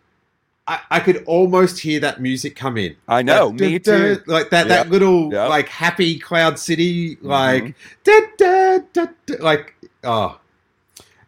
I, 0.69 0.79
I 0.91 1.01
could 1.01 1.25
almost 1.25 1.81
hear 1.81 1.99
that 2.01 2.21
music 2.21 2.55
come 2.55 2.77
in. 2.77 2.95
I 3.09 3.23
know, 3.23 3.49
That 3.49 3.61
me 3.61 3.79
da- 3.81 3.93
da- 3.93 4.15
too. 4.17 4.23
Like 4.27 4.51
that, 4.51 4.69
Yep, 4.69 4.69
that 4.69 4.91
little 4.91 5.33
yep. 5.33 5.49
like 5.49 5.69
happy 5.69 6.17
Cloud 6.19 6.59
City, 6.61 7.17
Mm-hmm. 7.17 7.27
like 7.27 7.75
da, 8.05 9.37
like 9.41 9.75
oh, 10.05 10.39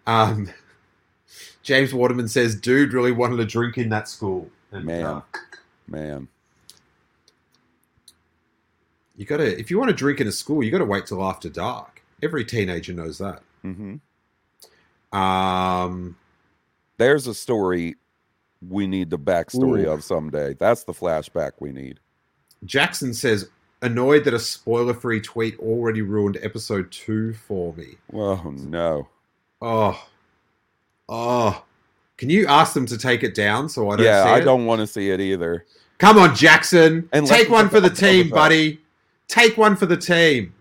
um, 0.06 0.50
James 1.62 1.94
Waterman 1.94 2.28
says, 2.28 2.54
"Dude 2.54 2.92
really 2.92 3.12
wanted 3.12 3.36
to 3.36 3.44
drink 3.44 3.78
in 3.78 3.88
that 3.90 4.08
school." 4.08 4.50
And, 4.70 4.84
Man. 4.84 5.04
uh, 5.04 5.20
Man, 5.88 6.28
you 9.16 9.24
gotta 9.26 9.58
if 9.58 9.70
you 9.70 9.78
want 9.78 9.90
to 9.90 9.94
drink 9.96 10.20
in 10.20 10.26
a 10.26 10.32
school, 10.32 10.62
you 10.62 10.70
gotta 10.70 10.84
wait 10.84 11.06
till 11.06 11.22
after 11.22 11.48
dark. 11.48 12.02
Every 12.22 12.44
teenager 12.44 12.92
knows 12.92 13.18
that. 13.18 13.42
hmm 13.62 13.96
Um, 15.16 16.16
there's 16.98 17.26
a 17.26 17.34
story 17.34 17.96
we 18.66 18.86
need 18.86 19.10
the 19.10 19.18
backstory 19.18 19.84
Ooh. 19.84 19.90
of 19.90 20.04
someday. 20.04 20.54
That's 20.54 20.84
the 20.84 20.92
flashback 20.92 21.52
we 21.58 21.72
need. 21.72 21.98
Jackson 22.64 23.12
says, 23.12 23.48
annoyed 23.82 24.24
that 24.24 24.34
a 24.34 24.38
spoiler-free 24.38 25.20
tweet 25.20 25.58
already 25.58 26.00
ruined 26.02 26.38
episode 26.42 26.90
two 26.90 27.34
for 27.34 27.74
me. 27.74 27.96
Oh 28.12 28.42
no. 28.56 29.08
Oh, 29.60 30.08
oh. 31.08 31.64
Can 32.16 32.30
you 32.30 32.46
ask 32.46 32.72
them 32.74 32.86
to 32.86 32.96
take 32.96 33.22
it 33.22 33.34
down 33.34 33.68
so 33.68 33.90
I 33.90 33.96
don't? 33.96 34.06
yeah, 34.06 34.22
I 34.24 34.38
it? 34.38 34.44
don't 34.44 34.64
want 34.64 34.80
to 34.80 34.86
see 34.86 35.10
it 35.10 35.20
either. 35.20 35.66
Come 35.98 36.18
on, 36.18 36.34
Jackson. 36.34 37.08
And 37.12 37.26
Take 37.26 37.48
one 37.48 37.68
for 37.68 37.80
the 37.80 37.90
team, 37.90 38.28
buddy. 38.28 38.80
Take 39.28 39.56
one 39.56 39.76
for 39.76 39.86
the 39.86 39.96
team. 39.96 40.52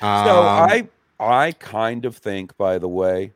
So 0.00 0.06
Um, 0.06 0.68
I 0.70 0.88
I 1.20 1.52
kind 1.52 2.04
of 2.04 2.16
think, 2.16 2.56
by 2.56 2.78
the 2.78 2.88
way, 2.88 3.32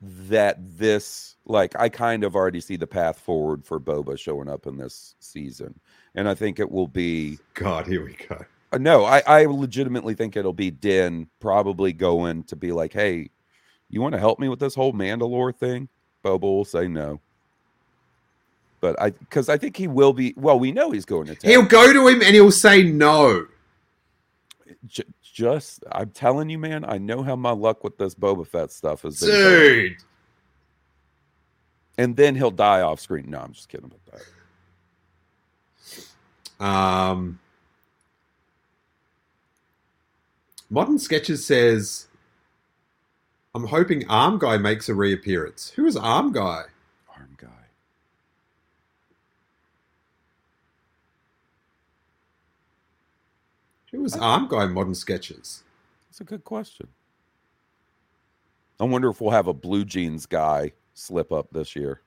that 0.00 0.58
this 0.78 1.36
like 1.46 1.74
I 1.78 1.88
kind 1.88 2.24
of 2.24 2.34
already 2.34 2.60
see 2.60 2.76
the 2.76 2.86
path 2.86 3.18
forward 3.18 3.64
for 3.64 3.78
Boba 3.78 4.18
showing 4.18 4.48
up 4.48 4.66
in 4.66 4.76
this 4.76 5.14
season, 5.20 5.78
and 6.14 6.28
I 6.28 6.34
think 6.34 6.58
it 6.58 6.70
will 6.70 6.88
be. 6.88 7.38
God, 7.54 7.86
here 7.86 8.04
we 8.04 8.14
go. 8.14 8.44
Uh, 8.72 8.78
No, 8.78 9.04
I, 9.04 9.22
I 9.26 9.44
legitimately 9.46 10.14
think 10.14 10.36
it'll 10.36 10.52
be 10.52 10.70
Din 10.70 11.28
probably 11.40 11.92
going 11.92 12.44
to 12.44 12.56
be 12.56 12.72
like, 12.72 12.92
"Hey, 12.92 13.30
you 13.88 14.00
want 14.00 14.14
to 14.14 14.18
help 14.18 14.38
me 14.38 14.48
with 14.48 14.60
this 14.60 14.74
whole 14.74 14.92
Mandalore 14.92 15.54
thing?" 15.54 15.88
Boba 16.24 16.42
will 16.42 16.64
say 16.64 16.88
no, 16.88 17.20
but 18.80 19.00
I 19.00 19.10
because 19.10 19.48
I 19.48 19.58
think 19.58 19.76
he 19.76 19.88
will 19.88 20.12
be. 20.12 20.34
Well, 20.36 20.58
we 20.58 20.72
know 20.72 20.90
he's 20.90 21.04
going 21.04 21.26
to. 21.26 21.34
Tell. 21.34 21.50
He'll 21.50 21.62
go 21.68 21.92
to 21.92 22.08
him 22.08 22.22
and 22.22 22.34
he'll 22.34 22.50
say 22.50 22.82
no. 22.82 23.46
J- 24.86 25.04
just 25.22 25.84
I'm 25.90 26.10
telling 26.10 26.48
you, 26.48 26.58
man, 26.58 26.84
I 26.84 26.98
know 26.98 27.22
how 27.22 27.36
my 27.36 27.50
luck 27.50 27.82
with 27.84 27.98
this 27.98 28.14
Boba 28.14 28.46
Fett 28.46 28.70
stuff 28.70 29.02
going. 29.02 29.14
Dude. 29.14 29.96
And 31.98 32.16
then 32.16 32.34
he'll 32.34 32.50
die 32.50 32.80
off 32.80 33.00
screen. 33.00 33.30
No, 33.30 33.40
I'm 33.40 33.52
just 33.52 33.68
kidding 33.68 33.86
about 33.86 34.04
that. 34.12 34.22
Um, 36.60 37.38
Modern 40.70 40.98
Sketches 40.98 41.44
says, 41.44 42.06
I'm 43.54 43.66
hoping 43.66 44.08
Arm 44.08 44.38
Guy 44.38 44.56
makes 44.56 44.88
a 44.88 44.94
reappearance. 44.94 45.70
Who 45.70 45.86
is 45.86 45.96
Arm 45.96 46.32
Guy? 46.32 46.62
Arm 47.16 47.36
guy. 47.36 47.48
Who 53.92 54.04
is 54.04 54.16
Arm 54.16 54.48
Guy 54.48 54.64
in 54.64 54.72
Modern 54.72 54.94
Sketches? 54.94 55.62
That's 56.08 56.20
a 56.20 56.24
good 56.24 56.42
question. 56.44 56.88
I 58.80 58.84
wonder 58.84 59.08
if 59.08 59.20
we'll 59.20 59.30
have 59.30 59.46
a 59.46 59.52
blue 59.52 59.84
jeans 59.84 60.26
guy 60.26 60.72
slip 60.94 61.30
up 61.30 61.48
this 61.52 61.76
year. 61.76 62.00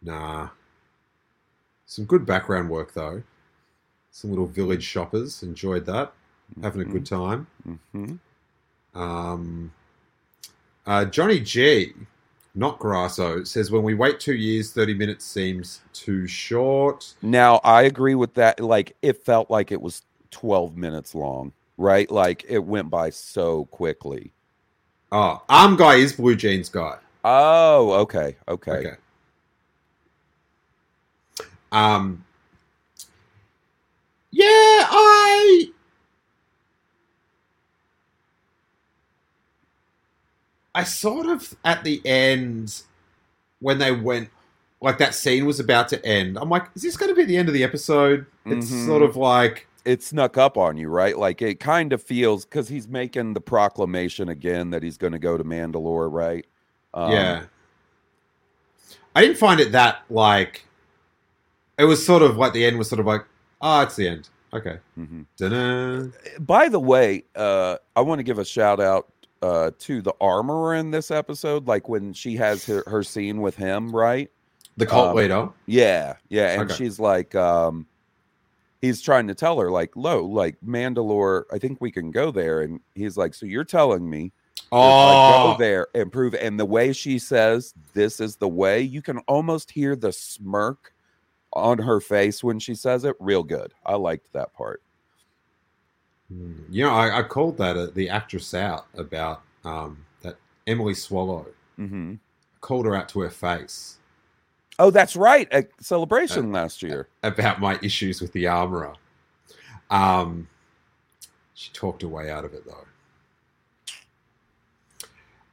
Nah. 0.00 0.48
Some 1.90 2.04
good 2.04 2.24
background 2.24 2.70
work, 2.70 2.94
though. 2.94 3.20
Some 4.12 4.30
little 4.30 4.46
village 4.46 4.84
shoppers 4.84 5.42
enjoyed 5.42 5.86
that. 5.86 6.12
Having 6.62 6.82
a 6.82 6.84
good 6.84 7.04
time. 7.04 7.48
hmm 7.92 8.14
Um, 8.94 9.72
uh, 10.86 11.04
Johnny 11.06 11.40
G, 11.40 11.92
not 12.54 12.78
Grasso, 12.78 13.42
says 13.42 13.72
when 13.72 13.82
we 13.82 13.94
wait 13.94 14.20
two 14.20 14.34
years, 14.36 14.72
30 14.72 14.94
minutes 14.94 15.24
seems 15.24 15.80
too 15.92 16.28
short. 16.28 17.12
Now 17.22 17.56
I 17.64 17.82
agree 17.82 18.14
with 18.14 18.34
that. 18.34 18.60
Like 18.60 18.96
it 19.02 19.24
felt 19.24 19.50
like 19.50 19.72
it 19.72 19.82
was 19.82 20.02
12 20.30 20.76
minutes 20.76 21.12
long, 21.12 21.52
right? 21.76 22.08
Like 22.08 22.44
it 22.48 22.60
went 22.60 22.88
by 22.88 23.10
so 23.10 23.64
quickly. 23.64 24.32
Oh, 25.10 25.42
Arm 25.48 25.74
Guy 25.74 25.96
is 25.96 26.12
Blue 26.12 26.36
Jeans 26.36 26.68
Guy. 26.68 26.98
Oh, 27.24 27.94
okay, 27.94 28.36
okay. 28.46 28.72
Okay. 28.72 28.94
Um. 31.72 32.24
Yeah, 34.30 34.46
I. 34.46 35.70
I 40.74 40.84
sort 40.84 41.26
of 41.26 41.56
at 41.64 41.82
the 41.82 42.00
end 42.04 42.82
when 43.58 43.78
they 43.78 43.92
went 43.92 44.30
like 44.80 44.98
that 44.98 45.14
scene 45.14 45.44
was 45.44 45.60
about 45.60 45.88
to 45.88 46.04
end. 46.06 46.38
I'm 46.38 46.48
like, 46.48 46.64
is 46.74 46.82
this 46.82 46.96
going 46.96 47.10
to 47.10 47.14
be 47.14 47.24
the 47.24 47.36
end 47.36 47.48
of 47.48 47.54
the 47.54 47.64
episode? 47.64 48.24
It's 48.46 48.70
Mhm. 48.70 48.86
sort 48.86 49.02
of 49.02 49.16
like 49.16 49.66
It 49.84 50.02
snuck 50.02 50.36
up 50.38 50.56
on 50.56 50.76
you, 50.76 50.88
right? 50.88 51.16
Like 51.18 51.42
it 51.42 51.58
kind 51.58 51.92
of 51.92 52.02
feels 52.02 52.44
because 52.44 52.68
he's 52.68 52.86
making 52.86 53.32
the 53.34 53.40
proclamation 53.40 54.28
again 54.28 54.70
that 54.70 54.82
he's 54.82 54.96
going 54.98 55.12
to 55.14 55.18
go 55.18 55.36
to 55.38 55.44
Mandalore, 55.44 56.12
right? 56.12 56.46
Um, 56.94 57.12
yeah. 57.12 57.42
I 59.16 59.22
didn't 59.22 59.38
find 59.38 59.58
it 59.58 59.72
that 59.72 60.02
like. 60.10 60.64
It 61.80 61.84
was 61.84 62.04
sort 62.04 62.22
of 62.22 62.36
like 62.36 62.52
the 62.52 62.64
end 62.64 62.78
was 62.78 62.88
sort 62.88 63.00
of 63.00 63.06
like, 63.06 63.24
oh, 63.62 63.80
it's 63.82 63.96
the 63.96 64.08
end. 64.08 64.28
Okay. 64.52 64.78
mhm. 64.98 65.26
By 66.46 66.68
the 66.68 66.80
way, 66.80 67.24
uh, 67.34 67.76
I 67.96 68.00
want 68.02 68.18
to 68.18 68.22
give 68.22 68.38
a 68.38 68.44
shout 68.44 68.80
out 68.80 69.12
uh, 69.42 69.70
to 69.78 70.02
the 70.02 70.12
armorer 70.20 70.74
in 70.74 70.90
this 70.90 71.10
episode. 71.10 71.66
Like 71.66 71.88
when 71.88 72.12
she 72.12 72.36
has 72.36 72.66
her, 72.66 72.84
her 72.86 73.02
scene 73.02 73.40
with 73.40 73.56
him, 73.56 73.94
right? 73.94 74.30
The 74.76 74.86
cult 74.86 75.10
Um, 75.10 75.16
leader. 75.16 75.48
Yeah, 75.66 76.16
yeah, 76.28 76.60
and 76.60 76.70
Okay. 76.70 76.74
she's 76.76 76.98
like, 77.00 77.34
um, 77.34 77.86
he's 78.80 79.00
trying 79.00 79.28
to 79.28 79.34
tell 79.34 79.58
her, 79.60 79.70
like, 79.70 79.96
"Lo, 79.96 80.24
like 80.24 80.56
Mandalore, 80.66 81.44
I 81.52 81.58
think 81.58 81.80
we 81.80 81.90
can 81.90 82.10
go 82.10 82.30
there." 82.30 82.60
And 82.62 82.80
he's 82.94 83.16
like, 83.16 83.34
"So 83.34 83.46
you're 83.46 83.64
telling 83.64 84.08
me 84.08 84.32
if 84.72 84.72
I 84.72 85.14
Oh, 85.16 85.52
go 85.52 85.58
there 85.58 85.88
and 85.94 86.12
prove 86.12 86.34
it?" 86.34 86.42
And 86.42 86.58
the 86.58 86.64
way 86.66 86.92
she 86.92 87.18
says, 87.18 87.74
"This 87.94 88.20
is 88.20 88.36
the 88.36 88.48
way," 88.48 88.80
you 88.82 89.02
can 89.02 89.18
almost 89.20 89.70
hear 89.70 89.96
the 89.96 90.12
smirk 90.12 90.92
on 91.52 91.78
her 91.78 92.00
face 92.00 92.42
when 92.44 92.58
she 92.58 92.74
says 92.74 93.04
it. 93.04 93.16
Real 93.20 93.42
good. 93.42 93.74
I 93.84 93.96
liked 93.96 94.32
that 94.32 94.52
part. 94.54 94.82
Hmm. 96.28 96.54
You 96.70 96.84
know, 96.84 96.94
I, 96.94 97.18
I 97.18 97.22
called 97.22 97.58
that 97.58 97.76
uh, 97.76 97.88
the 97.94 98.08
actress 98.08 98.54
out 98.54 98.86
about 98.96 99.42
um, 99.64 100.04
that 100.22 100.36
Emily 100.66 100.94
Swallow. 100.94 101.46
hmm 101.76 102.14
called 102.60 102.84
her 102.84 102.94
out 102.94 103.08
to 103.08 103.20
her 103.20 103.30
face 103.30 103.96
Oh, 104.80 104.90
that's 104.90 105.14
right. 105.14 105.46
At 105.52 105.68
celebration 105.80 106.52
last 106.52 106.82
year. 106.82 107.06
about 107.22 107.60
my 107.60 107.78
issues 107.82 108.22
with 108.22 108.32
the 108.32 108.46
armorer. 108.46 108.94
Um, 109.90 110.48
she 111.54 111.70
talked 111.74 112.00
her 112.00 112.08
way 112.08 112.30
out 112.30 112.46
of 112.46 112.54
it 112.54 112.64
though. 112.64 112.86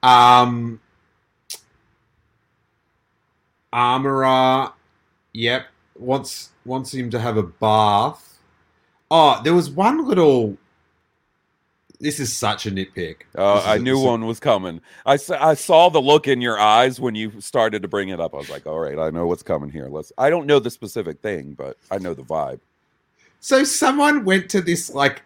Um, 0.07 0.79
armorer, 3.73 4.71
yep, 5.33 5.65
wants 5.99 6.51
wants 6.65 6.93
him 6.93 7.09
to 7.11 7.19
have 7.19 7.37
a 7.37 7.43
bath. 7.43 8.39
Oh, 9.09 9.41
there 9.43 9.53
was 9.53 9.69
one 9.69 10.07
little. 10.07 10.57
This 11.99 12.19
is 12.19 12.31
such 12.35 12.67
a 12.67 12.71
nitpick. 12.71 13.21
Uh, 13.35 13.55
This 13.55 13.63
is 13.63 13.69
I 13.69 13.75
a- 13.77 13.79
knew 13.79 13.97
a- 13.99 14.03
one 14.05 14.25
was 14.27 14.39
coming. 14.39 14.81
I 15.05 15.15
saw, 15.15 15.43
I 15.43 15.55
saw 15.55 15.89
the 15.89 16.01
look 16.01 16.27
in 16.27 16.41
your 16.41 16.59
eyes 16.59 16.99
when 16.99 17.15
you 17.15 17.41
started 17.41 17.81
to 17.81 17.87
bring 17.87 18.09
it 18.09 18.19
up. 18.19 18.35
I 18.35 18.37
was 18.37 18.49
like, 18.49 18.67
all 18.67 18.79
right, 18.79 18.99
I 18.99 19.09
know 19.09 19.25
what's 19.25 19.41
coming 19.43 19.71
here. 19.71 19.87
Let's. 19.89 20.11
I 20.17 20.29
don't 20.29 20.45
know 20.45 20.59
the 20.59 20.69
specific 20.69 21.21
thing, 21.21 21.53
but 21.57 21.77
I 21.89 21.97
know 21.97 22.13
the 22.13 22.21
vibe. 22.23 22.59
So 23.39 23.63
someone 23.63 24.25
went 24.25 24.49
to 24.51 24.61
this 24.61 24.93
like 24.93 25.23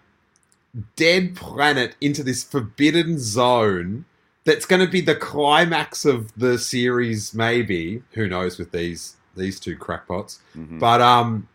dead 0.95 1.35
planet 1.35 1.95
into 1.99 2.23
this 2.23 2.43
forbidden 2.43 3.19
zone 3.19 4.05
that's 4.45 4.65
going 4.65 4.83
to 4.83 4.89
be 4.91 5.01
the 5.01 5.15
climax 5.15 6.05
of 6.05 6.31
the 6.37 6.57
series 6.57 7.33
maybe 7.33 8.01
who 8.13 8.27
knows 8.27 8.57
with 8.57 8.71
these 8.71 9.17
these 9.35 9.59
two 9.59 9.77
crackpots 9.77 10.39
Mhm. 10.55 10.79
but 10.79 11.01
um 11.01 11.47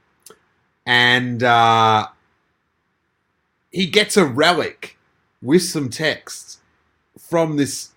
and 0.87 1.43
uh 1.43 2.07
he 3.71 3.87
gets 3.87 4.17
a 4.17 4.25
relic 4.25 4.97
with 5.43 5.63
some 5.63 5.91
text 5.91 6.61
from 7.19 7.57
this 7.57 7.91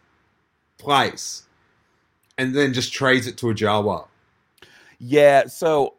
place 0.78 1.44
and 2.38 2.56
then 2.56 2.74
just 2.74 2.92
trades 2.94 3.28
it 3.28 3.38
to 3.38 3.50
a 3.50 3.54
Jawa. 3.54 4.08
Yeah. 4.98 5.48
So 5.48 5.94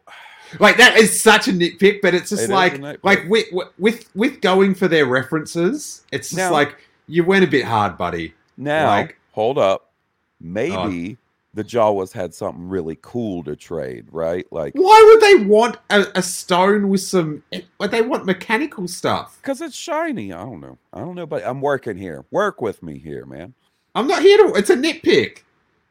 Like 0.58 0.76
that 0.78 0.96
is 0.96 1.20
such 1.20 1.48
a 1.48 1.52
nitpick, 1.52 2.00
but 2.02 2.12
it's 2.14 2.30
just 2.30 2.48
a 2.48 2.52
like 2.52 2.80
like 3.04 3.24
with 3.28 3.46
with 3.78 4.10
with 4.14 4.40
going 4.40 4.74
for 4.74 4.88
their 4.88 5.06
references, 5.06 6.02
it's 6.12 6.28
just 6.30 6.36
Now- 6.38 6.52
like 6.52 6.76
you 7.06 7.24
went 7.24 7.44
a 7.44 7.46
bit 7.46 7.64
hard, 7.64 7.96
buddy. 7.96 8.34
now, 8.56 8.86
Like- 8.88 9.16
hold 9.32 9.58
up. 9.58 9.90
Maybe 10.40 11.16
the 11.52 11.64
Jawas 11.64 12.12
had 12.12 12.32
something 12.34 12.68
really 12.68 12.96
cool 13.02 13.42
to 13.44 13.56
trade, 13.56 14.06
right? 14.12 14.46
Like, 14.52 14.72
Why 14.74 15.04
would 15.12 15.20
they 15.20 15.44
want 15.46 15.78
a, 15.90 16.06
a 16.14 16.22
stone 16.22 16.88
with 16.88 17.00
some? 17.02 17.42
Like 17.78 17.90
they 17.90 18.02
want 18.02 18.24
mechanical 18.24 18.86
stuff. 18.86 19.38
because 19.42 19.60
it's 19.60 19.74
shiny. 19.76 20.32
I 20.32 20.42
don't 20.44 20.60
know. 20.60 20.78
I 20.92 21.00
don't 21.00 21.16
know, 21.16 21.26
but 21.26 21.44
I'm 21.46 21.60
working 21.60 21.96
here. 21.96 22.24
Work 22.30 22.60
with 22.60 22.82
me 22.82 22.98
here, 22.98 23.26
man. 23.26 23.54
I'm 23.94 24.06
not 24.06 24.22
here 24.22 24.38
to. 24.46 24.54
It's 24.54 24.70
a 24.70 24.76
nitpick. 24.76 25.38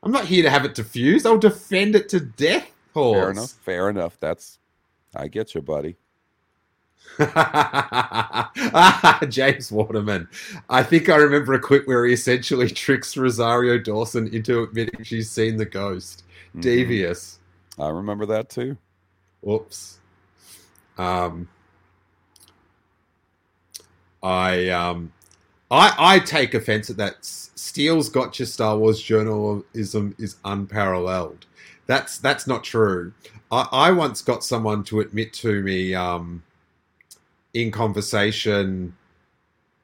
I'm 0.02 0.12
not 0.14 0.26
here 0.26 0.44
to 0.44 0.50
have 0.50 0.64
it 0.64 0.76
diffused. 0.76 1.26
I'll 1.26 1.38
defend 1.38 1.96
it 1.96 2.08
to 2.10 2.22
death. 2.22 2.72
Horse. 2.94 3.18
Fair 3.20 3.32
enough. 3.32 3.52
Fair 3.52 3.90
enough. 3.90 4.18
That's. 4.20 4.60
I 5.14 5.28
get 5.28 5.54
you, 5.56 5.62
buddy. 5.62 5.98
James 9.30 9.72
Waterman. 9.72 10.28
I 10.70 10.84
think 10.84 11.10
I 11.10 11.18
remember 11.18 11.54
a 11.54 11.60
clip 11.60 11.88
where 11.88 12.06
he 12.06 12.14
essentially 12.14 12.70
tricks 12.70 13.18
Rosario 13.18 13.78
Dawson 13.78 14.34
into 14.34 14.64
admitting 14.64 15.04
she's 15.04 15.30
seen 15.30 15.58
the 15.58 15.66
ghost. 15.66 16.24
Mhm. 16.56 16.62
Devious. 16.62 17.40
I 17.78 17.90
remember 17.90 18.26
that 18.28 18.50
too. 18.50 18.78
Whoops. 19.42 20.00
Um, 20.98 21.48
I 24.22 24.70
um, 24.70 25.12
I 25.72 25.94
I 25.98 26.20
take 26.20 26.54
offense 26.54 26.90
at 26.90 26.98
that. 26.98 27.18
Steele's 27.22 28.10
gotcha 28.10 28.46
Star 28.46 28.78
Wars 28.78 29.02
journalism 29.02 30.16
is 30.18 30.36
unparalleled. 30.44 31.46
That's 31.88 32.18
that's 32.18 32.48
not 32.48 32.64
true. 32.64 33.14
I, 33.52 33.68
I 33.72 33.92
once 33.92 34.22
got 34.22 34.44
someone 34.44 34.84
to 34.86 35.00
admit 35.00 35.34
to 35.34 35.62
me 35.62 35.94
um, 35.94 36.44
in 37.54 37.72
conversation 37.72 38.96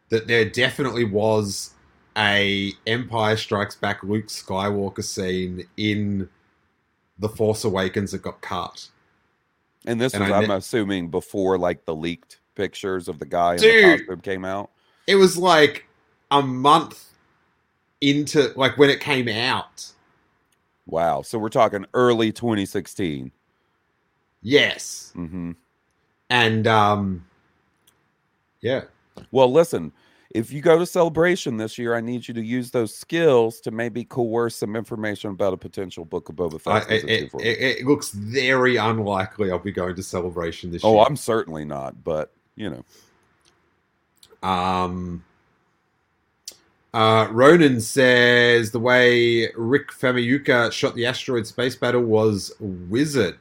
that 0.09 0.27
there 0.27 0.45
definitely 0.45 1.03
was 1.03 1.71
a 2.17 2.71
Empire 2.87 3.35
Strikes 3.37 3.75
Back 3.75 4.03
Luke 4.03 4.27
Skywalker 4.27 5.03
scene 5.03 5.67
in 5.77 6.29
The 7.19 7.29
Force 7.29 7.63
Awakens 7.63 8.11
that 8.11 8.21
got 8.21 8.41
cut. 8.41 8.87
And 9.85 9.99
this 9.99 10.13
And 10.13 10.23
was, 10.23 10.31
I 10.31 10.39
I'm 10.41 10.47
ne- 10.47 10.55
assuming, 10.55 11.09
before 11.09 11.57
like 11.57 11.85
the 11.85 11.95
leaked 11.95 12.39
pictures 12.55 13.07
of 13.07 13.19
the 13.19 13.25
guy 13.25 13.55
in 13.55 13.61
the 13.61 13.81
costume 13.81 14.21
came 14.21 14.45
out. 14.45 14.71
It 15.07 15.15
was 15.15 15.37
like 15.37 15.85
a 16.31 16.41
month 16.41 17.05
into 18.01 18.51
like 18.55 18.77
when 18.77 18.89
it 18.89 18.99
came 18.99 19.27
out. 19.27 19.91
Wow. 20.87 21.21
So 21.21 21.37
we're 21.37 21.49
talking 21.49 21.85
early 21.93 22.31
2016. 22.31 23.31
Yes. 24.41 25.11
hmm 25.15 25.51
And 26.29 26.67
um 26.67 27.25
yeah. 28.65 28.81
Well, 29.31 29.51
listen, 29.51 29.93
if 30.31 30.51
you 30.51 30.61
go 30.61 30.77
to 30.77 30.85
Celebration 30.85 31.55
this 31.55 31.77
year, 31.77 31.95
I 31.95 32.01
need 32.01 32.27
you 32.27 32.33
to 32.33 32.41
use 32.43 32.71
those 32.71 32.93
skills 32.93 33.61
to 33.61 33.71
maybe 33.71 34.03
coerce 34.03 34.55
some 34.55 34.75
information 34.75 35.29
about 35.29 35.53
a 35.53 35.57
potential 35.57 36.03
Book 36.03 36.27
of 36.29 36.35
Boba 36.35 36.59
Fett. 36.59 36.91
it, 36.91 37.03
it, 37.07 37.31
it, 37.35 37.79
it 37.79 37.85
looks 37.85 38.09
very 38.11 38.75
unlikely 38.77 39.51
I'll 39.51 39.59
be 39.59 39.71
going 39.71 39.95
to 39.95 40.03
celebration 40.03 40.71
this 40.71 40.83
oh, 40.83 40.91
year. 40.91 40.99
Oh, 40.99 41.05
I'm 41.05 41.15
certainly 41.15 41.63
not, 41.63 42.03
but 42.03 42.31
you 42.55 42.69
know. 42.71 44.47
Um, 44.47 45.23
uh, 46.93 47.27
Ronan 47.31 47.79
says 47.79 48.71
the 48.71 48.79
way 48.79 49.51
Rick 49.55 49.91
Famuyiwa 49.91 50.71
shot 50.71 50.95
the 50.95 51.05
asteroid 51.05 51.45
space 51.45 51.75
battle 51.75 52.01
was 52.01 52.51
wizard. 52.59 53.37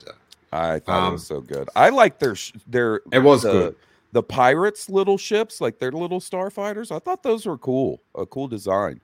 I 0.53 0.79
thought 0.79 1.05
it 1.05 1.07
Um, 1.07 1.13
was 1.15 1.27
so 1.27 1.41
good. 1.41 1.69
I 1.75 1.89
like 1.89 2.19
their 2.21 2.37
sh- 2.37 2.53
their 2.67 3.01
It 3.11 3.21
was 3.21 3.43
the, 3.43 3.53
good. 3.53 3.77
The 4.15 4.23
pirates' 4.23 4.89
little 4.89 5.19
ships, 5.19 5.61
like 5.61 5.81
their 5.81 5.91
little 5.91 6.21
starfighters. 6.21 6.95
I 6.95 7.01
thought 7.01 7.25
those 7.25 7.47
were 7.47 7.59
cool. 7.59 8.01
A 8.15 8.25
cool 8.25 8.47
design. 8.47 9.01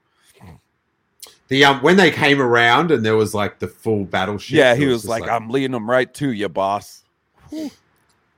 The 1.49 1.65
um, 1.65 1.83
when 1.83 1.97
they 1.97 2.13
came 2.13 2.41
around 2.41 2.93
and 2.93 3.05
there 3.05 3.17
was 3.17 3.35
like 3.35 3.59
the 3.59 3.67
full 3.67 4.05
battleship. 4.05 4.57
yeah, 4.57 4.77
he 4.77 4.87
was 4.87 4.99
just 5.03 5.09
like, 5.09 5.29
"I'm 5.29 5.51
leading 5.51 5.73
them 5.73 5.91
right 5.91 6.15
to 6.15 6.31
you, 6.31 6.49
boss." 6.49 7.03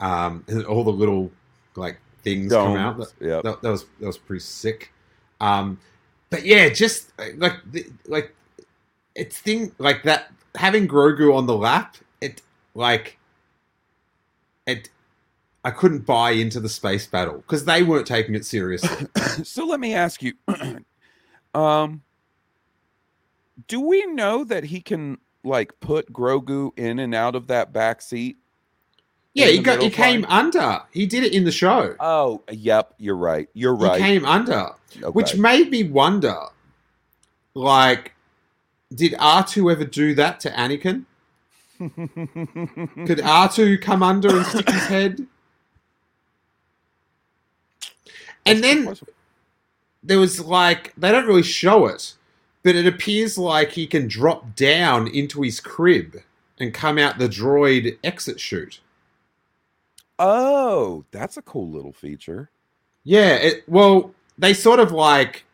um, 0.01 0.45
and 0.49 0.65
all 0.65 0.83
the 0.83 0.91
little 0.91 1.31
like 1.77 1.99
things 2.23 2.51
come 2.51 2.77
out. 2.79 2.97
Domes. 2.97 3.13
That, 3.19 3.27
Yep. 3.27 3.43
that, 3.43 3.63
that 3.63 3.71
was 3.71 3.85
that 4.01 4.07
was 4.07 4.17
pretty 4.17 4.41
sick. 4.41 4.95
Um, 5.43 5.79
but 6.31 6.47
yeah, 6.47 6.71
just 6.71 7.13
uh, 7.19 7.27
like 7.37 7.57
like 8.07 8.35
it's 9.15 9.39
thing 9.39 9.73
like 9.77 10.05
that 10.05 10.33
having 10.55 10.89
Grogu 10.89 11.37
on 11.37 11.45
the 11.45 11.55
lap. 11.55 11.99
It 12.23 12.41
like 12.75 13.19
it. 14.67 14.89
I 15.65 15.71
couldn't 15.71 16.07
buy 16.07 16.33
into 16.33 16.61
the 16.61 16.69
space 16.69 17.07
battle 17.07 17.39
because 17.39 17.65
they 17.65 17.83
weren't 17.83 18.07
taking 18.07 18.35
it 18.35 18.45
seriously. 18.45 19.07
so 19.45 19.67
let 19.67 19.81
me 19.81 19.95
ask 19.95 20.23
you, 20.23 20.35
um, 21.55 22.03
do 23.69 23.81
we 23.81 24.07
know 24.07 24.45
that 24.45 24.65
he 24.65 24.81
can 24.81 25.19
like 25.45 25.79
put 25.81 26.13
Grogu 26.13 26.77
in 26.77 26.99
and 26.99 27.15
out 27.15 27.35
of 27.37 27.47
that 27.49 27.73
back 27.73 28.03
seat? 28.03 28.39
yeah, 29.35 29.47
he 29.47 29.61
got 29.61 29.81
he 29.81 29.89
came 29.89 30.27
under. 30.29 30.83
He 30.91 31.07
did 31.07 31.25
it 31.25 31.33
in 31.33 31.45
the 31.45 31.53
show. 31.53 31.95
Oh, 32.01 32.43
yep, 32.51 32.95
you're 32.99 33.17
right. 33.17 33.49
You're 33.55 33.75
right. 33.75 34.01
He 34.01 34.07
came 34.07 34.25
under. 34.27 34.71
which 35.13 35.37
made 35.37 35.71
me 35.71 35.85
wonder 35.85 36.37
like 37.55 38.15
did 38.95 39.13
r2 39.13 39.73
ever 39.73 39.85
do 39.85 40.15
that 40.15 40.41
to 40.41 40.51
anakin 40.51 41.05
could 41.79 43.19
r2 43.19 43.81
come 43.81 44.03
under 44.03 44.37
and 44.37 44.47
stick 44.47 44.69
his 44.69 44.87
head 44.87 45.27
and 48.47 48.63
then 48.63 48.97
there 50.03 50.19
was 50.19 50.41
like 50.41 50.93
they 50.97 51.11
don't 51.11 51.27
really 51.27 51.43
show 51.43 51.87
it 51.87 52.15
but 52.63 52.77
it 52.77 52.87
appears 52.87 53.37
like 53.37 53.71
he 53.71 53.87
can 53.87 54.07
drop 54.07 54.55
down 54.55 55.09
into 55.09 55.43
his 55.43 55.61
crib 55.61 56.17
and 56.59 56.73
come 56.75 56.99
out 56.99 57.19
the 57.19 57.29
droid 57.29 57.97
exit 58.05 58.39
chute 58.39 58.81
Oh, 60.25 61.05
that's 61.11 61.37
a 61.37 61.43
cool 61.43 61.69
little 61.69 61.93
feature. 61.93 62.49
Yeah, 63.03 63.35
it, 63.35 63.65
well, 63.69 64.15
they 64.39 64.55
sort 64.55 64.79
of 64.79 64.93
like 64.93 65.45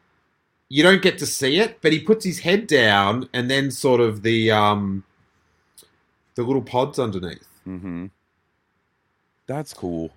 you 0.68 0.82
don't 0.82 1.01
get 1.01 1.16
to 1.18 1.26
see 1.26 1.59
it, 1.59 1.78
but 1.80 1.93
he 1.93 2.01
puts 2.01 2.22
his 2.22 2.41
head 2.41 2.66
down 2.66 3.30
and 3.32 3.51
then 3.51 3.70
sort 3.70 4.01
of 4.01 4.20
the 4.22 4.51
um 4.51 5.05
the 6.34 6.43
little 6.43 6.61
pods 6.61 6.99
underneath. 6.99 7.49
Mm-hmm. 7.66 8.07
That's 9.47 9.72
cool. 9.72 10.11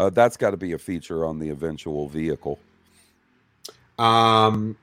Uh, 0.00 0.08
that's 0.10 0.36
got 0.38 0.52
to 0.52 0.56
be 0.56 0.72
a 0.72 0.78
feature 0.78 1.24
on 1.26 1.38
the 1.38 1.50
eventual 1.50 2.08
vehicle. 2.08 2.58
Um 3.98 4.76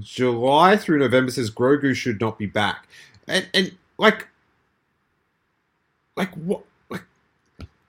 July 0.00 0.76
through 0.78 0.98
November 0.98 1.30
says 1.30 1.50
Grogu 1.50 1.94
should 1.94 2.20
not 2.20 2.38
be 2.38 2.46
back. 2.46 2.88
And 3.28 3.46
and 3.52 3.76
like 3.98 4.28
like 6.16 6.32
what 6.34 6.62
like 6.88 7.02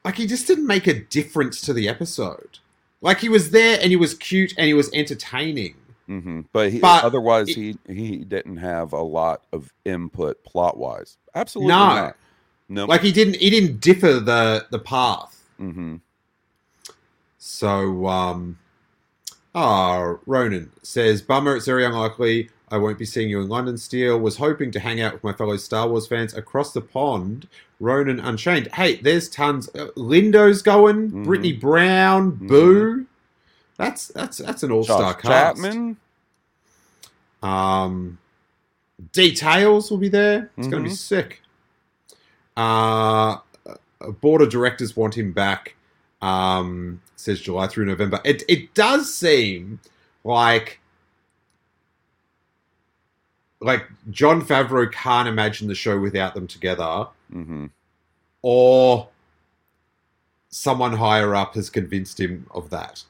like 0.04 0.16
he 0.16 0.28
just 0.28 0.46
didn't 0.46 0.68
make 0.68 0.88
a 0.88 0.94
difference 1.00 1.62
to 1.62 1.74
the 1.74 1.88
episode. 1.88 2.60
Like 3.02 3.20
he 3.20 3.30
was 3.30 3.52
there 3.52 3.80
and 3.82 3.92
he 3.92 3.96
was 3.96 4.14
cute 4.14 4.54
and 4.58 4.68
he 4.68 4.74
was 4.74 4.90
entertaining. 4.94 5.76
hmm 6.08 6.42
But, 6.52 6.72
he, 6.72 6.80
But 6.80 7.04
otherwise, 7.06 7.48
it- 7.50 7.56
he 7.56 7.78
he 7.88 8.18
didn't 8.18 8.58
have 8.58 8.92
a 8.92 9.02
lot 9.02 9.44
of 9.54 9.72
input 9.86 10.44
plot 10.44 10.78
wise. 10.78 11.18
Absolutely 11.34 11.70
No. 11.70 11.88
not. 11.88 12.16
No. 12.68 12.86
Like 12.86 13.02
he 13.02 13.12
didn't 13.14 13.38
he 13.38 13.50
didn't 13.50 13.80
differ 13.80 14.20
the 14.20 14.66
the 14.70 14.80
path. 14.80 15.35
Hmm 15.58 15.96
So, 17.38 18.08
um, 18.08 18.58
ah, 19.54 20.16
Ronan 20.26 20.72
says, 20.84 21.22
Bummer, 21.22 21.56
it's 21.56 21.66
very 21.66 21.86
unlikely 21.86 22.50
I 22.72 22.78
won't 22.78 22.98
be 22.98 23.06
seeing 23.06 23.30
you 23.30 23.42
in 23.42 23.48
London 23.48 23.78
Steele. 23.78 24.20
Was 24.20 24.38
hoping 24.38 24.72
to 24.72 24.80
hang 24.80 25.00
out 25.00 25.14
with 25.14 25.24
my 25.24 25.34
fellow 25.34 25.56
Star 25.58 25.88
Wars 25.88 26.08
fans 26.08 26.34
across 26.34 26.74
the 26.74 26.82
pond. 26.82 27.48
Ronan 27.80 28.20
Unchained. 28.20 28.70
Hey, 28.74 28.96
there's 28.96 29.30
tons. 29.30 29.70
Uh, 29.76 29.88
Lindo's 29.96 30.62
going. 30.62 31.12
Mhm. 31.12 31.26
Brittany 31.26 31.54
Brown. 31.54 32.34
Mhm. 32.34 32.48
Boo. 32.48 33.06
That's 33.78 34.08
that's 34.08 34.38
that's 34.38 34.64
an 34.64 34.72
all 34.72 34.84
star 34.84 35.14
Josh 35.14 35.22
cast. 35.22 35.62
Chapman. 35.62 35.98
Um, 37.44 38.18
Details 39.12 39.92
will 39.92 39.98
be 39.98 40.10
there. 40.10 40.50
It's 40.58 40.68
going 40.68 40.84
to 40.84 40.90
be 40.90 40.96
sick. 40.96 41.42
Uh, 42.56 43.38
board 44.22 44.42
of 44.42 44.50
directors 44.50 44.96
want 44.96 45.18
him 45.18 45.32
back. 45.32 45.76
Um, 46.22 47.02
says 47.18 47.40
July 47.42 47.68
through 47.68 47.86
November. 47.86 48.20
It 48.26 48.44
it 48.48 48.74
does 48.74 49.14
seem 49.14 49.80
like 50.24 50.80
like 53.62 53.88
Jon 54.12 54.42
Favreau 54.42 54.92
can't 54.92 55.28
imagine 55.28 55.68
the 55.68 55.76
show 55.76 56.00
without 56.00 56.34
them 56.34 56.48
together, 56.48 57.08
hmm 57.32 57.68
or 58.42 59.08
someone 60.50 60.94
higher 60.94 61.34
up 61.34 61.56
has 61.56 61.70
convinced 61.70 62.20
him 62.20 62.46
of 62.54 62.70
that. 62.70 63.04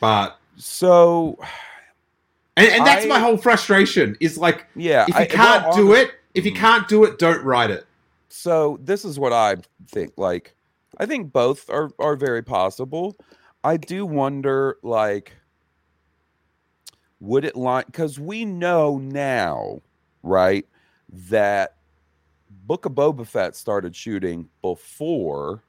But 0.00 0.38
So, 0.58 1.38
and, 2.56 2.68
and 2.68 2.86
that's 2.86 3.06
I- 3.06 3.08
my 3.08 3.18
whole 3.18 3.38
frustration 3.38 4.16
is 4.20 4.36
like 4.38 4.66
yeah, 4.76 5.02
if 5.08 5.14
you 5.14 5.20
I- 5.22 5.26
can't 5.26 5.64
well, 5.68 5.76
do 5.76 5.92
it, 5.94 6.10
if 6.34 6.44
you 6.44 6.52
Mhm. 6.52 6.56
can't 6.56 6.88
do 6.88 7.04
it, 7.04 7.18
don't 7.18 7.42
write 7.42 7.70
it. 7.70 7.86
So 8.28 8.78
this 8.82 9.04
is 9.04 9.18
what 9.18 9.32
I 9.32 9.56
think. 9.88 10.12
Like, 10.16 10.54
I 10.98 11.06
think 11.06 11.32
both 11.32 11.68
are 11.70 11.90
are 11.98 12.16
very 12.16 12.42
possible. 12.42 13.16
I 13.64 13.76
do 13.76 14.06
wonder, 14.06 14.78
like, 14.82 15.32
would 17.20 17.44
it 17.44 17.56
line? 17.56 17.84
Because 17.86 18.18
we 18.18 18.44
know 18.44 18.98
now, 18.98 19.80
right, 20.22 20.66
that 21.08 21.76
Book 22.50 22.84
of 22.86 22.92
Boba 22.92 23.26
Fett 23.26 23.56
started 23.56 23.94
shooting 23.94 24.48
before 24.62 25.62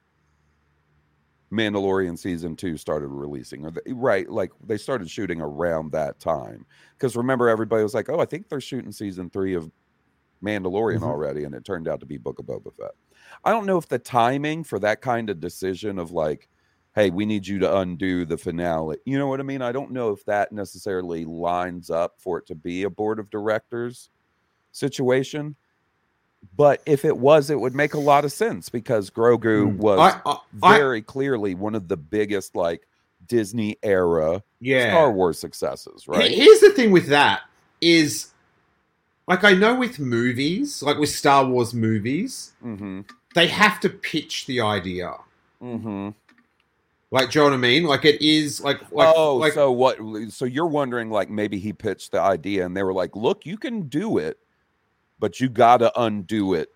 Mandalorian 1.51 2.17
season 2.17 2.55
two 2.55 2.75
started 2.77 3.07
releasing, 3.07 3.65
or 3.65 3.71
the, 3.71 3.81
right, 3.93 4.29
like 4.29 4.51
they 4.65 4.77
started 4.77 5.09
shooting 5.09 5.41
around 5.41 5.91
that 5.91 6.19
time. 6.19 6.65
Because 6.97 7.15
remember, 7.15 7.47
everybody 7.47 7.83
was 7.83 7.93
like, 7.93 8.09
"Oh, 8.09 8.19
I 8.19 8.25
think 8.25 8.49
they're 8.49 8.59
shooting 8.61 8.91
season 8.91 9.29
three 9.29 9.53
of 9.53 9.71
Mandalorian 10.43 10.99
Mhm. 10.99 11.03
already," 11.03 11.43
and 11.43 11.53
it 11.55 11.63
turned 11.65 11.87
out 11.87 11.99
to 12.01 12.05
be 12.05 12.17
Book 12.17 12.39
of 12.39 12.45
Boba 12.45 12.73
Fett. 12.73 12.91
I 13.43 13.51
don't 13.51 13.65
know 13.65 13.77
if 13.77 13.87
the 13.87 13.99
timing 13.99 14.63
for 14.63 14.79
that 14.79 15.01
kind 15.01 15.29
of 15.29 15.39
decision 15.39 15.99
of 15.99 16.11
like, 16.11 16.49
"Hey, 16.95 17.09
we 17.09 17.25
need 17.25 17.45
you 17.47 17.59
to 17.59 17.77
undo 17.77 18.25
the 18.25 18.37
finale," 18.37 18.97
you 19.05 19.17
know 19.17 19.27
what 19.27 19.39
I 19.39 19.43
mean? 19.43 19.61
I 19.61 19.71
don't 19.71 19.91
know 19.91 20.11
if 20.11 20.23
that 20.25 20.51
necessarily 20.51 21.25
lines 21.25 21.89
up 21.89 22.15
for 22.19 22.37
it 22.39 22.45
to 22.47 22.55
be 22.55 22.83
a 22.83 22.89
board 22.89 23.19
of 23.19 23.29
directors 23.29 24.09
situation. 24.71 25.55
But 26.55 26.81
if 26.85 27.03
it 27.03 27.17
was, 27.17 27.49
it 27.49 27.59
would 27.59 27.73
make 27.75 27.93
a 27.95 27.99
lot 27.99 28.23
of 28.23 28.31
sense 28.31 28.69
because 28.69 29.09
Grogu 29.09 29.71
Hmm. 29.71 29.77
was 29.77 29.99
I, 29.99 30.21
I, 30.29 30.37
I- 30.61 30.77
very 30.77 31.01
clearly 31.01 31.55
one 31.55 31.73
of 31.75 31.87
the 31.87 31.97
biggest 31.97 32.55
like 32.55 32.87
Disney 33.27 33.75
era 33.83 34.43
yeah. 34.61 34.91
Star 34.91 35.11
Wars 35.11 35.39
successes, 35.39 36.07
right? 36.07 36.31
Here's 36.31 36.59
the 36.61 36.69
thing 36.69 36.91
with 36.91 37.07
that 37.07 37.41
is, 37.81 38.31
like 39.27 39.43
I 39.43 39.53
know 39.53 39.75
with 39.75 39.99
movies, 39.99 40.81
like 40.81 40.97
with 40.97 41.09
Star 41.09 41.45
Wars 41.45 41.73
movies, 41.73 42.53
Mm-hmm. 42.63 43.01
they 43.35 43.47
have 43.47 43.79
to 43.81 43.89
pitch 43.89 44.45
the 44.45 44.61
idea. 44.61 45.13
Mm-hmm. 45.61 46.09
Like, 47.09 47.31
do 47.31 47.39
you 47.39 47.45
know 47.45 47.51
what 47.51 47.55
I 47.55 47.61
mean? 47.61 47.83
Like, 47.85 48.03
it 48.03 48.21
is 48.21 48.61
like, 48.61 48.81
like, 48.91 49.13
oh, 49.15 49.37
like, 49.37 49.53
so 49.53 49.71
what? 49.71 49.97
So 50.29 50.43
you're 50.43 50.67
wondering, 50.67 51.09
like, 51.09 51.29
maybe 51.29 51.57
he 51.57 51.71
pitched 51.71 52.11
the 52.11 52.19
idea, 52.19 52.65
and 52.65 52.75
they 52.75 52.83
were 52.83 52.93
like, 52.93 53.15
"Look, 53.15 53.45
you 53.45 53.57
can 53.57 53.83
do 53.83 54.17
it, 54.17 54.37
but 55.17 55.39
you 55.39 55.47
got 55.47 55.77
to 55.77 56.01
undo 56.01 56.53
it." 56.53 56.73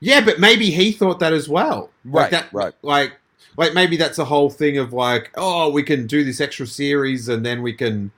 yeah, 0.00 0.24
but 0.24 0.40
maybe 0.40 0.70
he 0.70 0.90
thought 0.92 1.20
that 1.20 1.32
as 1.32 1.48
well. 1.48 1.90
Right, 2.04 2.22
like 2.22 2.30
that, 2.32 2.52
right. 2.52 2.72
Like, 2.82 3.12
like 3.56 3.74
maybe 3.74 3.96
that's 3.96 4.18
a 4.18 4.24
whole 4.24 4.50
thing 4.50 4.78
of 4.78 4.92
like, 4.92 5.30
oh, 5.36 5.70
we 5.70 5.82
can 5.84 6.06
do 6.06 6.24
this 6.24 6.40
extra 6.40 6.66
series, 6.66 7.28
and 7.28 7.46
then 7.46 7.62
we 7.62 7.72
can, 7.72 8.10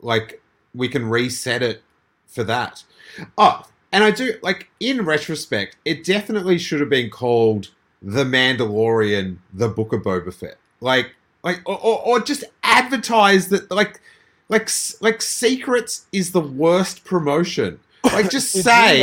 like, 0.00 0.42
we 0.74 0.88
can 0.88 1.06
reset 1.08 1.62
it 1.62 1.82
for 2.26 2.44
that. 2.44 2.84
Oh, 3.38 3.62
and 3.92 4.04
I 4.04 4.10
do 4.10 4.34
like 4.42 4.68
in 4.80 5.04
retrospect, 5.04 5.76
it 5.84 6.04
definitely 6.04 6.58
should 6.58 6.80
have 6.80 6.90
been 6.90 7.10
called 7.10 7.70
The 8.02 8.24
Mandalorian: 8.24 9.38
The 9.52 9.68
Book 9.68 9.92
of 9.92 10.02
Boba 10.02 10.32
Fett. 10.32 10.58
Like, 10.80 11.14
like, 11.42 11.62
or, 11.64 11.78
or, 11.80 12.02
or 12.06 12.20
just 12.20 12.44
advertise 12.62 13.48
that, 13.48 13.70
like, 13.70 14.00
like, 14.48 14.68
like, 15.00 15.22
Secrets 15.22 16.06
is 16.12 16.32
the 16.32 16.40
worst 16.40 17.04
promotion. 17.04 17.80
Like, 18.04 18.30
just 18.30 18.52
say 18.62 19.02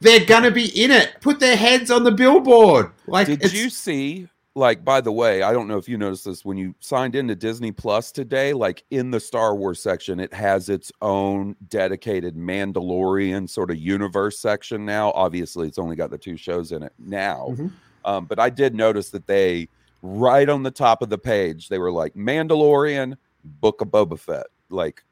they're 0.00 0.24
gonna 0.24 0.50
be 0.50 0.66
in 0.66 0.90
it. 0.90 1.16
Put 1.20 1.40
their 1.40 1.56
heads 1.56 1.90
on 1.90 2.04
the 2.04 2.12
billboard. 2.12 2.90
Like, 3.06 3.26
Did 3.26 3.52
you 3.52 3.70
see? 3.70 4.28
Like, 4.54 4.84
by 4.84 5.00
the 5.00 5.12
way, 5.12 5.42
I 5.42 5.52
don't 5.52 5.66
know 5.66 5.78
if 5.78 5.88
you 5.88 5.96
noticed 5.96 6.26
this 6.26 6.44
when 6.44 6.58
you 6.58 6.74
signed 6.78 7.14
into 7.14 7.34
Disney 7.34 7.72
Plus 7.72 8.12
today. 8.12 8.52
Like 8.52 8.84
in 8.90 9.10
the 9.10 9.18
Star 9.18 9.54
Wars 9.54 9.82
section, 9.82 10.20
it 10.20 10.32
has 10.34 10.68
its 10.68 10.92
own 11.00 11.56
dedicated 11.68 12.36
Mandalorian 12.36 13.48
sort 13.48 13.70
of 13.70 13.78
universe 13.78 14.38
section 14.38 14.84
now. 14.84 15.10
Obviously, 15.12 15.68
it's 15.68 15.78
only 15.78 15.96
got 15.96 16.10
the 16.10 16.18
two 16.18 16.36
shows 16.36 16.70
in 16.70 16.82
it 16.82 16.92
now. 16.98 17.48
Mhm. 17.52 17.72
Um, 18.04 18.26
but 18.26 18.38
I 18.38 18.50
did 18.50 18.74
notice 18.74 19.08
that 19.10 19.26
they, 19.26 19.68
right 20.02 20.48
on 20.48 20.62
the 20.62 20.70
top 20.70 21.00
of 21.00 21.08
the 21.08 21.18
page, 21.18 21.68
they 21.68 21.78
were 21.78 21.92
like 21.92 22.12
Mandalorian, 22.14 23.16
Book 23.44 23.80
of 23.80 23.88
Boba 23.88 24.18
Fett. 24.18 24.46
Like, 24.68 25.02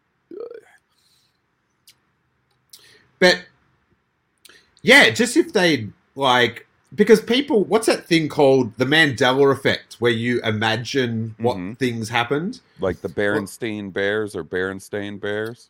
But 3.21 3.45
yeah, 4.83 5.11
just 5.11 5.37
if 5.37 5.53
they 5.53 5.89
like 6.15 6.67
because 6.95 7.21
people 7.21 7.65
what's 7.65 7.87
that 7.87 8.07
thing 8.07 8.29
called 8.29 8.77
the 8.77 8.85
Mandela 8.85 9.53
effect 9.53 9.97
where 10.01 10.11
you 10.13 10.41
imagine 10.43 11.35
what 11.39 11.57
Mhm. 11.57 11.79
things 11.79 12.09
happened? 12.09 12.61
like 12.81 13.01
the 13.03 13.09
Berenstein 13.09 13.93
Bears 13.93 14.35
or 14.35 14.43
Berenstain 14.43 15.21
Bears. 15.21 15.69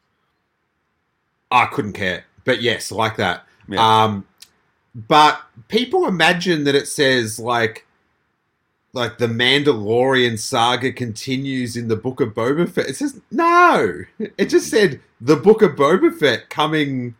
I 1.50 1.66
couldn't 1.66 1.94
care. 1.94 2.24
But 2.44 2.62
yes, 2.62 2.90
like 2.92 3.16
that. 3.16 3.44
Yeah. 3.68 4.04
Um 4.04 4.26
but 4.94 5.40
people 5.68 6.06
imagine 6.06 6.64
that 6.64 6.74
it 6.74 6.88
says 6.88 7.38
like 7.38 7.86
like 8.92 9.18
the 9.18 9.26
Mandalorian 9.28 10.38
saga 10.38 10.90
continues 10.92 11.76
in 11.76 11.86
the 11.88 11.94
Book 11.96 12.20
of 12.20 12.30
Boba 12.34 12.68
Fett. 12.68 12.88
It 12.88 12.96
says 12.96 13.20
no. 13.30 14.00
It 14.18 14.46
just 14.46 14.68
said 14.68 15.00
the 15.20 15.36
Book 15.36 15.62
of 15.62 15.72
Boba 15.72 16.12
Fett 16.12 16.48
coming 16.50 17.14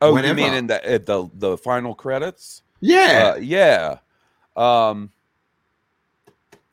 oh, 0.00 0.14
whenever. 0.14 0.40
you 0.40 0.46
mean 0.46 0.54
in 0.54 0.66
the 0.68 0.80
the 1.04 1.28
the 1.50 1.56
final 1.58 1.94
credits? 1.94 2.62
Yeah. 2.82 3.32
Uh, 3.34 3.38
yeah. 3.38 3.98
Um, 4.56 5.10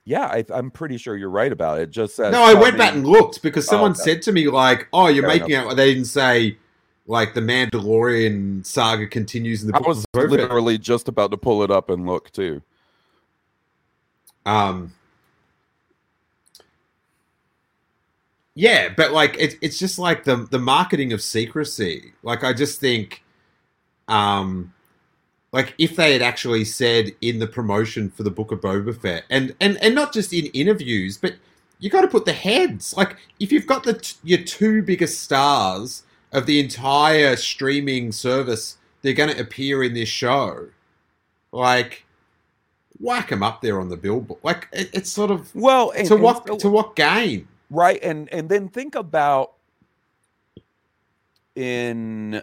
yeah, 0.04 0.26
I, 0.26 0.44
I'm 0.52 0.72
pretty 0.72 0.98
sure 0.98 1.16
you're 1.16 1.30
right 1.30 1.52
about 1.52 1.80
it. 1.80 1.84
it 1.84 1.90
just 1.92 2.16
says 2.16 2.34
No, 2.34 2.42
I 2.44 2.56
went 2.56 2.78
back 2.78 2.94
and 2.96 3.06
looked 3.08 3.42
because 3.44 3.66
Oh, 3.68 3.72
someone 3.72 3.92
okay. 3.92 4.02
said 4.02 4.22
to 4.24 4.32
me 4.32 4.50
like, 4.50 4.88
"Oh, 4.92 5.08
you're 5.08 5.24
Fair 5.24 5.40
making 5.40 5.56
out." 5.56 5.76
They 5.76 5.94
didn't 5.94 6.08
say 6.08 6.58
like 7.06 7.34
the 7.36 7.42
Mandalorian 7.42 8.66
saga 8.66 9.08
continues 9.08 9.62
in 9.62 9.68
the 9.70 9.76
I 9.76 9.80
book 9.80 9.88
was 9.88 10.00
of 10.00 10.06
Boba 10.14 10.22
Fett. 10.22 10.30
literally 10.32 10.78
just 10.80 11.08
about 11.08 11.32
to 11.32 11.38
pull 11.38 11.62
it 11.64 11.70
up 11.72 11.90
and 11.90 12.06
look 12.08 12.32
too. 12.32 12.62
Um, 14.46 14.94
yeah, 18.56 18.90
but 18.96 19.12
like 19.12 19.36
it's 19.38 19.56
it's 19.62 19.78
just 19.78 20.00
like 20.00 20.24
the 20.24 20.38
the 20.50 20.60
marketing 20.60 21.14
of 21.14 21.22
secrecy. 21.22 22.14
Like 22.24 22.44
I 22.44 22.54
just 22.54 22.80
think, 22.80 23.24
um, 24.08 24.74
like 25.52 25.74
if 25.78 25.96
they 25.96 26.14
had 26.14 26.22
actually 26.22 26.64
said 26.66 27.12
in 27.22 27.40
the 27.40 27.48
promotion 27.48 28.10
for 28.10 28.24
the 28.24 28.32
Book 28.32 28.52
of 28.52 28.62
Boba 28.62 29.00
Fett, 29.00 29.24
and 29.30 29.56
and 29.60 29.78
and 29.82 29.96
not 29.96 30.14
just 30.14 30.32
in 30.34 30.46
interviews, 30.48 31.18
but 31.18 31.36
you 31.80 31.90
got 31.90 32.02
to 32.02 32.08
put 32.08 32.26
the 32.26 32.34
heads. 32.34 32.96
Like 32.96 33.16
if 33.40 33.52
you've 33.52 33.68
got 33.68 33.84
the 33.84 33.94
t- 33.94 34.16
your 34.24 34.44
two 34.44 34.82
biggest 34.84 35.22
stars 35.24 36.04
of 36.32 36.46
the 36.46 36.60
entire 36.60 37.36
streaming 37.36 38.12
service, 38.12 38.78
they're 39.02 39.14
going 39.14 39.34
to 39.34 39.40
appear 39.42 39.82
in 39.84 39.94
this 39.96 40.10
show. 40.10 40.68
Like, 41.52 42.06
whack 43.00 43.30
them 43.30 43.42
up 43.42 43.62
there 43.62 43.80
on 43.82 43.90
the 43.90 43.98
billboard. 43.98 44.40
Like 44.44 44.68
it, 44.72 44.90
it's 44.94 45.10
sort 45.10 45.32
of 45.32 45.54
Well, 45.56 45.90
and, 45.92 46.08
to 46.08 46.14
and 46.16 46.24
what 46.24 46.48
so- 46.48 46.58
to 46.58 46.70
what 46.70 46.96
gain? 46.96 47.48
right, 47.72 48.00
and 48.04 48.32
and 48.32 48.50
then 48.50 48.68
think 48.68 48.94
about 48.94 49.54
in 51.56 52.42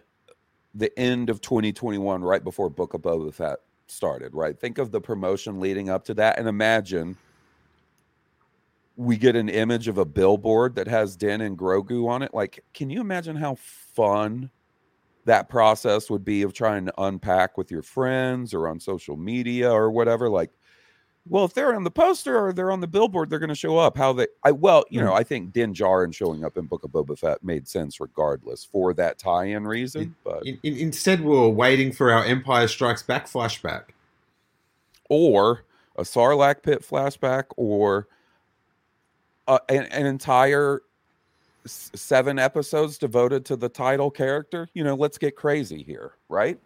the 0.76 0.96
end 0.98 1.30
of 1.30 1.40
2021, 1.40 2.22
right 2.22 2.44
before 2.44 2.68
Book 2.68 2.94
of 2.94 3.02
Boba 3.02 3.32
Fett 3.32 3.58
started. 3.86 4.34
Right, 4.34 4.58
think 4.58 4.78
of 4.78 4.90
the 4.90 5.00
promotion 5.00 5.60
leading 5.60 5.88
up 5.88 6.04
to 6.06 6.14
that, 6.14 6.38
and 6.38 6.48
imagine 6.48 7.16
we 8.96 9.16
get 9.16 9.36
an 9.36 9.48
image 9.48 9.88
of 9.88 9.98
a 9.98 10.04
billboard 10.04 10.74
that 10.76 10.88
has 10.88 11.16
Din 11.16 11.42
and 11.42 11.58
Grogu 11.58 12.08
on 12.08 12.22
it. 12.22 12.32
Like, 12.32 12.64
can 12.72 12.88
you 12.88 13.00
imagine 13.00 13.36
how 13.36 13.56
fun 13.56 14.50
that 15.26 15.48
process 15.48 16.08
would 16.08 16.24
be 16.24 16.42
of 16.42 16.54
trying 16.54 16.86
to 16.86 16.94
unpack 16.98 17.58
with 17.58 17.70
your 17.70 17.82
friends 17.82 18.54
or 18.54 18.68
on 18.68 18.80
social 18.80 19.16
media 19.16 19.70
or 19.70 19.90
whatever? 19.90 20.30
Like, 20.30 20.50
well, 21.28 21.44
if 21.44 21.54
they're 21.54 21.74
on 21.74 21.84
the 21.84 21.90
poster 21.90 22.38
or 22.38 22.52
they're 22.52 22.70
on 22.70 22.80
the 22.80 22.86
billboard, 22.86 23.30
they're 23.30 23.38
going 23.38 23.48
to 23.48 23.54
show 23.54 23.78
up. 23.78 23.96
How 23.96 24.12
they, 24.12 24.26
I 24.44 24.52
well, 24.52 24.84
you 24.90 25.00
know, 25.00 25.12
I 25.12 25.22
think 25.24 25.52
Din 25.52 25.74
Djarin 25.74 26.14
showing 26.14 26.44
up 26.44 26.56
in 26.56 26.66
Book 26.66 26.84
of 26.84 26.90
Boba 26.90 27.18
Fett 27.18 27.42
made 27.42 27.66
sense 27.66 28.00
regardless 28.00 28.64
for 28.64 28.94
that 28.94 29.18
tie-in 29.18 29.66
reason. 29.66 30.14
But 30.24 30.46
In, 30.46 30.58
in, 30.62 30.76
instead, 30.76 31.20
we 31.20 31.30
were 31.36 31.48
waiting 31.48 31.92
for 31.92 32.12
our 32.12 32.24
Empire 32.24 32.68
Strikes 32.68 33.02
Back 33.02 33.26
flashback. 33.26 33.86
or 35.08 35.64
a 35.96 36.02
Sarlacc 36.02 36.62
pit 36.62 36.84
flashback 36.88 37.44
or 37.56 38.06
uh, 39.48 39.58
an, 39.68 39.84
an 39.86 40.04
entire 40.06 40.82
s- 41.64 41.90
seven 41.94 42.38
episodes 42.38 42.98
devoted 42.98 43.44
to 43.46 43.56
the 43.56 43.68
title 43.68 44.10
character. 44.10 44.68
You 44.74 44.84
know, 44.84 44.94
let's 44.94 45.16
get 45.18 45.36
crazy 45.36 45.82
here, 45.82 46.12
right? 46.28 46.58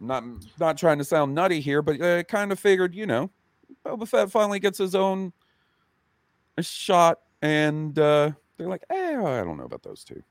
Not 0.00 0.24
not 0.58 0.76
trying 0.76 0.98
to 0.98 1.04
sound 1.04 1.34
nutty 1.34 1.60
here, 1.60 1.80
but 1.80 2.00
I 2.02 2.22
kind 2.24 2.52
of 2.52 2.58
figured, 2.58 2.94
you 2.94 3.06
know, 3.06 3.30
Boba 3.84 4.06
Fett 4.08 4.30
finally 4.30 4.58
gets 4.58 4.78
his 4.78 4.94
own 4.94 5.32
shot, 6.60 7.20
and 7.42 7.98
uh, 7.98 8.30
they're 8.56 8.68
like, 8.68 8.84
eh, 8.90 9.16
I 9.18 9.44
don't 9.44 9.56
know 9.56 9.64
about 9.64 9.82
those 9.82 10.04
two. 10.04 10.22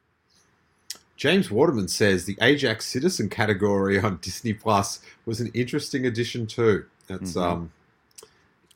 James 1.15 1.49
Waterman 1.49 1.87
says 1.87 2.25
the 2.25 2.37
Ajax 2.41 2.85
Citizen 2.85 3.29
category 3.29 3.99
on 3.99 4.17
Disney 4.21 4.53
Plus 4.53 4.99
was 5.25 5.39
an 5.39 5.49
interesting 5.53 6.05
addition 6.07 6.45
too. 6.45 6.85
That's 7.07 7.33
Mhm. 7.33 7.41
um 7.41 7.71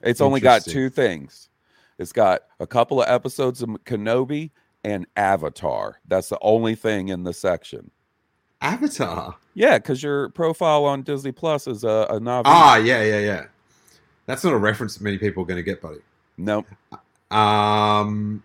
It's 0.02 0.22
only 0.22 0.40
got 0.40 0.64
two 0.64 0.90
things. 0.90 1.50
It's 1.98 2.14
got 2.14 2.44
a 2.62 2.66
couple 2.68 3.02
of 3.02 3.10
episodes 3.10 3.62
of 3.62 3.68
Kenobi 3.84 4.52
and 4.86 5.06
Avatar. 5.18 6.00
That's 6.08 6.30
the 6.30 6.38
only 6.42 6.76
thing 6.76 7.10
in 7.10 7.24
the 7.26 7.34
section. 7.34 7.92
Avatar. 8.62 9.36
Yeah, 9.54 9.78
because 9.78 10.02
your 10.02 10.30
profile 10.30 10.86
on 10.86 11.02
Disney 11.02 11.34
Plus 11.34 11.68
is 11.68 11.84
a, 11.84 12.08
a 12.10 12.20
Na'vi. 12.22 12.44
Ah, 12.46 12.78
yeah, 12.78 13.04
yeah, 13.04 13.20
yeah. 13.20 13.46
That's 14.30 14.44
not 14.44 14.54
a 14.54 14.58
reference 14.58 14.94
that 14.96 15.04
many 15.04 15.18
people 15.18 15.42
are 15.42 15.46
going 15.48 15.58
to 15.58 15.64
get, 15.64 15.82
buddy. 15.82 16.02
Nope. 16.38 16.68
Um. 17.32 18.44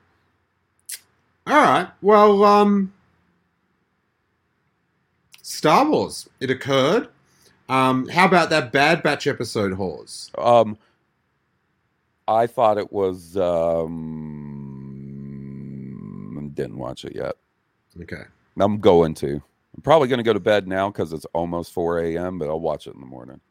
All 1.47 1.55
right. 1.55 1.91
Well, 2.01 2.43
um. 2.43 2.95
Star 5.43 5.87
Wars. 5.87 6.27
It 6.41 6.49
occurred. 6.51 7.09
Um. 7.69 8.09
How 8.09 8.25
about 8.25 8.49
that 8.49 8.73
Bad 8.73 9.03
Batch 9.03 9.27
episode, 9.27 9.75
Hawes? 9.75 10.31
Um, 10.39 10.79
I 12.27 12.47
thought 12.47 12.79
it 12.79 12.91
was. 12.91 13.37
Um, 13.37 14.01
didn't 16.55 16.79
watch 16.79 17.05
it 17.05 17.15
yet. 17.15 17.35
Okay. 18.01 18.23
I'm 18.59 18.81
going 18.81 19.13
to. 19.17 19.35
I'm 19.35 19.83
probably 19.83 20.09
going 20.09 20.17
to 20.17 20.25
go 20.25 20.33
to 20.33 20.41
bed 20.41 20.67
now 20.67 20.89
because 20.89 21.13
it's 21.13 21.27
almost 21.35 21.75
4 21.75 21.99
a.m., 21.99 22.39
but 22.39 22.49
I'll 22.49 22.59
watch 22.59 22.87
it 22.87 22.95
in 22.95 23.01
the 23.01 23.07
morning. 23.07 23.43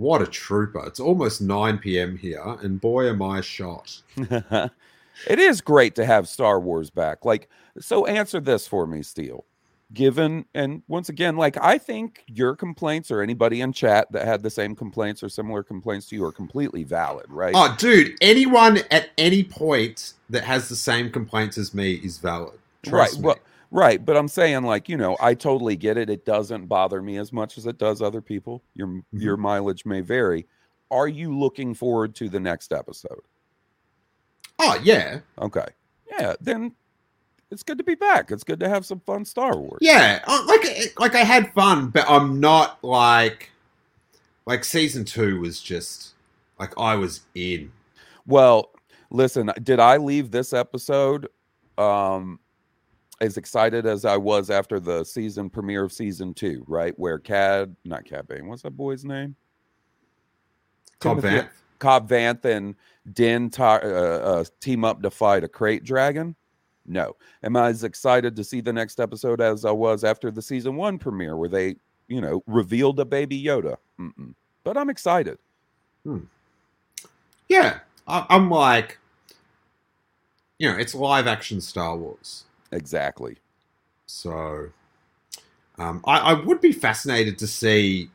What 0.00 0.22
a 0.22 0.26
trooper! 0.26 0.82
It's 0.86 0.98
almost 0.98 1.42
nine 1.42 1.76
p.m. 1.76 2.16
here, 2.16 2.56
and 2.62 2.80
boy, 2.80 3.10
am 3.10 3.20
I 3.20 3.42
shot. 3.42 4.00
it 4.16 5.38
is 5.38 5.60
great 5.60 5.94
to 5.96 6.06
have 6.06 6.26
Star 6.26 6.58
Wars 6.58 6.88
back. 6.88 7.26
Like, 7.26 7.50
so 7.78 8.06
answer 8.06 8.40
this 8.40 8.66
for 8.66 8.86
me, 8.86 9.02
Steele. 9.02 9.44
Given, 9.92 10.46
and 10.54 10.82
once 10.88 11.10
again, 11.10 11.36
like, 11.36 11.58
I 11.60 11.76
think 11.76 12.24
your 12.28 12.56
complaints 12.56 13.10
or 13.10 13.20
anybody 13.20 13.60
in 13.60 13.74
chat 13.74 14.10
that 14.12 14.26
had 14.26 14.42
the 14.42 14.48
same 14.48 14.74
complaints 14.74 15.22
or 15.22 15.28
similar 15.28 15.62
complaints 15.62 16.06
to 16.06 16.16
you 16.16 16.24
are 16.24 16.32
completely 16.32 16.82
valid, 16.82 17.26
right? 17.28 17.52
Oh, 17.54 17.76
dude! 17.78 18.16
Anyone 18.22 18.78
at 18.90 19.10
any 19.18 19.44
point 19.44 20.14
that 20.30 20.44
has 20.44 20.70
the 20.70 20.76
same 20.76 21.10
complaints 21.10 21.58
as 21.58 21.74
me 21.74 21.96
is 21.96 22.16
valid. 22.16 22.58
Trust 22.82 23.16
right. 23.16 23.20
me. 23.20 23.26
Well, 23.26 23.38
right. 23.70 24.04
But 24.04 24.16
I'm 24.16 24.28
saying, 24.28 24.62
like, 24.64 24.88
you 24.88 24.96
know, 24.96 25.16
I 25.20 25.34
totally 25.34 25.76
get 25.76 25.96
it. 25.96 26.10
It 26.10 26.24
doesn't 26.24 26.66
bother 26.66 27.00
me 27.02 27.16
as 27.18 27.32
much 27.32 27.56
as 27.58 27.66
it 27.66 27.78
does 27.78 28.02
other 28.02 28.20
people. 28.20 28.62
Your 28.74 28.86
Mm-hmm. 28.88 29.18
your 29.20 29.36
mileage 29.36 29.84
may 29.86 30.00
vary. 30.00 30.46
Are 30.90 31.08
you 31.08 31.36
looking 31.38 31.74
forward 31.74 32.14
to 32.16 32.28
the 32.28 32.40
next 32.40 32.72
episode? 32.72 33.20
Oh 34.58 34.78
yeah, 34.82 35.20
Okay. 35.40 35.66
Yeah, 36.10 36.34
then 36.40 36.74
it's 37.50 37.62
good 37.62 37.78
to 37.78 37.84
be 37.84 37.94
back. 37.94 38.30
It's 38.30 38.44
good 38.44 38.60
to 38.60 38.68
have 38.68 38.84
some 38.84 39.00
fun 39.00 39.24
Star 39.24 39.56
Wars. 39.56 39.78
yeah. 39.80 40.20
uh, 40.26 40.44
Like 40.46 40.92
like 40.98 41.14
I 41.14 41.24
had 41.24 41.52
fun, 41.54 41.88
but 41.90 42.04
I'm 42.08 42.40
not 42.40 42.82
like 42.84 43.50
like 44.46 44.64
season 44.64 45.04
two 45.04 45.40
was 45.40 45.60
just 45.60 46.14
like 46.58 46.72
I 46.78 46.96
was 46.96 47.20
in. 47.34 47.72
Well, 48.26 48.70
listen, 49.10 49.50
did 49.62 49.78
I 49.80 49.96
leave 49.96 50.30
this 50.30 50.52
episode 50.52 51.28
um 51.78 52.38
as 53.20 53.36
excited 53.36 53.86
as 53.86 54.04
I 54.04 54.16
was 54.16 54.50
after 54.50 54.80
the 54.80 55.04
season 55.04 55.50
premiere 55.50 55.84
of 55.84 55.92
season 55.92 56.32
two, 56.34 56.64
right? 56.66 56.98
Where 56.98 57.18
Cad, 57.18 57.74
not 57.84 58.04
Cad 58.04 58.26
Bane, 58.26 58.46
what's 58.46 58.62
that 58.62 58.76
boy's 58.76 59.04
name? 59.04 59.36
Cobb 61.00 61.20
Timothy- 61.20 61.36
Vanth. 61.38 61.50
Cobb 61.78 62.08
Vanth 62.08 62.44
and 62.44 62.74
Din 63.14 63.50
uh, 63.58 63.62
uh, 63.62 64.44
team 64.60 64.84
up 64.84 65.00
to 65.02 65.10
fight 65.10 65.44
a 65.44 65.48
krayt 65.48 65.82
dragon? 65.82 66.34
No. 66.86 67.16
Am 67.42 67.56
I 67.56 67.68
as 67.68 67.84
excited 67.84 68.36
to 68.36 68.44
see 68.44 68.60
the 68.60 68.72
next 68.72 69.00
episode 69.00 69.40
as 69.40 69.64
I 69.64 69.70
was 69.70 70.04
after 70.04 70.30
the 70.30 70.42
season 70.42 70.76
one 70.76 70.98
premiere 70.98 71.36
where 71.36 71.48
they, 71.48 71.76
you 72.08 72.20
know, 72.20 72.42
revealed 72.46 73.00
a 73.00 73.04
baby 73.06 73.42
Yoda? 73.42 73.76
Mm-mm. 73.98 74.34
But 74.62 74.76
I'm 74.76 74.90
excited. 74.90 75.38
Yeah, 77.48 77.78
I, 78.06 78.26
I'm 78.28 78.50
like, 78.50 78.98
you 80.58 80.70
know, 80.70 80.76
it's 80.76 80.94
live 80.94 81.26
action 81.26 81.62
Star 81.62 81.96
Wars. 81.96 82.44
Exactly. 82.72 83.36
So 84.06 84.70
um, 85.78 86.02
I, 86.04 86.18
I 86.18 86.32
would 86.34 86.60
be 86.60 86.72
fascinated 86.72 87.38
to 87.38 87.46
see 87.46 88.10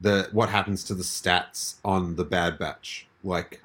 the 0.00 0.28
what 0.32 0.48
happens 0.48 0.84
to 0.84 0.94
the 0.94 1.02
stats 1.02 1.76
on 1.84 2.14
the 2.14 2.24
Bad 2.24 2.58
Batch, 2.58 3.06
like 3.24 3.62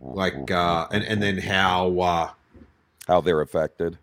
like 0.00 0.50
uh, 0.50 0.86
and 0.92 1.02
and 1.04 1.22
then 1.22 1.38
how 1.38 1.98
uh, 1.98 2.30
how 3.08 3.20
they're 3.20 3.40
affected. 3.40 3.98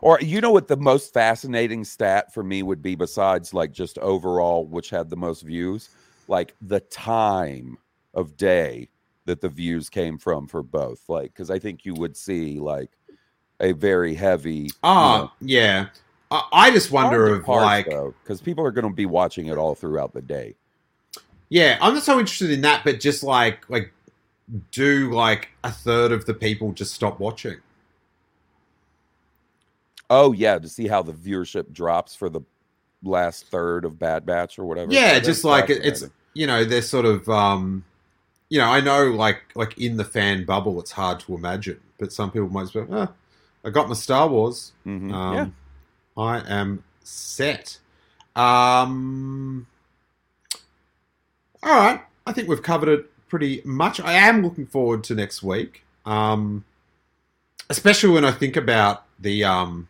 Or 0.00 0.18
you 0.20 0.40
know 0.40 0.50
what 0.50 0.68
the 0.68 0.76
most 0.76 1.12
fascinating 1.12 1.84
stat 1.84 2.32
for 2.32 2.42
me 2.42 2.62
would 2.62 2.82
be 2.82 2.94
besides 2.94 3.54
like 3.54 3.72
just 3.72 3.98
overall 3.98 4.66
which 4.66 4.90
had 4.90 5.10
the 5.10 5.16
most 5.16 5.42
views, 5.42 5.90
like 6.28 6.54
the 6.62 6.80
time 6.80 7.76
of 8.14 8.36
day 8.36 8.88
that 9.26 9.40
the 9.40 9.48
views 9.48 9.88
came 9.88 10.18
from 10.18 10.48
for 10.48 10.62
both. 10.62 11.02
Like 11.08 11.34
cuz 11.34 11.50
I 11.50 11.58
think 11.58 11.84
you 11.84 11.94
would 11.94 12.16
see 12.16 12.58
like 12.58 12.90
a 13.62 13.72
very 13.72 14.14
heavy 14.14 14.68
oh 14.82 15.32
yeah. 15.40 15.86
I, 16.30 16.48
I 16.52 16.70
just 16.70 16.90
wonder 16.90 17.34
if 17.36 17.48
like 17.48 17.88
cuz 18.24 18.40
people 18.40 18.64
are 18.64 18.70
going 18.70 18.88
to 18.88 18.92
be 18.92 19.06
watching 19.06 19.46
it 19.46 19.56
all 19.56 19.74
throughout 19.74 20.12
the 20.12 20.22
day. 20.22 20.54
yeah, 21.48 21.78
I'm 21.80 21.94
not 21.94 22.02
so 22.02 22.18
interested 22.18 22.50
in 22.50 22.60
that, 22.62 22.84
but 22.84 23.00
just 23.00 23.22
like 23.22 23.68
like 23.70 23.92
do 24.70 25.10
like 25.12 25.48
a 25.64 25.70
third 25.70 26.12
of 26.12 26.26
the 26.26 26.34
people 26.34 26.72
just 26.72 26.94
stop 26.94 27.20
watching. 27.20 27.56
Oh 30.10 30.32
yeah, 30.32 30.58
to 30.58 30.68
see 30.68 30.88
how 30.88 31.02
the 31.02 31.12
viewership 31.12 31.72
drops 31.72 32.14
for 32.14 32.28
the 32.28 32.42
last 33.02 33.46
third 33.46 33.84
of 33.84 33.98
Bad 33.98 34.26
Batch 34.26 34.58
or 34.58 34.64
whatever. 34.64 34.92
Yeah, 34.92 35.14
That's 35.14 35.26
just 35.26 35.44
like 35.44 35.70
it's 35.70 36.04
you 36.34 36.46
know 36.46 36.64
they're 36.64 36.82
sort 36.82 37.06
of 37.06 37.28
um, 37.28 37.84
you 38.48 38.58
know 38.58 38.66
I 38.66 38.80
know 38.80 39.06
like 39.10 39.42
like 39.54 39.78
in 39.78 39.96
the 39.96 40.04
fan 40.04 40.44
bubble 40.44 40.80
it's 40.80 40.92
hard 40.92 41.20
to 41.20 41.34
imagine, 41.34 41.80
but 41.98 42.12
some 42.12 42.30
people 42.30 42.48
might 42.48 42.72
be 42.72 42.80
ah, 42.90 43.08
I 43.64 43.70
got 43.70 43.88
my 43.88 43.94
Star 43.94 44.28
Wars. 44.28 44.72
Mhm. 44.86 45.12
Um, 45.12 45.34
yeah. 45.34 45.46
I 46.16 46.38
am 46.48 46.84
set. 47.02 47.78
Um, 48.34 49.66
all 51.62 51.76
right, 51.76 52.00
I 52.26 52.32
think 52.32 52.48
we've 52.48 52.62
covered 52.62 52.88
it 52.88 53.28
pretty 53.28 53.62
much. 53.64 54.00
I 54.00 54.14
am 54.14 54.42
looking 54.42 54.66
forward 54.66 55.04
to 55.04 55.14
next 55.14 55.42
week, 55.42 55.84
um, 56.04 56.64
especially 57.70 58.10
when 58.10 58.24
I 58.24 58.32
think 58.32 58.56
about 58.56 59.04
the 59.18 59.44
um, 59.44 59.88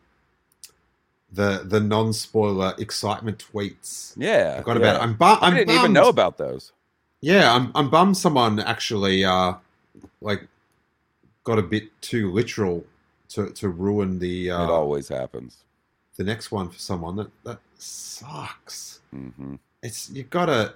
the 1.32 1.62
the 1.64 1.80
non 1.80 2.12
spoiler 2.12 2.74
excitement 2.78 3.44
tweets. 3.52 4.12
Yeah. 4.16 4.56
I 4.58 4.62
got 4.62 4.80
yeah. 4.80 4.90
about. 4.90 5.02
I'm, 5.02 5.14
bu- 5.14 5.24
I'm 5.24 5.54
I 5.54 5.58
didn't 5.58 5.74
even 5.74 5.92
know 5.92 6.08
about 6.08 6.36
those. 6.38 6.72
Yeah, 7.20 7.54
I'm 7.54 7.70
I'm 7.74 7.88
bummed 7.88 8.16
someone 8.16 8.58
actually 8.60 9.24
uh 9.24 9.54
like 10.20 10.46
got 11.44 11.58
a 11.58 11.62
bit 11.62 11.88
too 12.02 12.30
literal 12.32 12.84
to 13.34 13.50
to 13.50 13.68
ruin 13.68 14.18
the 14.18 14.50
Uh, 14.50 14.64
it 14.64 14.70
always 14.70 15.08
happens. 15.08 15.64
the 16.16 16.24
next 16.24 16.52
one 16.52 16.68
for 16.68 16.78
someone 16.78 17.16
that 17.16 17.30
that 17.44 17.58
sucks. 17.78 19.00
hmm 19.10 19.54
It's 19.82 20.10
you 20.10 20.24
gotta 20.24 20.74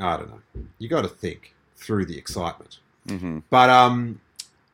I 0.00 0.16
don't 0.16 0.28
know. 0.30 0.40
You 0.78 0.88
gotta 0.88 1.08
think 1.08 1.54
through 1.76 2.06
the 2.06 2.18
excitement. 2.18 2.78
hmm 3.08 3.38
But 3.50 3.70
um 3.70 4.20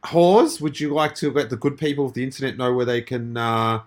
Hawes, 0.04 0.60
would 0.60 0.78
you 0.78 0.92
like 0.92 1.14
to 1.16 1.30
let 1.30 1.48
the 1.48 1.56
good 1.56 1.78
people 1.78 2.04
of 2.04 2.12
the 2.12 2.22
internet 2.22 2.58
know 2.58 2.74
where 2.74 2.84
they 2.84 3.00
can 3.00 3.36
uh 3.36 3.80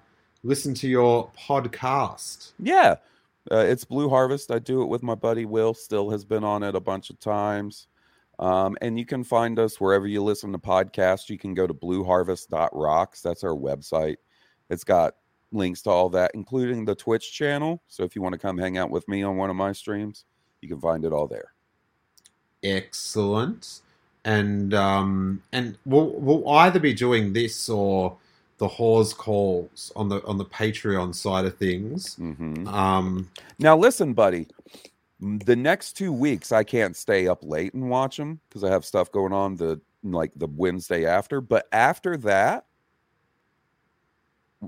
listen 0.44 0.74
to 0.76 0.88
your 0.88 1.30
podcast? 1.40 2.54
Yeah. 2.60 2.96
Uh, 3.50 3.58
it's 3.60 3.86
Blue 3.86 4.10
Harvest. 4.10 4.52
I 4.52 4.60
do 4.60 4.82
it 4.82 4.88
with 4.88 5.02
my 5.04 5.16
buddy 5.16 5.46
Will. 5.46 5.74
Steele 5.74 6.10
has 6.10 6.26
been 6.26 6.44
on 6.44 6.64
it 6.64 6.76
a 6.76 6.80
bunch 6.82 7.10
of 7.10 7.18
times. 7.20 7.88
Um, 8.40 8.78
and 8.82 9.00
you 9.00 9.06
can 9.06 9.24
find 9.24 9.58
us 9.58 9.80
wherever 9.82 10.08
you 10.08 10.24
listen 10.24 10.52
to 10.52 10.60
podcasts. 10.60 11.30
You 11.30 11.40
can 11.40 11.54
go 11.54 11.66
to 11.66 11.74
blueharvest.rocks. 11.74 13.22
That's 13.22 13.44
our 13.44 13.56
website. 13.56 14.18
It's 14.70 14.84
got 14.84 15.16
links 15.52 15.82
to 15.84 15.90
all 15.90 16.10
that, 16.10 16.32
including 16.34 16.86
the 16.86 16.96
Twitch 16.96 17.34
channel. 17.34 17.82
So 17.88 18.04
if 18.04 18.16
you 18.16 18.22
want 18.22 18.34
to 18.34 18.40
come 18.40 18.58
hang 18.58 18.78
out 18.78 18.92
with 18.92 19.08
me 19.08 19.24
on 19.24 19.38
one 19.38 19.50
of 19.50 19.56
my 19.56 19.72
streams, 19.72 20.26
you 20.62 20.70
can 20.70 20.80
find 20.80 21.06
it 21.06 21.14
all 21.14 21.28
there. 21.28 21.54
Excellent. 22.64 23.82
And 24.26 24.74
um 24.74 25.42
and 25.54 25.78
we'll 25.86 26.10
we'll 26.18 26.50
either 26.50 26.80
be 26.80 26.94
doing 26.94 27.32
this 27.32 27.70
or 27.70 28.18
the 28.58 28.68
Hawes 28.68 29.14
calls 29.14 29.92
on 29.96 30.10
the 30.10 30.24
on 30.26 30.38
the 30.38 30.46
Patreon 30.46 31.16
side 31.16 31.46
of 31.46 31.58
things. 31.58 32.16
hmm 32.16 32.68
Um 32.68 33.30
Now, 33.60 33.78
listen, 33.78 34.14
buddy. 34.14 34.48
The 35.20 35.56
next 35.56 35.94
two 35.94 36.12
weeks, 36.14 36.52
I 36.52 36.64
can't 36.64 36.96
stay 36.96 37.28
up 37.28 37.44
late 37.44 37.74
and 37.74 37.90
watch 37.90 38.18
them 38.18 38.40
because 38.48 38.64
I 38.64 38.70
have 38.70 38.86
stuff 38.86 39.12
going 39.12 39.34
on 39.34 39.56
the 39.56 39.82
like 40.04 40.32
the 40.36 40.48
Wednesday 40.48 41.06
after. 41.06 41.42
But 41.42 41.68
after 41.72 42.18
that, 42.18 42.66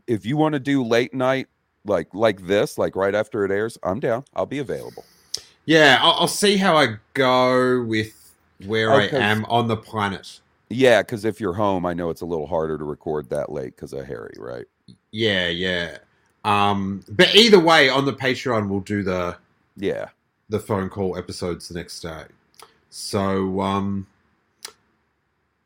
if 0.07 0.25
you 0.25 0.37
want 0.37 0.53
to 0.53 0.59
do 0.59 0.83
late 0.83 1.13
night 1.13 1.47
like 1.85 2.13
like 2.13 2.45
this, 2.47 2.77
like 2.77 2.95
right 2.95 3.13
after 3.13 3.45
it 3.45 3.51
airs, 3.51 3.77
I'm 3.83 3.99
down. 3.99 4.25
I'll 4.35 4.45
be 4.45 4.59
available. 4.59 5.05
yeah, 5.65 5.99
I'll, 6.01 6.21
I'll 6.21 6.27
see 6.27 6.57
how 6.57 6.75
I 6.75 6.95
go 7.13 7.83
with 7.83 8.15
where 8.65 8.91
I 8.91 9.05
am 9.05 9.45
on 9.45 9.67
the 9.67 9.77
planet. 9.77 10.39
Yeah, 10.69 11.01
because 11.01 11.25
if 11.25 11.39
you're 11.39 11.53
home, 11.53 11.85
I 11.85 11.93
know 11.93 12.09
it's 12.09 12.21
a 12.21 12.25
little 12.25 12.47
harder 12.47 12.77
to 12.77 12.83
record 12.83 13.29
that 13.29 13.51
late 13.51 13.75
because 13.75 13.93
of 13.93 14.05
Harry, 14.05 14.33
right? 14.37 14.65
Yeah, 15.11 15.47
yeah. 15.47 15.97
Um 16.43 17.03
but 17.09 17.35
either 17.35 17.59
way 17.59 17.89
on 17.89 18.05
the 18.05 18.13
Patreon 18.13 18.69
we'll 18.69 18.79
do 18.79 19.03
the 19.03 19.37
Yeah. 19.75 20.09
The 20.49 20.59
phone 20.59 20.89
call 20.89 21.17
episodes 21.17 21.67
the 21.67 21.75
next 21.75 21.99
day. 22.01 22.23
So 22.89 23.61
um 23.61 24.07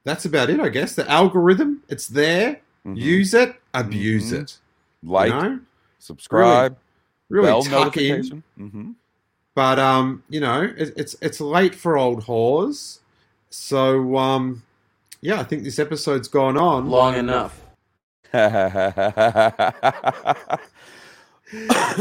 that's 0.03 0.25
about 0.25 0.49
it, 0.49 0.59
I 0.59 0.67
guess. 0.69 0.95
The 0.95 1.09
algorithm, 1.09 1.81
it's 1.87 2.07
there. 2.07 2.59
Mhm. 2.85 2.97
Use 2.97 3.33
it, 3.33 3.55
abuse 3.73 4.31
Mhm. 4.31 4.41
it. 4.41 4.57
like, 5.01 5.31
you 5.33 5.41
know? 5.41 5.59
subscribe, 5.99 6.77
Really 7.29 7.47
bell 7.47 7.61
tuck 7.63 7.95
in. 7.97 8.09
notification. 8.17 8.43
hmm 8.57 8.91
But 9.55 9.79
um, 9.79 10.23
you 10.29 10.39
know, 10.41 10.61
it, 10.63 10.93
it's 10.97 11.15
it's 11.21 11.39
late 11.39 11.75
for 11.75 11.97
old 11.97 12.23
Hawes. 12.23 12.99
So 13.49 14.17
um, 14.17 14.63
yeah, 15.21 15.39
I 15.39 15.43
think 15.43 15.63
this 15.63 15.79
episode's 15.79 16.27
gone 16.27 16.57
on 16.57 16.89
Long 16.89 17.15
enough. 17.15 17.61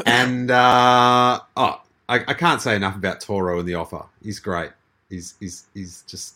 and 0.06 0.50
uh, 0.50 1.40
oh, 1.56 1.80
I, 2.08 2.16
I 2.28 2.34
can't 2.34 2.60
say 2.60 2.76
enough 2.76 2.96
about 2.96 3.20
Toro 3.20 3.60
in 3.60 3.66
the 3.66 3.74
offer. 3.74 4.04
He's 4.22 4.38
great. 4.38 4.70
He's 5.08 5.34
he's 5.40 5.66
he's 5.74 6.02
just 6.06 6.34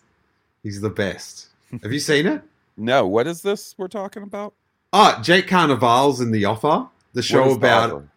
he's 0.63 0.81
the 0.81 0.91
best. 0.91 1.49
Have 1.83 1.93
you 1.93 2.01
seen 2.01 2.27
it? 2.27 2.43
no, 2.77 3.07
what 3.07 3.27
is 3.27 3.43
this 3.43 3.75
we're 3.77 3.89
talking 3.89 4.23
about? 4.23 4.55
Oh, 4.93 5.19
Jake 5.23 5.49
Cannavale's 5.49 6.21
in 6.21 6.31
the 6.31 6.45
offer. 6.45 6.87
The 7.13 7.23
show 7.23 7.47
is 7.47 7.53
the 7.53 7.59
about 7.59 7.91
offer? 7.91 8.09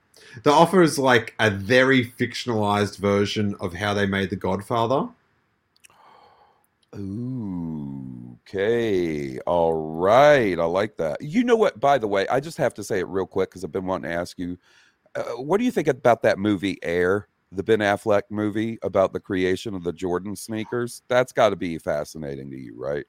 the 0.44 0.52
offer 0.52 0.82
is 0.82 1.00
like 1.00 1.34
a 1.40 1.50
very 1.50 2.06
fictionalized 2.06 2.98
version 2.98 3.56
of 3.60 3.74
how 3.74 3.94
they 3.94 4.06
made 4.06 4.30
The 4.30 4.36
Godfather. 4.36 5.10
Okay. 8.50 9.40
All 9.40 9.74
right. 9.74 10.58
I 10.58 10.66
like 10.66 10.98
that. 10.98 11.22
You 11.22 11.44
know 11.44 11.56
what? 11.56 11.80
By 11.80 11.98
the 11.98 12.08
way, 12.08 12.28
I 12.28 12.40
just 12.40 12.58
have 12.58 12.74
to 12.76 12.84
say 12.84 13.00
it 13.00 13.08
real 13.08 13.28
quick 13.28 13.50
because 13.50 13.64
I've 13.64 13.72
been 13.72 13.86
wanting 13.86 14.10
to 14.10 14.16
ask 14.16 14.40
you. 14.40 14.58
Uh, 15.16 15.24
what 15.38 15.58
do 15.58 15.64
you 15.64 15.72
think 15.72 15.88
about 15.88 16.22
that 16.24 16.38
movie 16.38 16.78
Air, 16.84 17.28
the 17.52 17.64
Ben 17.64 17.80
Affleck 17.80 18.24
movie 18.30 18.78
about 18.84 19.14
the 19.14 19.20
creation 19.20 19.74
of 19.76 19.84
the 19.84 19.94
Jordan 19.94 20.36
sneakers? 20.36 21.02
That's 21.08 21.32
got 21.32 21.50
to 21.50 21.56
be 21.56 21.78
fascinating 21.78 22.50
to 22.52 22.58
you, 22.58 22.76
right? 22.78 23.06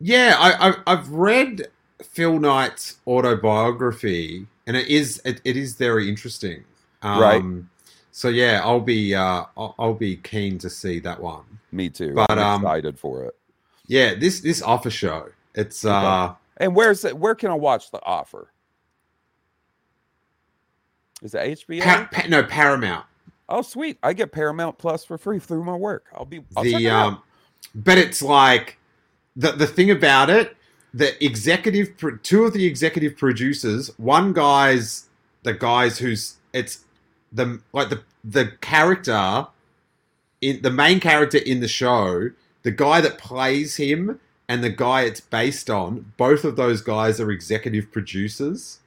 Yeah, 0.00 0.36
I, 0.38 0.70
I, 0.70 0.74
I've 0.86 1.08
read 1.10 1.68
Phil 2.02 2.38
Knight's 2.38 2.98
autobiography, 3.06 4.46
and 4.66 4.76
it 4.76 4.88
is 4.88 5.20
it, 5.24 5.40
it 5.44 5.56
is 5.56 5.74
very 5.74 6.08
interesting. 6.08 6.64
Um, 7.02 7.20
Right. 7.20 7.44
So 8.14 8.28
yeah, 8.28 8.60
I'll 8.62 8.80
be 8.80 9.14
uh, 9.14 9.44
I'll, 9.56 9.74
I'll 9.78 9.94
be 9.94 10.16
keen 10.16 10.58
to 10.58 10.68
see 10.68 11.00
that 11.00 11.20
one. 11.20 11.44
Me 11.72 11.88
too. 11.88 12.14
But, 12.14 12.30
I'm 12.30 12.38
um, 12.38 12.62
excited 12.62 12.98
for 12.98 13.24
it. 13.24 13.34
Yeah, 13.86 14.14
this 14.14 14.40
this 14.40 14.60
offer 14.62 14.90
show. 14.90 15.28
It's 15.54 15.84
uh 15.84 16.34
And 16.58 16.76
where's 16.76 17.04
it? 17.04 17.16
Where 17.16 17.34
can 17.34 17.50
I 17.50 17.54
watch 17.54 17.90
the 17.90 18.04
offer? 18.04 18.52
Is 21.22 21.34
it 21.34 21.58
HBO? 21.58 21.82
pa- 21.82 22.08
pa- 22.10 22.26
no 22.28 22.42
Paramount. 22.42 23.06
Oh, 23.52 23.62
sweet! 23.62 23.98
I 24.02 24.12
get 24.12 24.32
Paramount 24.32 24.78
Plus 24.78 25.04
for 25.04 25.18
free 25.18 25.38
through 25.38 25.64
my 25.64 25.76
work. 25.76 26.06
I'll 26.14 26.24
be 26.24 26.42
I'll 26.56 26.64
the 26.64 26.88
um 26.88 27.22
but 27.74 27.98
it's 27.98 28.22
like 28.22 28.78
the 29.36 29.52
the 29.52 29.66
thing 29.66 29.90
about 29.90 30.30
it 30.30 30.56
the 30.94 31.22
executive 31.24 31.94
two 32.22 32.44
of 32.44 32.52
the 32.52 32.66
executive 32.66 33.16
producers 33.16 33.90
one 33.98 34.32
guy's 34.32 35.06
the 35.42 35.54
guys 35.54 35.98
who's 35.98 36.36
it's 36.52 36.84
the 37.32 37.60
like 37.72 37.88
the 37.88 38.02
the 38.24 38.52
character 38.60 39.46
in 40.40 40.60
the 40.62 40.70
main 40.70 41.00
character 41.00 41.38
in 41.38 41.60
the 41.60 41.68
show 41.68 42.30
the 42.62 42.70
guy 42.70 43.00
that 43.00 43.18
plays 43.18 43.76
him 43.76 44.20
and 44.48 44.62
the 44.62 44.70
guy 44.70 45.02
it's 45.02 45.20
based 45.20 45.70
on 45.70 46.12
both 46.16 46.44
of 46.44 46.56
those 46.56 46.82
guys 46.82 47.20
are 47.20 47.30
executive 47.30 47.90
producers 47.90 48.80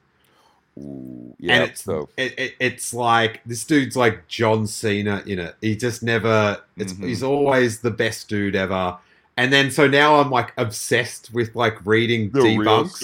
Ooh, 0.78 1.34
yeah. 1.38 1.54
and 1.54 1.64
it's 1.70 1.82
so 1.84 2.08
it, 2.16 2.38
it, 2.38 2.54
it's 2.60 2.92
like 2.92 3.40
this 3.46 3.64
dude's 3.64 3.96
like 3.96 4.28
John 4.28 4.66
Cena 4.66 5.22
in 5.26 5.38
it. 5.38 5.56
He 5.60 5.76
just 5.76 6.02
never. 6.02 6.60
It's 6.76 6.92
Mhm. 6.92 7.06
he's 7.08 7.22
always 7.22 7.80
the 7.80 7.90
best 7.90 8.28
dude 8.28 8.54
ever. 8.56 8.98
And 9.38 9.52
then 9.52 9.70
so 9.70 9.86
now 9.86 10.16
I'm 10.16 10.30
like 10.30 10.52
obsessed 10.56 11.32
with 11.32 11.54
like 11.54 11.84
reading 11.86 12.30
the 12.30 12.40
debunks 12.40 13.02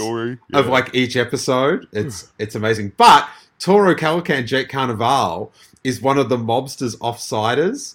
of 0.55 0.67
Yeah. 0.67 0.71
like 0.71 0.95
each 0.95 1.17
episode. 1.17 1.87
It's 1.93 2.31
it's 2.39 2.55
amazing. 2.55 2.93
But 2.97 3.29
Toro 3.59 3.95
Calican 3.95 4.47
Jake 4.47 4.69
Cannavale 4.69 5.51
is 5.85 6.01
one 6.03 6.19
of 6.19 6.29
the 6.29 6.37
mobsters 6.37 6.97
offsiders. 6.99 7.95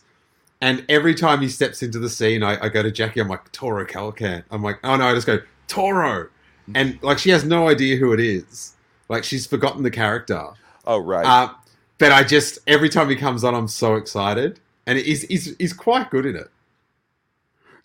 And 0.59 0.83
every 0.89 1.13
time 1.13 1.41
he 1.41 1.49
steps 1.49 1.83
into 1.83 1.99
the 1.99 2.09
scene, 2.09 2.41
I, 2.41 2.63
I 2.65 2.69
go 2.69 2.81
to 2.81 2.89
Jackie. 2.89 3.19
I'm 3.19 3.27
like 3.27 3.51
Toro 3.51 3.85
Calican. 3.85 4.43
I'm 4.49 4.63
like, 4.63 4.79
oh 4.83 4.95
no, 4.95 5.05
I 5.05 5.13
just 5.13 5.27
go 5.27 5.39
Toro, 5.67 6.29
and 6.73 6.97
like 7.03 7.19
she 7.19 7.29
has 7.29 7.43
no 7.45 7.67
idea 7.69 7.97
who 7.97 8.11
it 8.13 8.19
is. 8.19 8.73
Like 9.09 9.23
she's 9.23 9.45
forgotten 9.47 9.83
the 9.83 9.91
character. 9.91 10.47
Oh 10.85 10.99
right. 10.99 11.25
Uh, 11.25 11.53
but 11.97 12.11
I 12.11 12.23
just 12.23 12.59
every 12.67 12.89
time 12.89 13.09
he 13.09 13.15
comes 13.15 13.43
on, 13.43 13.55
I'm 13.55 13.67
so 13.67 13.95
excited, 13.95 14.59
and 14.85 14.97
he's 14.97 15.23
he's, 15.23 15.55
he's 15.57 15.73
quite 15.73 16.09
good 16.11 16.25
in 16.25 16.35
it. 16.35 16.49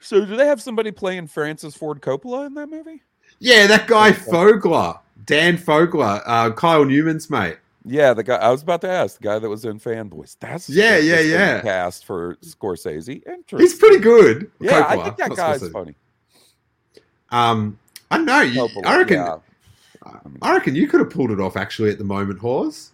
so 0.00 0.24
do 0.24 0.36
they 0.36 0.46
have 0.46 0.60
somebody 0.60 0.90
playing 0.90 1.28
Francis 1.28 1.74
Ford 1.74 2.00
Coppola 2.00 2.46
in 2.46 2.54
that 2.54 2.68
movie? 2.68 3.02
Yeah, 3.38 3.66
that 3.66 3.86
guy 3.88 4.12
Fogler, 4.12 5.00
Dan 5.24 5.56
Fogler, 5.58 6.22
uh, 6.26 6.50
Kyle 6.52 6.84
Newman's 6.84 7.28
mate. 7.30 7.56
Yeah, 7.84 8.14
the 8.14 8.22
guy 8.22 8.36
I 8.36 8.50
was 8.50 8.62
about 8.62 8.80
to 8.82 8.88
ask, 8.88 9.18
the 9.18 9.24
guy 9.24 9.38
that 9.40 9.48
was 9.48 9.64
in 9.64 9.80
Fanboys. 9.80 10.36
That's 10.38 10.68
Yeah, 10.68 10.98
yeah, 10.98 11.18
yeah. 11.18 11.60
Cast 11.62 12.04
for 12.04 12.36
Scorsese. 12.36 13.26
Interesting. 13.26 13.58
He's 13.58 13.74
pretty 13.74 13.98
good. 13.98 14.48
Yeah, 14.60 14.86
I 14.86 14.96
Coppola, 14.96 15.04
think 15.04 15.16
that 15.16 15.36
guy's 15.36 15.62
Scorsese. 15.62 15.72
funny. 15.72 15.94
Um, 17.30 17.78
I 18.10 18.18
don't 18.18 18.26
know. 18.26 18.40
You, 18.42 18.68
I 18.84 18.98
reckon. 18.98 19.16
yeah. 19.16 19.36
I 20.42 20.52
reckon 20.52 20.74
you 20.74 20.86
could 20.88 21.00
have 21.00 21.10
pulled 21.10 21.30
it 21.30 21.40
off 21.40 21.56
actually 21.56 21.90
at 21.90 21.98
the 21.98 22.04
moment, 22.04 22.38
Hawes. 22.40 22.90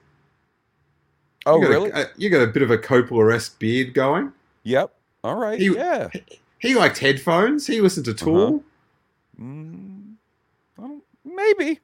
Oh 1.46 1.60
you 1.62 1.68
really? 1.68 1.90
A, 1.90 2.06
you 2.16 2.28
got 2.30 2.42
a 2.42 2.46
bit 2.46 2.62
of 2.62 2.70
a 2.70 2.78
Coppola-esque 2.78 3.58
beard 3.58 3.94
going. 3.94 4.32
yep. 4.64 4.92
All 5.24 5.36
right. 5.36 5.58
He- 5.58 5.74
yeah. 5.74 6.08
He 6.58 6.74
liked 6.74 6.98
headphones. 6.98 7.66
He 7.66 7.80
listened 7.80 8.04
to 8.06 8.14
Tool. 8.14 8.62
Mm, 9.40 10.14
I 10.78 10.82
don't, 10.82 11.02
maybe. 11.24 11.78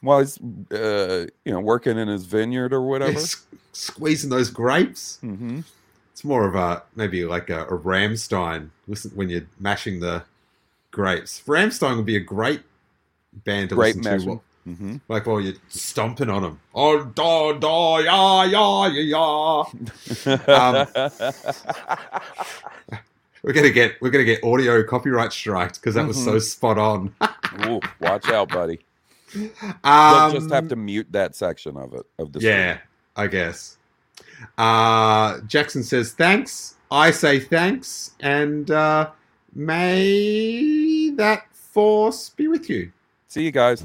While 0.00 0.20
he's, 0.20 0.38
uh, 0.72 1.26
you 1.44 1.52
know, 1.52 1.60
working 1.60 1.96
in 1.98 2.08
his 2.08 2.24
vineyard 2.24 2.72
or 2.72 2.80
Yeah, 2.80 2.86
whatever. 2.90 3.18
s- 3.18 3.44
squeezing 3.72 4.30
those 4.30 4.50
grapes. 4.50 5.18
hmm 5.20 5.60
It's 6.12 6.24
more 6.24 6.46
of 6.46 6.54
a 6.54 6.82
maybe 6.96 7.24
like 7.24 7.50
a, 7.50 7.64
a 7.66 7.78
Rammstein. 7.78 8.70
Listen 8.88 9.10
when 9.14 9.28
you're 9.30 9.46
mashing 9.60 10.00
the 10.00 10.24
grapes. 10.90 11.42
Rammstein 11.46 11.96
would 11.96 12.06
be 12.06 12.16
a 12.16 12.20
great 12.20 12.62
band 13.44 13.70
to 13.70 13.74
Great 13.76 13.96
listen 13.96 14.12
mashing. 14.12 14.38
to. 14.38 14.42
Hmm 14.64 14.96
Like 15.08 15.26
while 15.26 15.40
you're 15.40 15.54
stomping 15.68 16.30
on 16.30 16.42
them. 16.42 16.60
Oh 16.74 17.04
da 17.04 17.52
da 17.52 17.98
ya 17.98 18.42
ya 18.44 18.86
ya 18.86 19.02
ya. 19.02 19.64
Um, 20.48 20.86
we're 23.42 23.52
gonna 23.52 23.70
get 23.70 24.00
we're 24.00 24.10
gonna 24.10 24.24
get 24.24 24.42
audio 24.42 24.82
copyright 24.84 25.32
striked 25.32 25.80
because 25.80 25.94
that 25.96 26.06
was 26.06 26.22
so 26.22 26.38
spot 26.38 26.78
on. 26.78 27.14
Ooh, 27.66 27.80
watch 28.00 28.28
out, 28.30 28.48
buddy. 28.48 28.80
um, 29.34 29.52
You'll 30.32 30.40
just 30.40 30.50
have 30.50 30.68
to 30.68 30.76
mute 30.76 31.08
that 31.10 31.34
section 31.36 31.76
of 31.76 31.92
it 31.94 32.06
of 32.18 32.32
the 32.32 32.40
Yeah, 32.40 32.78
I 33.16 33.26
guess. 33.26 33.76
Uh, 34.56 35.40
Jackson 35.46 35.82
says 35.82 36.12
thanks. 36.12 36.76
I 36.90 37.10
say 37.10 37.38
thanks, 37.40 38.12
and 38.20 38.70
uh, 38.70 39.10
may 39.54 41.10
that 41.16 41.54
force 41.54 42.30
be 42.30 42.48
with 42.48 42.70
you. 42.70 42.92
See 43.28 43.42
you 43.44 43.50
guys. 43.50 43.84